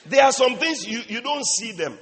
There 0.07 0.25
are 0.25 0.33
some 0.33 0.57
things 0.57 0.89
you, 0.89 1.03
you 1.07 1.21
don't 1.21 1.47
see 1.47 1.71
them. 1.71 1.97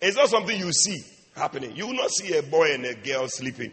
It's 0.00 0.16
not 0.16 0.28
something 0.28 0.58
you 0.58 0.72
see 0.72 1.02
happening. 1.34 1.74
You 1.76 1.86
will 1.88 1.94
not 1.94 2.10
see 2.10 2.36
a 2.36 2.42
boy 2.42 2.72
and 2.72 2.84
a 2.84 2.94
girl 2.94 3.28
sleeping 3.28 3.72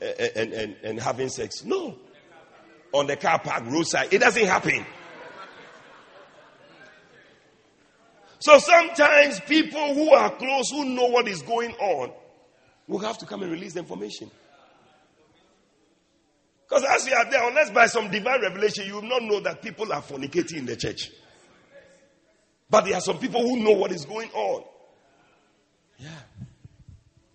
eh, 0.00 0.12
eh, 0.18 0.28
and, 0.36 0.52
and, 0.52 0.76
and 0.82 1.00
having 1.00 1.28
sex. 1.28 1.64
No. 1.64 1.96
On 2.92 3.06
the 3.06 3.16
car 3.16 3.38
park, 3.38 3.64
roadside. 3.66 4.12
It 4.12 4.18
doesn't 4.20 4.46
happen. 4.46 4.86
So 8.38 8.58
sometimes 8.58 9.40
people 9.40 9.94
who 9.94 10.12
are 10.12 10.30
close, 10.36 10.70
who 10.70 10.84
know 10.84 11.06
what 11.06 11.26
is 11.26 11.42
going 11.42 11.72
on, 11.74 12.12
will 12.86 13.00
have 13.00 13.18
to 13.18 13.26
come 13.26 13.42
and 13.42 13.50
release 13.50 13.72
the 13.72 13.80
information. 13.80 14.30
Because 16.68 16.84
as 16.84 17.06
you 17.06 17.14
are 17.14 17.30
there, 17.30 17.48
unless 17.48 17.70
by 17.70 17.86
some 17.86 18.10
divine 18.10 18.42
revelation, 18.42 18.86
you 18.86 18.94
will 18.94 19.02
not 19.02 19.22
know 19.22 19.40
that 19.40 19.62
people 19.62 19.92
are 19.92 20.02
fornicating 20.02 20.58
in 20.58 20.66
the 20.66 20.76
church. 20.76 21.10
But 22.68 22.84
there 22.84 22.94
are 22.94 23.00
some 23.00 23.18
people 23.18 23.40
who 23.42 23.62
know 23.62 23.72
what 23.72 23.92
is 23.92 24.04
going 24.04 24.30
on. 24.30 24.64
Yeah. 25.98 26.08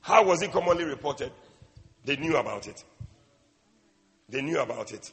How 0.02 0.24
was 0.26 0.42
it 0.42 0.52
commonly 0.52 0.84
reported? 0.84 1.32
They 2.06 2.16
knew 2.16 2.36
about 2.38 2.68
it. 2.68 2.84
They 4.30 4.42
knew 4.42 4.60
about 4.60 4.92
it. 4.92 5.12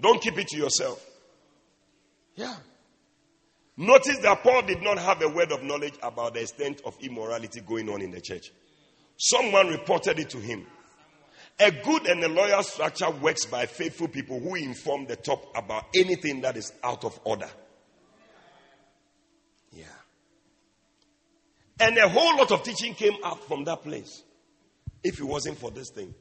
Don't 0.00 0.20
keep 0.20 0.38
it 0.38 0.48
to 0.48 0.56
yourself. 0.56 1.04
Yeah. 2.34 2.56
Notice 3.76 4.18
that 4.18 4.42
Paul 4.42 4.62
did 4.62 4.82
not 4.82 4.98
have 4.98 5.22
a 5.22 5.28
word 5.28 5.52
of 5.52 5.62
knowledge 5.62 5.94
about 6.02 6.34
the 6.34 6.40
extent 6.40 6.80
of 6.84 6.96
immorality 7.00 7.60
going 7.60 7.88
on 7.90 8.00
in 8.00 8.10
the 8.10 8.20
church. 8.20 8.50
Someone 9.18 9.68
reported 9.68 10.18
it 10.18 10.30
to 10.30 10.38
him. 10.38 10.66
A 11.58 11.70
good 11.70 12.06
and 12.06 12.22
a 12.22 12.28
loyal 12.28 12.62
structure 12.62 13.10
works 13.10 13.46
by 13.46 13.64
faithful 13.66 14.08
people 14.08 14.40
who 14.40 14.54
inform 14.56 15.06
the 15.06 15.16
top 15.16 15.44
about 15.56 15.84
anything 15.94 16.42
that 16.42 16.56
is 16.56 16.72
out 16.82 17.04
of 17.04 17.18
order. 17.24 17.48
And 21.78 21.96
a 21.98 22.08
whole 22.08 22.36
lot 22.36 22.50
of 22.52 22.62
teaching 22.62 22.94
came 22.94 23.16
out 23.24 23.44
from 23.44 23.64
that 23.64 23.82
place. 23.82 24.22
If 25.04 25.20
it 25.20 25.24
wasn't 25.24 25.58
for 25.58 25.70
this 25.70 25.90
thing. 25.90 26.14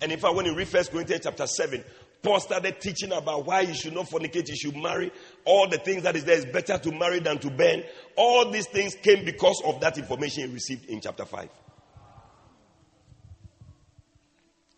And 0.00 0.12
in 0.12 0.18
fact, 0.18 0.34
when 0.34 0.46
you 0.46 0.54
read 0.54 0.68
First 0.68 0.90
Corinthians 0.90 1.24
chapter 1.24 1.46
7, 1.46 1.82
Paul 2.22 2.40
started 2.40 2.80
teaching 2.80 3.12
about 3.12 3.44
why 3.46 3.60
you 3.60 3.74
should 3.74 3.92
not 3.92 4.06
fornicate, 4.06 4.48
you 4.48 4.56
should 4.56 4.76
marry. 4.76 5.12
All 5.44 5.68
the 5.68 5.78
things 5.78 6.02
that 6.04 6.16
is 6.16 6.24
there 6.24 6.36
is 6.36 6.46
better 6.46 6.78
to 6.78 6.92
marry 6.92 7.20
than 7.20 7.38
to 7.38 7.50
burn. 7.50 7.82
All 8.16 8.50
these 8.50 8.66
things 8.66 8.94
came 8.94 9.24
because 9.24 9.62
of 9.64 9.80
that 9.80 9.98
information 9.98 10.48
he 10.48 10.54
received 10.54 10.86
in 10.86 11.00
chapter 11.00 11.24
5. 11.24 11.48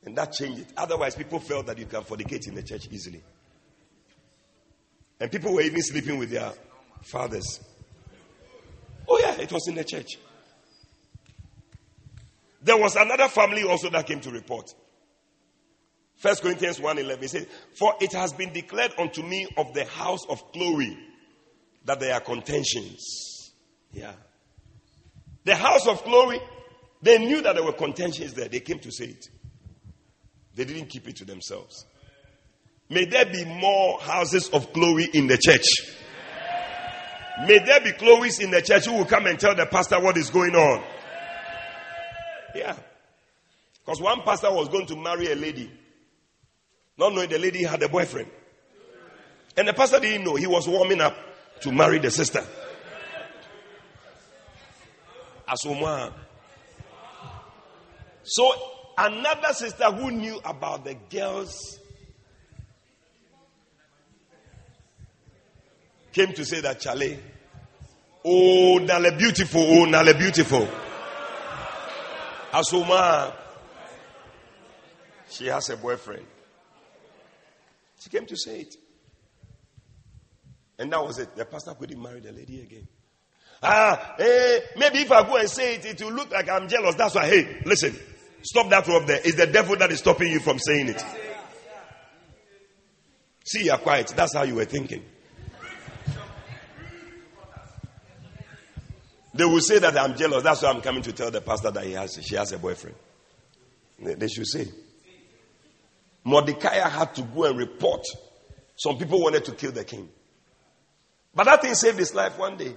And 0.04 0.16
that 0.16 0.32
changed 0.32 0.62
it. 0.62 0.68
Otherwise, 0.76 1.14
people 1.14 1.40
felt 1.40 1.66
that 1.66 1.78
you 1.78 1.86
can 1.86 2.02
fornicate 2.02 2.46
in 2.48 2.54
the 2.54 2.62
church 2.62 2.88
easily. 2.90 3.22
And 5.20 5.30
people 5.30 5.52
were 5.52 5.62
even 5.62 5.82
sleeping 5.82 6.18
with 6.18 6.30
their 6.30 6.52
fathers. 7.02 7.60
Oh, 9.08 9.18
yeah, 9.18 9.40
it 9.40 9.52
was 9.52 9.68
in 9.68 9.74
the 9.74 9.84
church. 9.84 10.18
There 12.62 12.76
was 12.76 12.96
another 12.96 13.28
family 13.28 13.62
also 13.62 13.90
that 13.90 14.06
came 14.06 14.20
to 14.20 14.30
report. 14.30 14.74
First 16.16 16.42
Corinthians 16.42 16.80
1:11 16.80 17.28
says, 17.28 17.46
For 17.78 17.94
it 18.00 18.12
has 18.12 18.32
been 18.32 18.52
declared 18.52 18.92
unto 18.98 19.22
me 19.22 19.46
of 19.56 19.72
the 19.74 19.84
house 19.84 20.26
of 20.28 20.52
Chloe 20.52 20.98
that 21.84 22.00
there 22.00 22.14
are 22.14 22.20
contentions. 22.20 23.52
Yeah. 23.92 24.14
The 25.44 25.54
house 25.54 25.86
of 25.86 26.02
Chloe, 26.02 26.40
they 27.02 27.18
knew 27.18 27.40
that 27.42 27.54
there 27.54 27.64
were 27.64 27.72
contentions 27.72 28.34
there. 28.34 28.48
They 28.48 28.60
came 28.60 28.80
to 28.80 28.90
say 28.90 29.06
it. 29.06 29.26
They 30.56 30.64
didn't 30.64 30.86
keep 30.86 31.06
it 31.06 31.16
to 31.16 31.24
themselves. 31.24 31.86
May 32.88 33.04
there 33.04 33.26
be 33.26 33.44
more 33.44 34.00
houses 34.00 34.48
of 34.48 34.72
Chloe 34.72 35.08
in 35.12 35.26
the 35.26 35.38
church. 35.38 35.66
May 37.40 37.58
there 37.58 37.80
be 37.80 37.92
Chloe's 37.92 38.38
in 38.38 38.50
the 38.50 38.62
church 38.62 38.86
who 38.86 38.94
will 38.94 39.04
come 39.04 39.26
and 39.26 39.38
tell 39.38 39.54
the 39.54 39.66
pastor 39.66 40.00
what 40.00 40.16
is 40.16 40.30
going 40.30 40.54
on. 40.54 40.82
Yeah. 42.54 42.76
Because 43.84 44.00
one 44.00 44.22
pastor 44.22 44.50
was 44.50 44.68
going 44.68 44.86
to 44.86 44.96
marry 44.96 45.30
a 45.30 45.34
lady, 45.34 45.70
not 46.98 47.12
knowing 47.12 47.28
the 47.28 47.38
lady 47.38 47.62
had 47.62 47.82
a 47.82 47.88
boyfriend. 47.88 48.30
And 49.56 49.68
the 49.68 49.74
pastor 49.74 50.00
didn't 50.00 50.24
know 50.24 50.34
he 50.34 50.46
was 50.46 50.66
warming 50.66 51.00
up 51.00 51.16
to 51.60 51.72
marry 51.72 51.98
the 51.98 52.10
sister. 52.10 52.44
Asoma. 55.48 56.12
So 58.24 58.52
another 58.98 59.52
sister 59.52 59.84
who 59.84 60.10
knew 60.10 60.40
about 60.44 60.84
the 60.84 60.94
girls 61.10 61.78
came 66.16 66.32
to 66.32 66.46
say 66.46 66.62
that 66.62 66.80
Charlie, 66.80 67.18
oh, 68.24 68.78
Nale 68.78 69.18
beautiful, 69.18 69.60
oh, 69.60 69.84
Nale 69.84 70.14
beautiful. 70.14 70.66
Asuma, 72.52 73.34
she 75.28 75.44
has 75.48 75.68
a 75.68 75.76
boyfriend. 75.76 76.24
She 78.00 78.08
came 78.08 78.24
to 78.24 78.34
say 78.34 78.60
it. 78.60 78.76
And 80.78 80.90
that 80.90 81.04
was 81.04 81.18
it. 81.18 81.36
The 81.36 81.44
pastor 81.44 81.74
couldn't 81.74 82.00
marry 82.00 82.20
the 82.20 82.32
lady 82.32 82.62
again. 82.62 82.88
Ah, 83.62 84.16
eh, 84.18 84.60
maybe 84.78 85.00
if 85.00 85.12
I 85.12 85.22
go 85.22 85.36
and 85.36 85.50
say 85.50 85.74
it, 85.74 85.84
it 85.84 86.02
will 86.02 86.12
look 86.12 86.30
like 86.30 86.48
I'm 86.48 86.66
jealous. 86.66 86.94
That's 86.94 87.14
why, 87.14 87.26
hey, 87.26 87.60
listen, 87.66 87.94
stop 88.40 88.70
that 88.70 88.88
up 88.88 89.06
there. 89.06 89.20
It's 89.22 89.36
the 89.36 89.48
devil 89.48 89.76
that 89.76 89.92
is 89.92 89.98
stopping 89.98 90.32
you 90.32 90.40
from 90.40 90.58
saying 90.60 90.88
it. 90.88 91.04
See, 93.44 93.64
you're 93.64 93.76
quiet. 93.76 94.14
That's 94.16 94.34
how 94.34 94.44
you 94.44 94.54
were 94.54 94.64
thinking. 94.64 95.04
They 99.36 99.44
will 99.44 99.60
say 99.60 99.78
that 99.78 99.96
I'm 99.98 100.16
jealous. 100.16 100.42
That's 100.42 100.62
why 100.62 100.70
I'm 100.70 100.80
coming 100.80 101.02
to 101.02 101.12
tell 101.12 101.30
the 101.30 101.40
pastor 101.40 101.70
that 101.70 101.84
he 101.84 101.92
has, 101.92 102.18
she 102.22 102.36
has 102.36 102.52
a 102.52 102.58
boyfriend. 102.58 102.96
They 103.98 104.28
should 104.28 104.46
say. 104.46 104.68
Mordecai 106.24 106.88
had 106.88 107.14
to 107.14 107.22
go 107.22 107.44
and 107.44 107.58
report. 107.58 108.04
Some 108.76 108.98
people 108.98 109.22
wanted 109.22 109.44
to 109.46 109.52
kill 109.52 109.72
the 109.72 109.84
king. 109.84 110.08
But 111.34 111.44
that 111.44 111.62
thing 111.62 111.74
saved 111.74 111.98
his 111.98 112.14
life 112.14 112.38
one 112.38 112.56
day. 112.56 112.74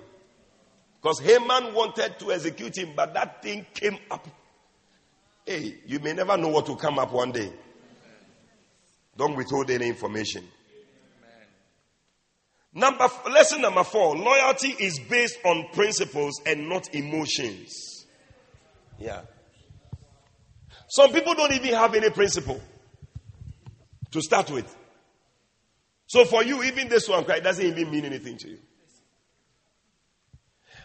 Because 1.02 1.20
Haman 1.20 1.74
wanted 1.74 2.20
to 2.20 2.32
execute 2.32 2.78
him, 2.78 2.90
but 2.96 3.14
that 3.14 3.42
thing 3.42 3.66
came 3.74 3.98
up. 4.12 4.28
Hey, 5.46 5.76
you 5.88 6.00
may 6.00 6.14
never 6.14 6.38
know 6.38 6.50
what 6.50 6.68
will 6.68 6.76
come 6.76 7.00
up 7.00 7.12
one 7.12 7.32
day. 7.32 7.52
Don't 9.18 9.36
withhold 9.36 9.70
any 9.72 9.88
information. 9.88 10.44
Number 12.74 13.08
lesson 13.30 13.62
number 13.62 13.84
four: 13.84 14.16
loyalty 14.16 14.76
is 14.80 15.00
based 15.00 15.40
on 15.44 15.68
principles 15.74 16.40
and 16.46 16.70
not 16.70 16.94
emotions. 16.94 18.06
Yeah. 19.00 19.22
Some 20.90 21.12
people 21.12 21.34
don't 21.36 21.54
even 21.54 21.74
have 21.74 21.96
any 21.96 22.10
principle 22.10 22.62
to 24.12 24.22
start 24.22 24.50
with. 24.52 24.76
So 26.08 26.26
for 26.26 26.44
you, 26.44 26.64
even 26.64 26.90
this 26.90 27.08
one, 27.08 27.24
it 27.30 27.44
doesn't 27.44 27.66
even 27.66 27.92
mean 27.92 28.06
anything 28.06 28.38
to 28.38 28.50
you. 28.50 28.58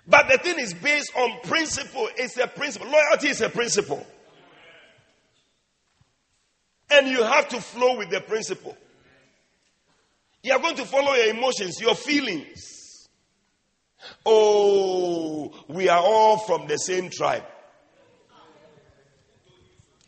But 0.07 0.29
the 0.29 0.37
thing 0.37 0.59
is 0.59 0.75
based 0.75 1.17
on 1.17 1.41
principle. 1.45 2.09
It's 2.17 2.37
a 2.37 2.47
principle. 2.47 2.89
Loyalty 2.91 3.29
is 3.29 3.41
a 3.41 3.49
principle. 3.49 4.07
And 6.91 7.09
you 7.09 7.23
have 7.23 7.49
to 7.49 7.61
flow 7.61 7.97
with 7.97 8.11
the 8.11 8.21
principle. 8.21 8.77
You 10.45 10.53
are 10.53 10.59
going 10.59 10.77
to 10.77 10.85
follow 10.85 11.15
your 11.15 11.35
emotions, 11.35 11.81
your 11.81 11.95
feelings. 11.95 13.09
Oh, 14.27 15.65
we 15.69 15.89
are 15.89 16.01
all 16.01 16.37
from 16.37 16.67
the 16.69 16.77
same 16.77 17.09
tribe. 17.09 17.45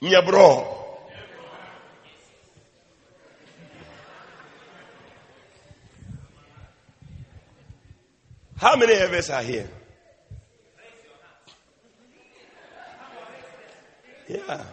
Nyabro. 0.02 0.74
How 8.58 8.76
many 8.76 8.92
of 8.92 9.12
us 9.14 9.30
are 9.30 9.42
here? 9.42 9.70
Yeah. 14.28 14.64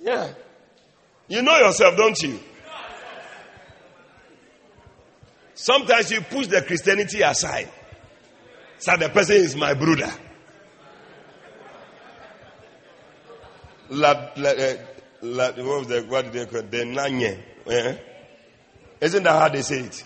Yeah. 0.00 0.32
You 1.28 1.42
know 1.42 1.56
yourself, 1.58 1.96
don't 1.96 2.20
you? 2.20 2.40
Sometimes 5.54 6.10
you 6.10 6.20
push 6.20 6.48
the 6.48 6.62
Christianity 6.62 7.22
aside. 7.22 7.70
So 8.78 8.96
the 8.96 9.08
person 9.08 9.36
is 9.36 9.54
my 9.56 9.74
brother. 9.74 10.12
La, 13.90 14.30
la, 14.36 14.50
uh, 14.50 14.76
la, 15.22 15.52
what 15.52 15.88
the, 15.88 16.04
what 16.08 16.32
they 16.32 16.46
call? 16.46 16.62
The 16.62 16.78
nanye. 16.78 17.40
Eh? 17.66 17.96
Isn't 19.00 19.22
that 19.22 19.32
how 19.32 19.48
they 19.48 19.62
say 19.62 19.80
it? 19.80 20.04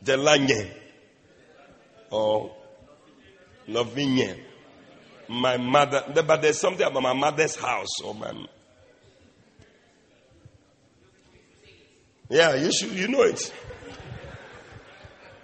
The 0.00 0.16
lanye. 0.16 0.72
Or 2.10 2.54
novinye. 3.68 4.38
My 5.28 5.56
mother, 5.56 6.04
but 6.14 6.42
there's 6.42 6.58
something 6.58 6.86
about 6.86 7.02
my 7.02 7.12
mother's 7.12 7.56
house 7.56 8.00
or 8.04 8.14
my. 8.14 8.32
Yeah, 12.28 12.54
you 12.54 12.72
should, 12.72 12.92
you 12.92 13.08
know 13.08 13.22
it. 13.22 13.52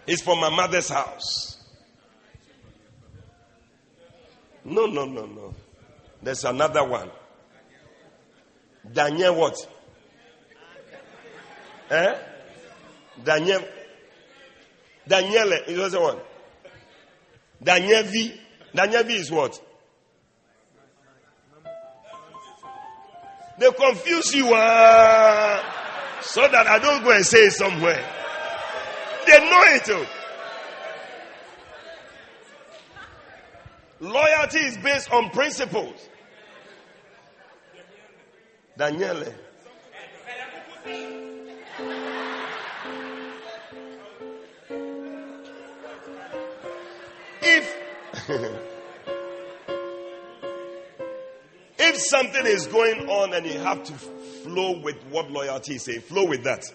It's 0.08 0.22
from 0.22 0.40
my 0.40 0.48
mother's 0.48 0.88
house. 0.88 1.58
No, 4.64 4.86
no, 4.86 5.04
no, 5.04 5.26
no. 5.26 5.54
There's 6.22 6.44
another 6.44 6.82
one. 6.82 7.10
Daniel 8.90 9.34
what? 9.34 9.54
Eh? 11.90 12.14
Daniel. 13.22 13.62
Daniel, 15.06 15.52
is 15.52 15.78
was 15.78 15.92
the 15.92 16.00
one. 16.00 16.18
Daniel 17.62 18.02
V. 18.04 18.40
Daniel 18.74 19.04
V 19.04 19.12
is 19.14 19.30
what? 19.30 19.60
They 23.58 23.70
confuse 23.72 24.34
you 24.34 24.54
uh, 24.54 25.62
so 26.22 26.48
that 26.48 26.66
I 26.66 26.78
don't 26.78 27.04
go 27.04 27.10
and 27.10 27.26
say 27.26 27.50
somewhere 27.50 28.17
they 29.28 29.50
know 29.50 29.62
it. 29.66 30.08
Loyalty 34.00 34.58
is 34.58 34.76
based 34.78 35.12
on 35.12 35.30
principles. 35.30 36.08
Daniele. 38.76 39.34
If 47.42 47.76
if 51.78 51.96
something 51.96 52.46
is 52.46 52.66
going 52.68 53.08
on 53.08 53.34
and 53.34 53.44
you 53.46 53.58
have 53.58 53.82
to 53.84 53.92
flow 53.92 54.78
with 54.80 55.02
what 55.10 55.30
loyalty 55.30 55.74
is 55.74 55.82
saying, 55.82 56.02
flow 56.02 56.26
with 56.26 56.44
that. 56.44 56.72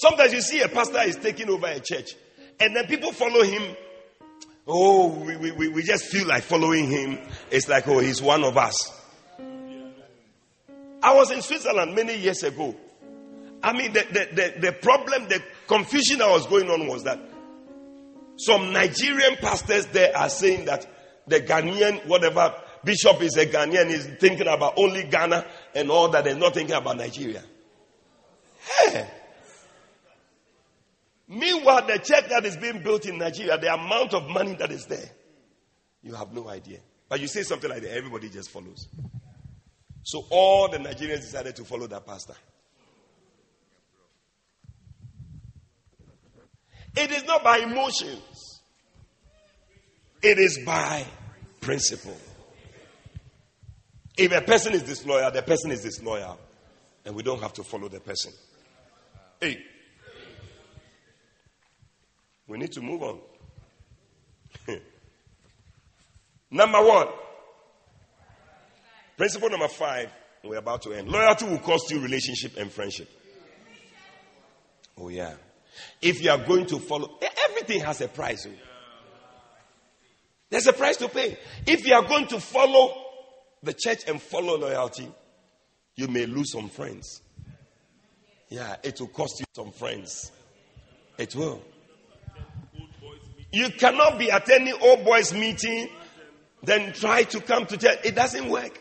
Sometimes 0.00 0.32
you 0.32 0.40
see 0.40 0.62
a 0.62 0.68
pastor 0.68 1.02
is 1.02 1.16
taking 1.16 1.50
over 1.50 1.66
a 1.66 1.78
church 1.78 2.14
and 2.58 2.74
then 2.74 2.86
people 2.86 3.12
follow 3.12 3.42
him. 3.42 3.76
Oh, 4.66 5.08
we, 5.08 5.36
we, 5.36 5.68
we 5.68 5.82
just 5.82 6.06
feel 6.06 6.26
like 6.26 6.42
following 6.42 6.86
him. 6.86 7.18
It's 7.50 7.68
like, 7.68 7.86
oh, 7.86 7.98
he's 7.98 8.22
one 8.22 8.42
of 8.42 8.56
us. 8.56 8.90
I 11.02 11.14
was 11.14 11.30
in 11.30 11.42
Switzerland 11.42 11.94
many 11.94 12.16
years 12.16 12.42
ago. 12.42 12.74
I 13.62 13.74
mean, 13.74 13.92
the, 13.92 14.06
the, 14.10 14.28
the, 14.34 14.60
the 14.68 14.72
problem, 14.72 15.28
the 15.28 15.42
confusion 15.66 16.20
that 16.20 16.30
was 16.30 16.46
going 16.46 16.70
on 16.70 16.86
was 16.86 17.04
that 17.04 17.20
some 18.38 18.72
Nigerian 18.72 19.36
pastors 19.36 19.84
there 19.88 20.16
are 20.16 20.30
saying 20.30 20.64
that 20.64 20.86
the 21.26 21.42
Ghanaian, 21.42 22.06
whatever 22.06 22.54
bishop 22.84 23.20
is 23.20 23.36
a 23.36 23.44
Ghanaian, 23.44 23.90
is 23.90 24.06
thinking 24.18 24.48
about 24.48 24.78
only 24.78 25.02
Ghana 25.02 25.44
and 25.74 25.90
all 25.90 26.08
that, 26.08 26.26
and 26.26 26.40
not 26.40 26.54
thinking 26.54 26.74
about 26.74 26.96
Nigeria. 26.96 27.42
Hey. 28.78 29.19
Meanwhile, 31.30 31.86
the 31.86 31.98
church 31.98 32.28
that 32.28 32.44
is 32.44 32.56
being 32.56 32.82
built 32.82 33.06
in 33.06 33.16
Nigeria, 33.16 33.56
the 33.56 33.72
amount 33.72 34.14
of 34.14 34.28
money 34.28 34.54
that 34.54 34.72
is 34.72 34.84
there, 34.86 35.08
you 36.02 36.12
have 36.12 36.32
no 36.32 36.48
idea. 36.48 36.80
But 37.08 37.20
you 37.20 37.28
say 37.28 37.44
something 37.44 37.70
like 37.70 37.82
that, 37.82 37.96
everybody 37.96 38.28
just 38.28 38.50
follows. 38.50 38.88
So 40.02 40.24
all 40.28 40.68
the 40.68 40.78
Nigerians 40.78 41.20
decided 41.20 41.54
to 41.56 41.64
follow 41.64 41.86
that 41.86 42.04
pastor. 42.04 42.34
It 46.96 47.12
is 47.12 47.22
not 47.24 47.44
by 47.44 47.58
emotions, 47.58 48.60
it 50.20 50.36
is 50.36 50.58
by 50.66 51.06
principle. 51.60 52.16
If 54.18 54.32
a 54.32 54.40
person 54.40 54.72
is 54.72 54.82
disloyal, 54.82 55.30
the 55.30 55.42
person 55.42 55.70
is 55.70 55.82
disloyal, 55.82 56.40
and 57.04 57.14
we 57.14 57.22
don't 57.22 57.40
have 57.40 57.52
to 57.52 57.62
follow 57.62 57.88
the 57.88 58.00
person. 58.00 58.32
Hey, 59.40 59.62
we 62.50 62.58
need 62.58 62.72
to 62.72 62.80
move 62.80 63.00
on. 63.02 63.20
number 66.50 66.82
one, 66.82 67.06
principle 69.16 69.48
number 69.48 69.68
five, 69.68 70.10
we're 70.42 70.58
about 70.58 70.82
to 70.82 70.92
end. 70.92 71.08
Loyalty 71.08 71.44
will 71.44 71.60
cost 71.60 71.88
you 71.92 72.00
relationship 72.00 72.56
and 72.56 72.72
friendship. 72.72 73.08
Oh, 74.98 75.08
yeah. 75.08 75.34
If 76.02 76.22
you 76.22 76.30
are 76.30 76.44
going 76.44 76.66
to 76.66 76.80
follow, 76.80 77.20
everything 77.48 77.82
has 77.82 78.00
a 78.00 78.08
price. 78.08 78.46
Oh. 78.48 78.52
There's 80.50 80.66
a 80.66 80.72
price 80.72 80.96
to 80.96 81.08
pay. 81.08 81.38
If 81.66 81.86
you 81.86 81.94
are 81.94 82.02
going 82.02 82.26
to 82.26 82.40
follow 82.40 83.00
the 83.62 83.74
church 83.74 84.08
and 84.08 84.20
follow 84.20 84.58
loyalty, 84.58 85.08
you 85.94 86.08
may 86.08 86.26
lose 86.26 86.50
some 86.50 86.68
friends. 86.68 87.22
Yeah, 88.48 88.74
it 88.82 88.98
will 88.98 89.08
cost 89.08 89.38
you 89.38 89.46
some 89.54 89.70
friends. 89.70 90.32
It 91.16 91.36
will. 91.36 91.62
You 93.52 93.70
cannot 93.70 94.18
be 94.18 94.28
attending 94.28 94.74
old 94.80 95.04
boys 95.04 95.32
meeting, 95.32 95.88
then 96.62 96.92
try 96.92 97.24
to 97.24 97.40
come 97.40 97.66
to 97.66 97.76
church. 97.76 97.98
It 98.04 98.14
doesn't 98.14 98.48
work. 98.48 98.80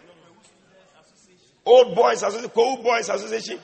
Old 1.66 1.96
boys 1.96 2.24
association, 2.24 2.52
old 2.56 2.84
boys 2.84 3.10
association, 3.10 3.60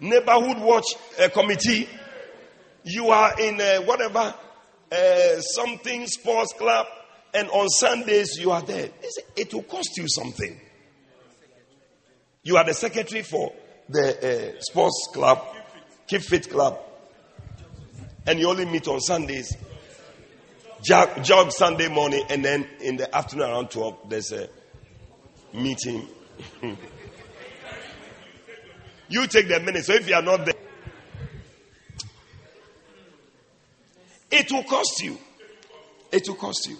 neighborhood 0.00 0.58
watch 0.58 0.84
uh, 1.20 1.28
committee. 1.28 1.88
You 2.84 3.08
are 3.08 3.38
in 3.40 3.60
uh, 3.60 3.78
whatever 3.82 4.34
uh, 4.92 5.40
something 5.40 6.06
sports 6.06 6.52
club, 6.54 6.86
and 7.32 7.48
on 7.50 7.68
Sundays 7.68 8.38
you 8.38 8.50
are 8.50 8.62
there. 8.62 8.88
It 9.36 9.52
will 9.52 9.62
cost 9.62 9.96
you 9.96 10.06
something. 10.08 10.60
You 12.42 12.56
are 12.56 12.64
the 12.64 12.74
secretary 12.74 13.22
for 13.22 13.52
the 13.88 14.56
uh, 14.56 14.60
sports 14.60 15.08
club, 15.12 15.44
Keep 16.06 16.22
Fit 16.22 16.50
Club, 16.50 16.78
and 18.26 18.38
you 18.38 18.48
only 18.48 18.64
meet 18.64 18.86
on 18.88 19.00
Sundays 19.00 19.54
jog, 20.84 21.24
jog 21.24 21.50
Sunday 21.50 21.88
morning, 21.88 22.22
and 22.28 22.44
then 22.44 22.68
in 22.80 22.96
the 22.96 23.14
afternoon 23.14 23.48
around 23.50 23.70
12, 23.70 24.08
there's 24.08 24.32
a 24.32 24.48
meeting. 25.52 26.06
you 29.08 29.26
take 29.26 29.48
the 29.48 29.60
minute. 29.60 29.84
So 29.84 29.94
if 29.94 30.08
you 30.08 30.14
are 30.14 30.22
not 30.22 30.44
there, 30.44 30.54
it 34.30 34.52
will 34.52 34.64
cost 34.64 35.02
you. 35.02 35.18
It 36.12 36.28
will 36.28 36.36
cost 36.36 36.68
you. 36.68 36.76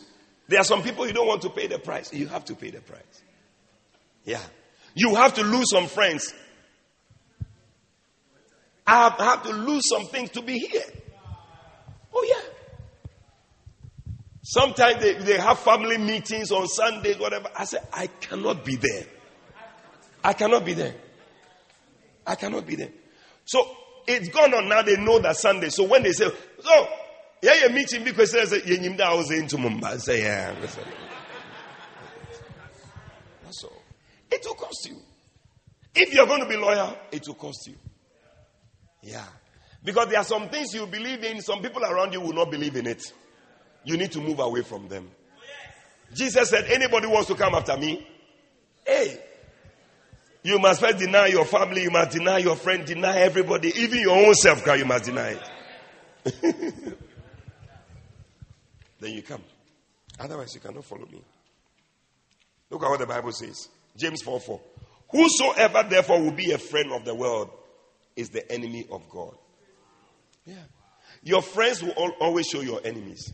There 0.46 0.60
are 0.60 0.64
some 0.64 0.82
people 0.82 1.06
you 1.06 1.14
don't 1.14 1.26
want 1.26 1.42
to 1.42 1.50
pay 1.50 1.66
the 1.66 1.78
price. 1.78 2.12
You 2.12 2.28
have 2.28 2.44
to 2.46 2.54
pay 2.54 2.70
the 2.70 2.80
price. 2.80 3.22
Yeah. 4.24 4.42
You 4.94 5.14
have 5.14 5.34
to 5.34 5.42
lose 5.42 5.70
some 5.70 5.86
friends. 5.86 6.32
I 8.86 9.08
have 9.18 9.42
to 9.44 9.52
lose 9.52 9.82
some 9.88 10.06
things 10.06 10.30
to 10.32 10.42
be 10.42 10.58
here. 10.58 10.82
Oh, 12.12 12.24
yeah. 12.28 12.53
Sometimes 14.46 15.00
they, 15.00 15.14
they 15.14 15.38
have 15.38 15.58
family 15.58 15.96
meetings 15.96 16.52
on 16.52 16.68
Sundays, 16.68 17.18
whatever. 17.18 17.48
I 17.56 17.64
say, 17.64 17.78
I 17.90 18.08
cannot 18.08 18.62
be 18.62 18.76
there. 18.76 19.06
I 20.22 20.34
cannot 20.34 20.66
be 20.66 20.74
there. 20.74 20.94
I 22.26 22.34
cannot 22.34 22.66
be 22.66 22.76
there. 22.76 22.90
So 23.46 23.66
it's 24.06 24.28
gone 24.28 24.52
on 24.52 24.68
now. 24.68 24.82
They 24.82 24.98
know 24.98 25.18
that 25.20 25.38
Sunday. 25.38 25.70
So 25.70 25.84
when 25.84 26.02
they 26.02 26.12
say, 26.12 26.30
so 26.60 26.88
yeah, 27.40 27.54
you're 27.60 27.70
meeting 27.70 28.04
because 28.04 28.32
they 28.32 28.44
say, 28.44 28.60
yeah, 28.66 29.08
I 29.08 29.14
was 29.14 29.30
into 29.30 29.56
Mumbai. 29.56 29.98
Say, 29.98 30.20
yeah. 30.22 30.54
That's 30.60 30.76
all. 33.64 33.82
It 34.30 34.42
will 34.44 34.56
cost 34.56 34.86
you. 34.90 34.98
If 35.94 36.12
you're 36.12 36.26
going 36.26 36.42
to 36.42 36.48
be 36.48 36.56
loyal, 36.56 36.98
it 37.10 37.26
will 37.26 37.34
cost 37.34 37.66
you. 37.66 37.76
Yeah. 39.02 39.24
Because 39.82 40.08
there 40.08 40.18
are 40.18 40.24
some 40.24 40.50
things 40.50 40.74
you 40.74 40.86
believe 40.86 41.24
in, 41.24 41.40
some 41.40 41.62
people 41.62 41.82
around 41.82 42.12
you 42.12 42.20
will 42.20 42.34
not 42.34 42.50
believe 42.50 42.76
in 42.76 42.86
it 42.86 43.10
you 43.84 43.96
need 43.96 44.12
to 44.12 44.20
move 44.20 44.38
away 44.38 44.62
from 44.62 44.88
them. 44.88 45.10
Jesus 46.14 46.50
said, 46.50 46.64
Anybody 46.66 47.06
wants 47.06 47.28
to 47.28 47.34
come 47.34 47.54
after 47.54 47.76
me? 47.76 48.06
Hey, 48.86 49.20
you 50.42 50.58
must 50.58 50.80
first 50.80 50.98
deny 50.98 51.28
your 51.28 51.46
family, 51.46 51.82
you 51.82 51.90
must 51.90 52.10
deny 52.10 52.38
your 52.38 52.56
friend, 52.56 52.84
deny 52.84 53.18
everybody, 53.20 53.72
even 53.76 54.00
your 54.00 54.26
own 54.26 54.34
self, 54.34 54.64
you 54.66 54.84
must 54.84 55.04
deny 55.04 55.30
it. 55.30 55.50
then 59.00 59.12
you 59.12 59.22
come. 59.22 59.42
Otherwise, 60.20 60.54
you 60.54 60.60
cannot 60.60 60.84
follow 60.84 61.06
me. 61.06 61.22
Look 62.70 62.82
at 62.82 62.90
what 62.90 63.00
the 63.00 63.06
Bible 63.06 63.32
says 63.32 63.68
James 63.96 64.22
4 64.22 64.40
4. 64.40 64.60
Whosoever 65.10 65.82
therefore 65.88 66.22
will 66.22 66.32
be 66.32 66.52
a 66.52 66.58
friend 66.58 66.92
of 66.92 67.04
the 67.04 67.14
world 67.14 67.50
is 68.16 68.30
the 68.30 68.50
enemy 68.50 68.86
of 68.90 69.08
God. 69.08 69.34
Yeah. 70.44 70.56
Your 71.22 71.40
friends 71.40 71.82
will 71.82 71.92
always 72.20 72.46
show 72.46 72.60
your 72.60 72.80
enemies. 72.84 73.32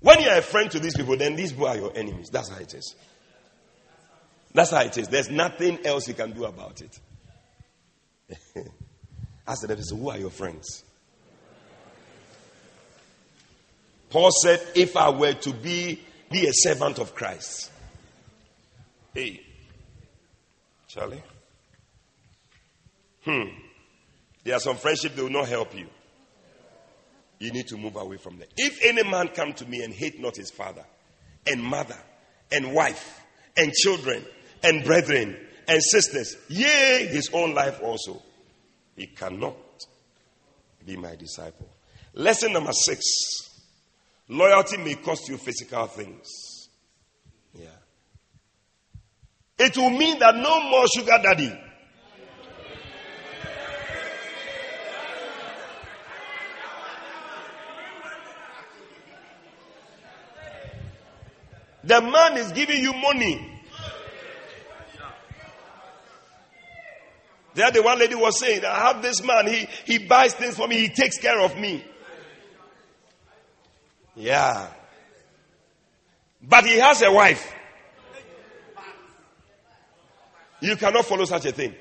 When 0.00 0.20
you 0.20 0.28
are 0.30 0.38
a 0.38 0.42
friend 0.42 0.70
to 0.70 0.78
these 0.78 0.96
people, 0.96 1.16
then 1.16 1.36
these 1.36 1.52
people 1.52 1.68
are 1.68 1.76
your 1.76 1.92
enemies. 1.94 2.30
That's 2.30 2.48
how 2.48 2.58
it 2.58 2.72
is. 2.72 2.94
That's 4.52 4.70
how 4.70 4.80
it 4.80 4.96
is. 4.96 5.08
There's 5.08 5.30
nothing 5.30 5.84
else 5.84 6.08
you 6.08 6.14
can 6.14 6.32
do 6.32 6.44
about 6.44 6.80
it. 6.80 6.98
Ask 9.46 9.66
the 9.66 9.82
so 9.82 9.96
who 9.96 10.10
are 10.10 10.18
your 10.18 10.30
friends? 10.30 10.84
Paul 14.08 14.30
said, 14.42 14.60
if 14.74 14.96
I 14.96 15.10
were 15.10 15.34
to 15.34 15.52
be, 15.52 16.00
be 16.30 16.46
a 16.46 16.52
servant 16.52 16.98
of 16.98 17.14
Christ. 17.14 17.70
Hey, 19.14 19.40
Charlie. 20.88 21.22
Hmm. 23.24 23.48
There 24.42 24.54
are 24.54 24.60
some 24.60 24.76
friendships 24.76 25.14
that 25.14 25.22
will 25.22 25.30
not 25.30 25.48
help 25.48 25.76
you 25.76 25.86
you 27.40 27.50
need 27.50 27.66
to 27.68 27.76
move 27.76 27.96
away 27.96 28.18
from 28.18 28.38
them. 28.38 28.48
If 28.56 28.84
any 28.84 29.02
man 29.02 29.28
come 29.28 29.54
to 29.54 29.66
me 29.66 29.82
and 29.82 29.92
hate 29.92 30.20
not 30.20 30.36
his 30.36 30.50
father 30.50 30.84
and 31.46 31.62
mother 31.62 31.96
and 32.52 32.74
wife 32.74 33.20
and 33.56 33.72
children 33.72 34.24
and 34.62 34.84
brethren 34.84 35.36
and 35.66 35.82
sisters, 35.82 36.36
yea, 36.48 37.08
his 37.10 37.30
own 37.32 37.54
life 37.54 37.80
also, 37.82 38.22
he 38.94 39.06
cannot 39.06 39.56
be 40.86 40.96
my 40.96 41.16
disciple. 41.16 41.68
Lesson 42.12 42.52
number 42.52 42.72
six 42.72 43.02
loyalty 44.28 44.76
may 44.76 44.94
cost 44.96 45.28
you 45.28 45.38
physical 45.38 45.86
things. 45.86 46.28
Yeah. 47.54 47.68
It 49.58 49.76
will 49.78 49.90
mean 49.90 50.18
that 50.18 50.36
no 50.36 50.70
more 50.70 50.86
sugar 50.94 51.18
daddy 51.22 51.58
The 61.90 62.00
man 62.00 62.36
is 62.36 62.52
giving 62.52 62.80
you 62.80 62.92
money. 62.92 63.60
There 67.52 67.68
the 67.68 67.80
other 67.80 67.82
one 67.82 67.98
lady 67.98 68.14
was 68.14 68.38
saying, 68.38 68.64
I 68.64 68.92
have 68.92 69.02
this 69.02 69.24
man, 69.24 69.48
he, 69.48 69.66
he 69.86 69.98
buys 69.98 70.32
things 70.34 70.56
for 70.56 70.68
me, 70.68 70.76
he 70.76 70.88
takes 70.88 71.18
care 71.18 71.40
of 71.40 71.58
me. 71.58 71.84
Yeah. 74.14 74.68
But 76.40 76.64
he 76.64 76.78
has 76.78 77.02
a 77.02 77.10
wife. 77.10 77.52
You 80.60 80.76
cannot 80.76 81.06
follow 81.06 81.24
such 81.24 81.46
a 81.46 81.50
thing. 81.50 81.74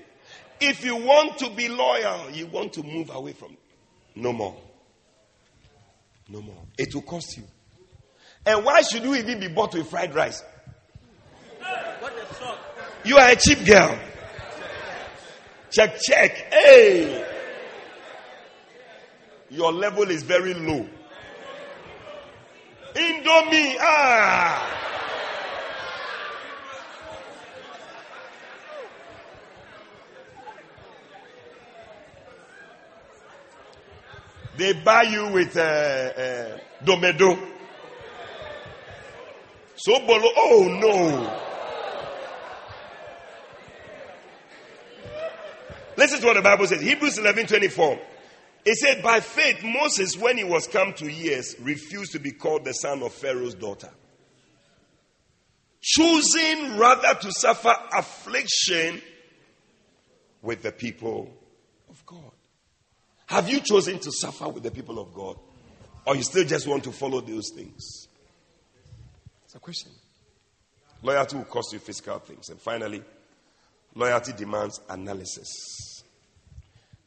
If 0.60 0.84
you 0.84 0.96
want 0.96 1.38
to 1.38 1.52
be 1.52 1.70
loyal, 1.70 2.32
you 2.32 2.48
want 2.48 2.74
to 2.74 2.82
move 2.82 3.12
away 3.14 3.34
from 3.34 3.52
it. 3.52 3.60
No 4.16 4.34
more. 4.34 4.58
No 6.28 6.42
more. 6.42 6.64
It 6.80 6.96
will 6.96 7.04
cost 7.04 7.38
you. 7.38 7.44
And 8.46 8.66
why 8.66 8.82
should 8.82 9.04
you 9.04 9.16
even 9.16 9.40
be 9.40 9.48
bought 9.48 9.74
with 9.74 9.90
fried 9.90 10.16
rice? 10.16 10.44
You 13.04 13.18
are 13.18 13.30
a 13.30 13.36
cheap 13.36 13.66
girl. 13.66 14.00
Check, 15.72 16.00
check. 16.02 16.32
Hey. 16.52 17.26
Your 19.50 19.72
level 19.72 20.10
is 20.10 20.24
very 20.24 20.54
low. 20.54 20.88
Indomie. 22.94 23.76
Ah. 23.80 24.76
They 34.58 34.74
buy 34.74 35.04
you 35.04 35.28
with 35.32 35.56
uh, 35.56 35.62
uh, 35.62 36.58
domedo. 36.84 37.59
So 39.80 39.98
bolo. 40.06 40.30
Oh 40.36 40.80
no. 40.82 41.46
Listen 45.96 46.20
to 46.20 46.26
what 46.28 46.36
the 46.36 46.42
Bible 46.42 46.68
says. 46.68 46.82
Hebrews 46.82 47.18
11 47.18 47.48
24. 47.48 48.00
It 48.66 48.76
said, 48.76 49.02
By 49.02 49.22
faith, 49.22 49.64
Moses, 49.64 50.18
when 50.18 50.38
he 50.38 50.44
was 50.44 50.68
come 50.68 50.94
to 50.96 51.10
years, 51.10 51.56
refused 51.62 52.12
to 52.12 52.20
be 52.20 52.32
called 52.32 52.66
the 52.66 52.74
son 52.74 53.02
of 53.04 53.14
Pharaoh's 53.14 53.56
daughter. 53.56 53.90
Choosing 55.82 56.78
rather 56.78 57.18
to 57.22 57.32
suffer 57.32 57.74
affliction 57.98 59.02
with 60.42 60.62
the 60.62 60.74
people 60.74 61.32
of 61.90 62.06
God. 62.06 62.32
Have 63.28 63.48
you 63.48 63.62
chosen 63.62 64.00
to 64.00 64.12
suffer 64.12 64.50
with 64.50 64.64
the 64.64 64.72
people 64.72 65.00
of 65.00 65.14
God? 65.14 65.38
Or 66.06 66.18
you 66.18 66.24
still 66.24 66.44
just 66.44 66.68
want 66.68 66.84
to 66.84 66.92
follow 66.92 67.22
those 67.22 67.52
things? 67.56 68.09
It's 69.50 69.56
a 69.56 69.60
question. 69.60 69.92
Loyalty 71.02 71.38
will 71.38 71.46
cost 71.46 71.74
you 71.74 71.80
physical 71.80 72.20
things. 72.20 72.50
And 72.50 72.62
finally, 72.62 73.02
loyalty 73.96 74.32
demands 74.32 74.80
analysis. 74.88 76.04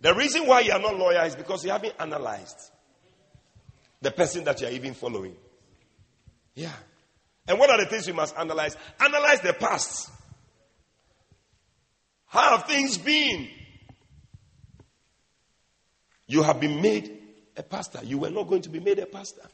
The 0.00 0.12
reason 0.12 0.48
why 0.48 0.62
you 0.62 0.72
are 0.72 0.80
not 0.80 0.98
loyal 0.98 1.24
is 1.24 1.36
because 1.36 1.64
you 1.64 1.70
haven't 1.70 1.94
analyzed 2.00 2.58
the 4.00 4.10
person 4.10 4.42
that 4.42 4.60
you 4.60 4.66
are 4.66 4.72
even 4.72 4.92
following. 4.92 5.36
Yeah. 6.56 6.72
And 7.46 7.60
what 7.60 7.70
are 7.70 7.78
the 7.78 7.86
things 7.86 8.08
you 8.08 8.14
must 8.14 8.36
analyze? 8.36 8.76
Analyze 8.98 9.40
the 9.42 9.52
past. 9.52 10.10
How 12.26 12.56
have 12.56 12.66
things 12.66 12.98
been? 12.98 13.46
You 16.26 16.42
have 16.42 16.58
been 16.58 16.82
made 16.82 17.18
a 17.56 17.62
pastor. 17.62 18.00
You 18.02 18.18
were 18.18 18.30
not 18.30 18.48
going 18.48 18.62
to 18.62 18.68
be 18.68 18.80
made 18.80 18.98
a 18.98 19.06
pastor. 19.06 19.46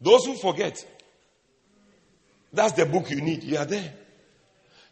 Those 0.00 0.24
who 0.26 0.36
forget, 0.36 0.86
that's 2.56 2.72
the 2.72 2.86
book 2.86 3.10
you 3.10 3.20
need. 3.20 3.44
You 3.44 3.58
are 3.58 3.64
there. 3.64 3.92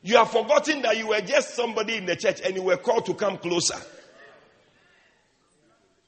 You 0.03 0.19
have 0.19 0.31
forgotten 0.31 0.83
that 0.83 0.99
you 0.99 1.09
were 1.09 1.21
just 1.23 1.55
somebody 1.55 1.97
in 1.97 2.05
the 2.05 2.15
church 2.15 2.41
and 2.45 2.55
you 2.55 2.63
were 2.63 2.77
called 2.77 3.07
to 3.07 3.15
come 3.15 3.39
closer. 3.39 3.79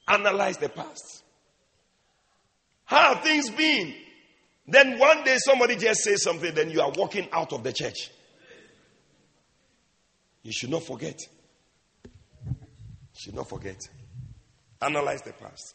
Analyze 0.07 0.59
the 0.59 0.69
past. 0.69 1.23
How 2.85 3.15
have 3.15 3.25
things 3.25 3.51
been? 3.51 3.95
Then 4.69 4.99
one 4.99 5.25
day 5.25 5.39
somebody 5.39 5.77
just 5.77 6.03
says 6.03 6.23
something, 6.23 6.55
then 6.55 6.71
you 6.71 6.81
are 6.81 6.93
walking 6.97 7.29
out 7.33 7.53
of 7.53 7.63
the 7.65 7.73
church. 7.73 8.11
You 10.43 10.53
should 10.53 10.71
not 10.71 10.83
forget. 10.83 11.19
You 12.05 12.53
should 13.15 13.35
not 13.35 13.49
forget. 13.49 13.81
Analyze 14.81 15.23
the 15.23 15.33
past. 15.33 15.75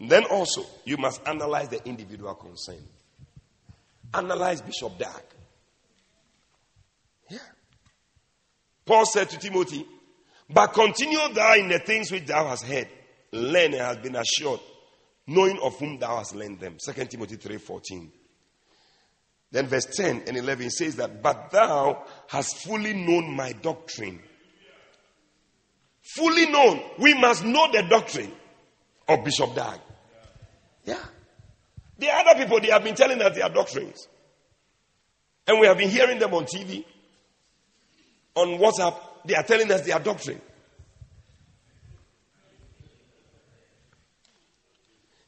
Then 0.00 0.24
also, 0.24 0.64
you 0.84 0.96
must 0.96 1.20
analyze 1.26 1.68
the 1.68 1.84
individual 1.86 2.34
concern. 2.34 2.82
Analyze 4.12 4.62
Bishop 4.62 4.98
Dag. 4.98 5.22
Yeah. 7.28 7.38
Paul 8.84 9.06
said 9.06 9.30
to 9.30 9.38
Timothy, 9.38 9.86
But 10.48 10.68
continue 10.68 11.32
thou 11.32 11.54
in 11.54 11.68
the 11.68 11.78
things 11.78 12.10
which 12.10 12.26
thou 12.26 12.48
hast 12.48 12.64
heard, 12.64 12.88
learn 13.32 13.72
and 13.72 13.82
hast 13.82 14.02
been 14.02 14.16
assured, 14.16 14.60
knowing 15.26 15.58
of 15.62 15.78
whom 15.78 15.98
thou 15.98 16.16
hast 16.16 16.34
learned 16.34 16.60
them. 16.60 16.76
2 16.84 16.92
Timothy 17.06 17.36
3:14. 17.36 18.10
Then 19.52 19.66
verse 19.66 19.86
10 19.86 20.24
and 20.28 20.36
11 20.36 20.70
says 20.70 20.96
that, 20.96 21.22
But 21.22 21.50
thou 21.50 22.04
hast 22.28 22.56
fully 22.58 22.94
known 22.94 23.34
my 23.34 23.52
doctrine. 23.52 24.20
Fully 26.14 26.46
known. 26.46 26.80
We 26.98 27.14
must 27.14 27.44
know 27.44 27.70
the 27.70 27.82
doctrine 27.88 28.32
of 29.08 29.24
Bishop 29.24 29.54
Dag. 29.54 29.80
Yeah. 30.84 31.04
The 32.00 32.08
other 32.10 32.40
people, 32.42 32.60
they 32.60 32.70
have 32.70 32.82
been 32.82 32.96
telling 32.96 33.22
us 33.22 33.36
their 33.36 33.48
doctrines. 33.48 34.08
And 35.46 35.60
we 35.60 35.66
have 35.66 35.78
been 35.78 35.90
hearing 35.90 36.18
them 36.18 36.34
on 36.34 36.44
TV 36.44 36.84
on 38.34 38.58
WhatsApp, 38.58 38.96
they 39.24 39.34
are 39.34 39.42
telling 39.42 39.70
us 39.70 39.82
their 39.82 39.98
doctrine. 39.98 40.40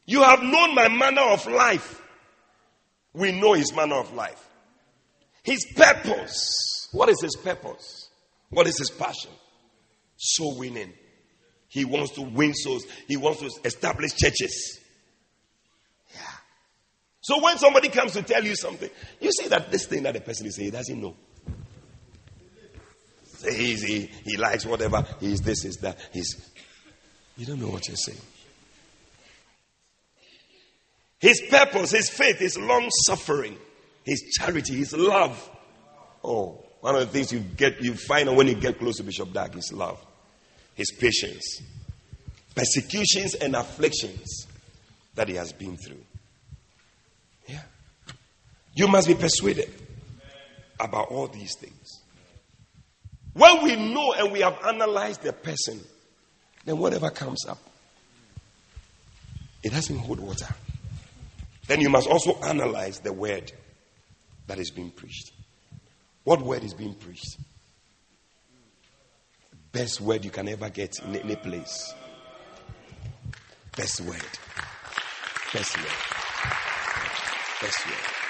You 0.07 0.23
have 0.23 0.43
known 0.43 0.75
my 0.75 0.89
manner 0.89 1.23
of 1.23 1.47
life. 1.47 2.01
We 3.13 3.33
know 3.33 3.53
his 3.53 3.75
manner 3.75 3.97
of 3.97 4.13
life. 4.15 4.49
His 5.43 5.65
purpose. 5.77 6.89
What 6.93 7.09
is 7.09 7.21
his 7.21 7.37
purpose? 7.37 8.11
What 8.51 8.67
is 8.67 8.79
his 8.79 8.91
passion? 8.91 9.31
Soul 10.17 10.59
winning. 10.59 10.93
He 11.69 11.85
wants 11.85 12.13
to 12.13 12.23
win 12.23 12.55
souls. 12.55 12.85
He 13.09 13.17
wants 13.17 13.41
to 13.41 13.51
establish 13.65 14.15
churches. 14.15 14.81
So 17.23 17.41
when 17.41 17.57
somebody 17.57 17.89
comes 17.89 18.13
to 18.15 18.23
tell 18.23 18.45
you 18.45 18.57
something, 18.57 18.91
you 19.21 19.31
see 19.31 19.49
that 19.49 19.71
this 19.71 19.87
thing 19.87 20.03
that 20.03 20.15
the 20.15 20.21
person 20.21 20.47
is 20.47 20.57
saying, 20.57 20.67
he 20.67 20.71
doesn't 20.73 21.01
know. 21.01 21.17
He's, 23.49 23.83
he, 23.83 24.11
he 24.25 24.37
likes 24.37 24.67
whatever. 24.67 25.07
He's 25.21 25.41
this, 25.41 25.65
is 25.65 25.77
that. 25.79 25.99
He's. 26.13 26.51
You 27.37 27.47
don't 27.47 27.61
know 27.61 27.69
what 27.69 27.87
you're 27.87 27.97
saying. 27.97 28.19
His 31.19 31.41
purpose, 31.49 31.93
his 31.93 32.11
faith, 32.11 32.39
his 32.39 32.59
long 32.59 32.89
suffering, 33.05 33.57
his 34.05 34.23
charity, 34.37 34.75
his 34.75 34.93
love. 34.93 35.49
Oh, 36.25 36.65
one 36.81 36.97
of 36.97 37.01
the 37.01 37.07
things 37.07 37.33
you 37.33 37.39
get, 37.39 37.81
you 37.81 37.95
find 37.95 38.37
when 38.37 38.49
you 38.49 38.55
get 38.55 38.81
close 38.81 38.97
to 38.97 39.05
Bishop 39.05 39.33
Dag 39.33 39.57
is 39.57 39.73
love, 39.73 40.05
his 40.75 40.91
patience, 40.91 41.63
persecutions 42.57 43.35
and 43.37 43.55
afflictions 43.55 44.49
that 45.15 45.29
he 45.29 45.37
has 45.37 45.53
been 45.53 45.77
through. 45.77 46.05
You 48.75 48.89
must 48.89 49.09
be 49.09 49.15
persuaded 49.15 49.71
about 50.81 51.09
all 51.09 51.29
these 51.29 51.55
things. 51.57 52.03
When 53.35 53.63
we 53.65 53.77
know 53.77 54.13
and 54.13 54.33
we 54.33 54.41
have 54.41 54.59
analyzed 54.65 55.23
the 55.23 55.33
person, 55.33 55.81
then 56.65 56.79
whatever 56.79 57.11
comes 57.11 57.47
up, 57.47 57.59
it 59.63 59.73
doesn't 59.73 59.97
hold 59.99 60.21
water. 60.21 60.49
Then 61.67 61.81
you 61.81 61.89
must 61.89 62.09
also 62.09 62.39
analyze 62.43 63.01
the 63.01 63.13
word 63.13 63.53
that 64.47 64.59
is 64.59 64.71
being 64.71 64.91
preached. 64.91 65.33
What 66.25 66.43
word 66.43 66.65
is 66.65 66.75
being 66.75 66.95
preached? 66.95 67.37
Best 69.71 70.01
word 70.01 70.25
you 70.25 70.31
can 70.31 70.49
ever 70.49 70.69
get 70.69 70.99
in 71.05 71.17
any 71.17 71.37
place. 71.37 71.95
Best 73.77 74.03
word. 74.03 74.23
Best 75.53 75.77
word. 75.79 75.87
Best 77.61 77.87
word. 77.87 78.22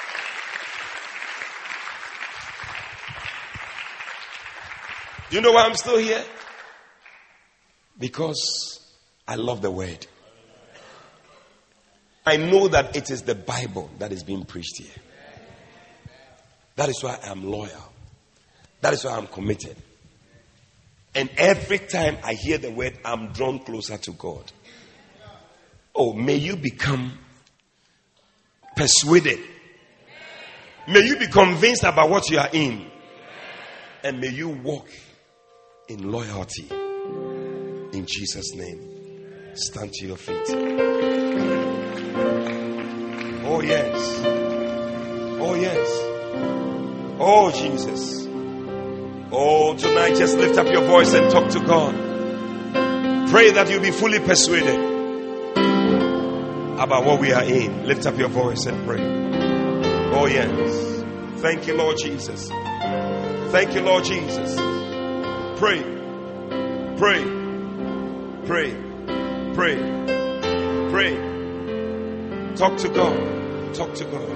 You 5.36 5.40
know 5.40 5.52
why 5.52 5.64
I'm 5.64 5.74
still 5.74 5.98
here? 5.98 6.22
Because 7.98 8.80
I 9.26 9.36
love 9.36 9.62
the 9.62 9.70
word. 9.70 10.06
I 12.24 12.36
know 12.36 12.68
that 12.68 12.96
it 12.96 13.10
is 13.10 13.22
the 13.22 13.34
Bible 13.34 13.90
that 13.98 14.12
is 14.12 14.22
being 14.22 14.44
preached 14.44 14.78
here. 14.78 15.02
That 16.76 16.88
is 16.88 17.02
why 17.02 17.18
I'm 17.24 17.44
loyal. 17.44 17.92
That 18.80 18.92
is 18.94 19.04
why 19.04 19.12
I'm 19.12 19.26
committed. 19.26 19.76
And 21.14 21.30
every 21.36 21.78
time 21.78 22.16
I 22.24 22.34
hear 22.34 22.58
the 22.58 22.70
word, 22.70 22.98
I'm 23.04 23.32
drawn 23.32 23.58
closer 23.58 23.98
to 23.98 24.12
God. 24.12 24.50
Oh, 25.94 26.14
may 26.14 26.36
you 26.36 26.56
become 26.56 27.18
persuaded. 28.76 29.38
May 30.88 31.00
you 31.00 31.16
be 31.18 31.26
convinced 31.26 31.84
about 31.84 32.08
what 32.08 32.30
you 32.30 32.38
are 32.38 32.48
in. 32.52 32.86
And 34.02 34.20
may 34.20 34.30
you 34.30 34.48
walk 34.48 34.88
in 35.92 36.10
loyalty. 36.10 36.66
In 36.70 38.06
Jesus' 38.06 38.54
name, 38.54 39.52
stand 39.54 39.92
to 39.92 40.06
your 40.06 40.16
feet. 40.16 40.48
Oh, 43.44 43.60
yes. 43.60 44.22
Oh, 45.38 45.54
yes. 45.54 46.00
Oh, 47.20 47.50
Jesus. 47.52 48.26
Oh, 49.30 49.76
tonight 49.76 50.16
just 50.16 50.38
lift 50.38 50.56
up 50.58 50.66
your 50.72 50.86
voice 50.86 51.12
and 51.12 51.30
talk 51.30 51.50
to 51.50 51.60
God. 51.60 51.94
Pray 53.28 53.50
that 53.50 53.68
you'll 53.70 53.82
be 53.82 53.90
fully 53.90 54.20
persuaded 54.20 54.78
about 56.78 57.04
what 57.04 57.20
we 57.20 57.32
are 57.32 57.44
in. 57.44 57.86
Lift 57.86 58.06
up 58.06 58.16
your 58.16 58.28
voice 58.28 58.64
and 58.64 58.86
pray. 58.86 59.02
Oh, 60.14 60.26
yes. 60.26 61.04
Thank 61.42 61.66
you, 61.66 61.74
Lord 61.76 61.98
Jesus. 61.98 62.48
Thank 62.48 63.74
you, 63.74 63.82
Lord 63.82 64.04
Jesus. 64.04 64.81
Pray. 65.62 65.80
Pray. 66.96 67.22
Pray. 68.46 68.74
Pray. 69.54 69.76
Pray. 70.90 71.14
Talk 72.56 72.76
to 72.78 72.88
God. 72.88 73.72
Talk 73.72 73.94
to 73.94 74.04
God. 74.06 74.28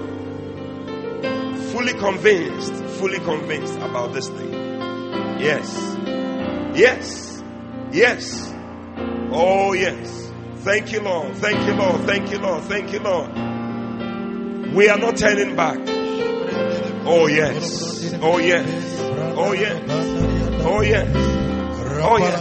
Fully 1.73 1.93
convinced, 1.95 2.73
fully 2.97 3.19
convinced 3.19 3.75
about 3.75 4.13
this 4.13 4.29
thing. 4.29 4.53
Yes. 5.41 5.97
Yes. 6.77 7.43
Yes. 7.91 8.53
Oh, 9.29 9.73
yes. 9.73 10.31
Thank 10.59 10.93
you, 10.93 11.01
Lord. 11.01 11.35
Thank 11.35 11.67
you, 11.67 11.73
Lord. 11.73 12.05
Thank 12.05 12.31
you, 12.31 12.39
Lord. 12.39 12.63
Thank 12.63 12.93
you, 12.93 12.99
Lord. 12.99 13.33
We 14.73 14.87
are 14.87 14.97
not 14.97 15.17
turning 15.17 15.57
back. 15.57 15.79
Oh, 17.05 17.27
yes. 17.27 18.13
Oh, 18.21 18.37
yes. 18.37 19.01
Oh, 19.35 19.51
yes. 19.51 20.36
Oh, 20.67 20.81
yes. 20.81 21.07
Oh, 22.03 22.17
yes. 22.19 22.39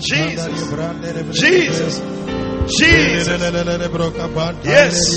Jesus. 0.00 0.46
Jesus. 1.40 2.00
Jesus. 2.78 3.28
Yes. 4.64 5.16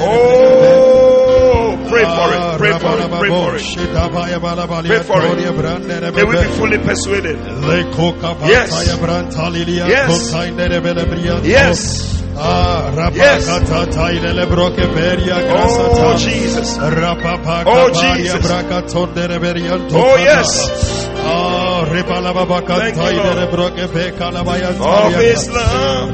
Oh, 0.00 1.76
pray 1.88 2.04
for 2.04 2.28
it. 2.34 2.58
Pray 2.58 2.70
for 2.78 2.98
it. 2.98 3.10
Pray 3.20 3.30
for 3.30 3.56
it. 3.56 3.62
Pray 4.88 4.98
for 5.06 5.22
it. 5.22 5.30
May 6.14 6.22
we 6.24 6.36
be 6.36 6.52
fully 6.58 6.78
persuaded. 6.78 7.36
Yes. 8.48 8.70
Yes. 9.88 10.08
Yes. 11.46 12.19
Yes. 13.16 13.46
Oh 15.92 16.16
Jesus. 16.18 16.78
Oh 17.66 17.88
Jesus. 18.22 18.40
Oh 19.94 20.16
yes. 20.16 21.08
Of 25.06 25.14
His 25.20 25.50
love, 25.50 26.10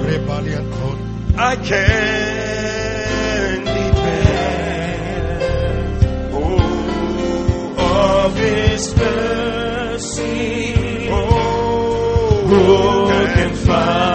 I 1.38 1.56
can 1.56 3.64
depend. 3.64 5.36
Oh, 6.32 8.24
of 8.26 8.36
His 8.36 8.94
mercy. 8.96 10.74
Oh, 11.10 12.46
who 12.46 12.54
can 13.34 13.54
fathom 13.54 14.05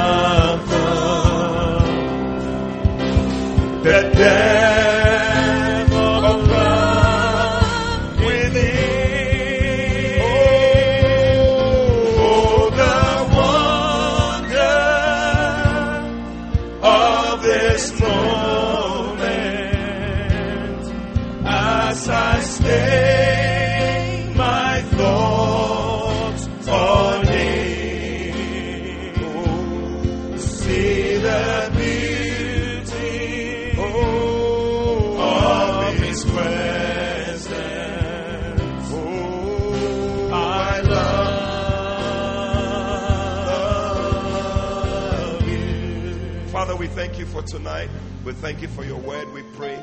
for 47.42 47.48
tonight. 47.48 47.89
We 48.26 48.34
thank 48.34 48.62
you 48.62 48.68
for 48.68 48.84
your 48.84 49.00
word. 49.00 49.32
We 49.34 49.44
pray 49.54 49.82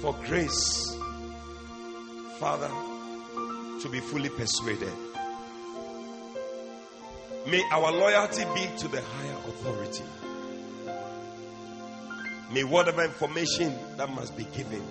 for 0.00 0.14
grace, 0.26 0.96
Father, 2.38 2.70
to 3.80 3.88
be 3.90 4.00
fully 4.00 4.28
persuaded. 4.28 4.92
May 7.46 7.62
our 7.72 7.92
loyalty 7.92 8.44
be 8.54 8.66
to 8.78 8.88
the 8.88 9.00
higher 9.02 9.36
authority. 9.48 10.04
May 12.52 12.64
whatever 12.64 13.04
information 13.04 13.76
that 13.96 14.10
must 14.10 14.36
be 14.36 14.44
given, 14.44 14.82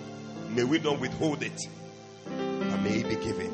may 0.50 0.64
we 0.64 0.78
not 0.78 1.00
withhold 1.00 1.42
it, 1.42 1.60
but 2.24 2.80
may 2.82 2.98
it 3.00 3.08
be 3.08 3.16
given. 3.16 3.52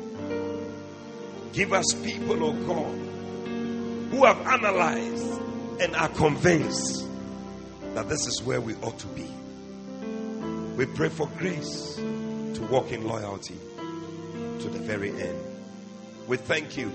Give 1.53 1.73
us 1.73 1.93
people, 2.03 2.43
oh 2.43 2.53
God, 2.53 4.11
who 4.11 4.25
have 4.25 4.39
analyzed 4.41 5.41
and 5.81 5.95
are 5.95 6.09
convinced 6.09 7.07
that 7.93 8.07
this 8.07 8.27
is 8.27 8.41
where 8.43 8.61
we 8.61 8.75
ought 8.75 8.97
to 8.99 9.07
be. 9.07 9.29
We 10.77 10.85
pray 10.85 11.09
for 11.09 11.27
grace 11.37 11.95
to 11.95 12.67
walk 12.69 12.91
in 12.91 13.07
loyalty 13.07 13.57
to 13.77 14.69
the 14.69 14.79
very 14.79 15.09
end. 15.09 15.39
We 16.27 16.37
thank 16.37 16.77
you. 16.77 16.91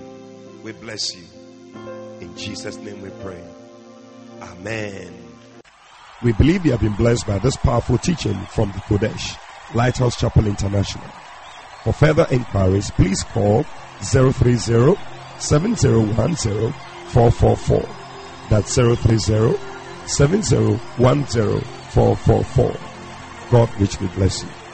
We 0.63 0.71
bless 0.71 1.15
you. 1.15 1.23
In 2.19 2.35
Jesus' 2.35 2.77
name 2.77 3.01
we 3.01 3.09
pray. 3.21 3.41
Amen. 4.41 5.13
We 6.23 6.33
believe 6.33 6.65
you 6.65 6.71
have 6.71 6.81
been 6.81 6.95
blessed 6.95 7.27
by 7.27 7.37
this 7.39 7.55
powerful 7.57 7.99
teaching 7.99 8.39
from 8.47 8.71
the 8.71 8.79
Qodesh, 8.79 9.37
Lighthouse 9.75 10.19
Chapel 10.19 10.47
International. 10.47 11.05
For 11.83 11.93
further 11.93 12.25
inquiries, 12.31 12.89
please 12.91 13.23
call 13.23 13.63
030 14.01 14.57
7010 15.39 16.73
444. 16.73 17.89
That's 18.49 18.75
030 18.75 19.66
7010 20.07 21.61
444. 21.91 22.79
God 23.49 23.69
richly 23.79 24.07
bless 24.07 24.33
you. 24.43 24.66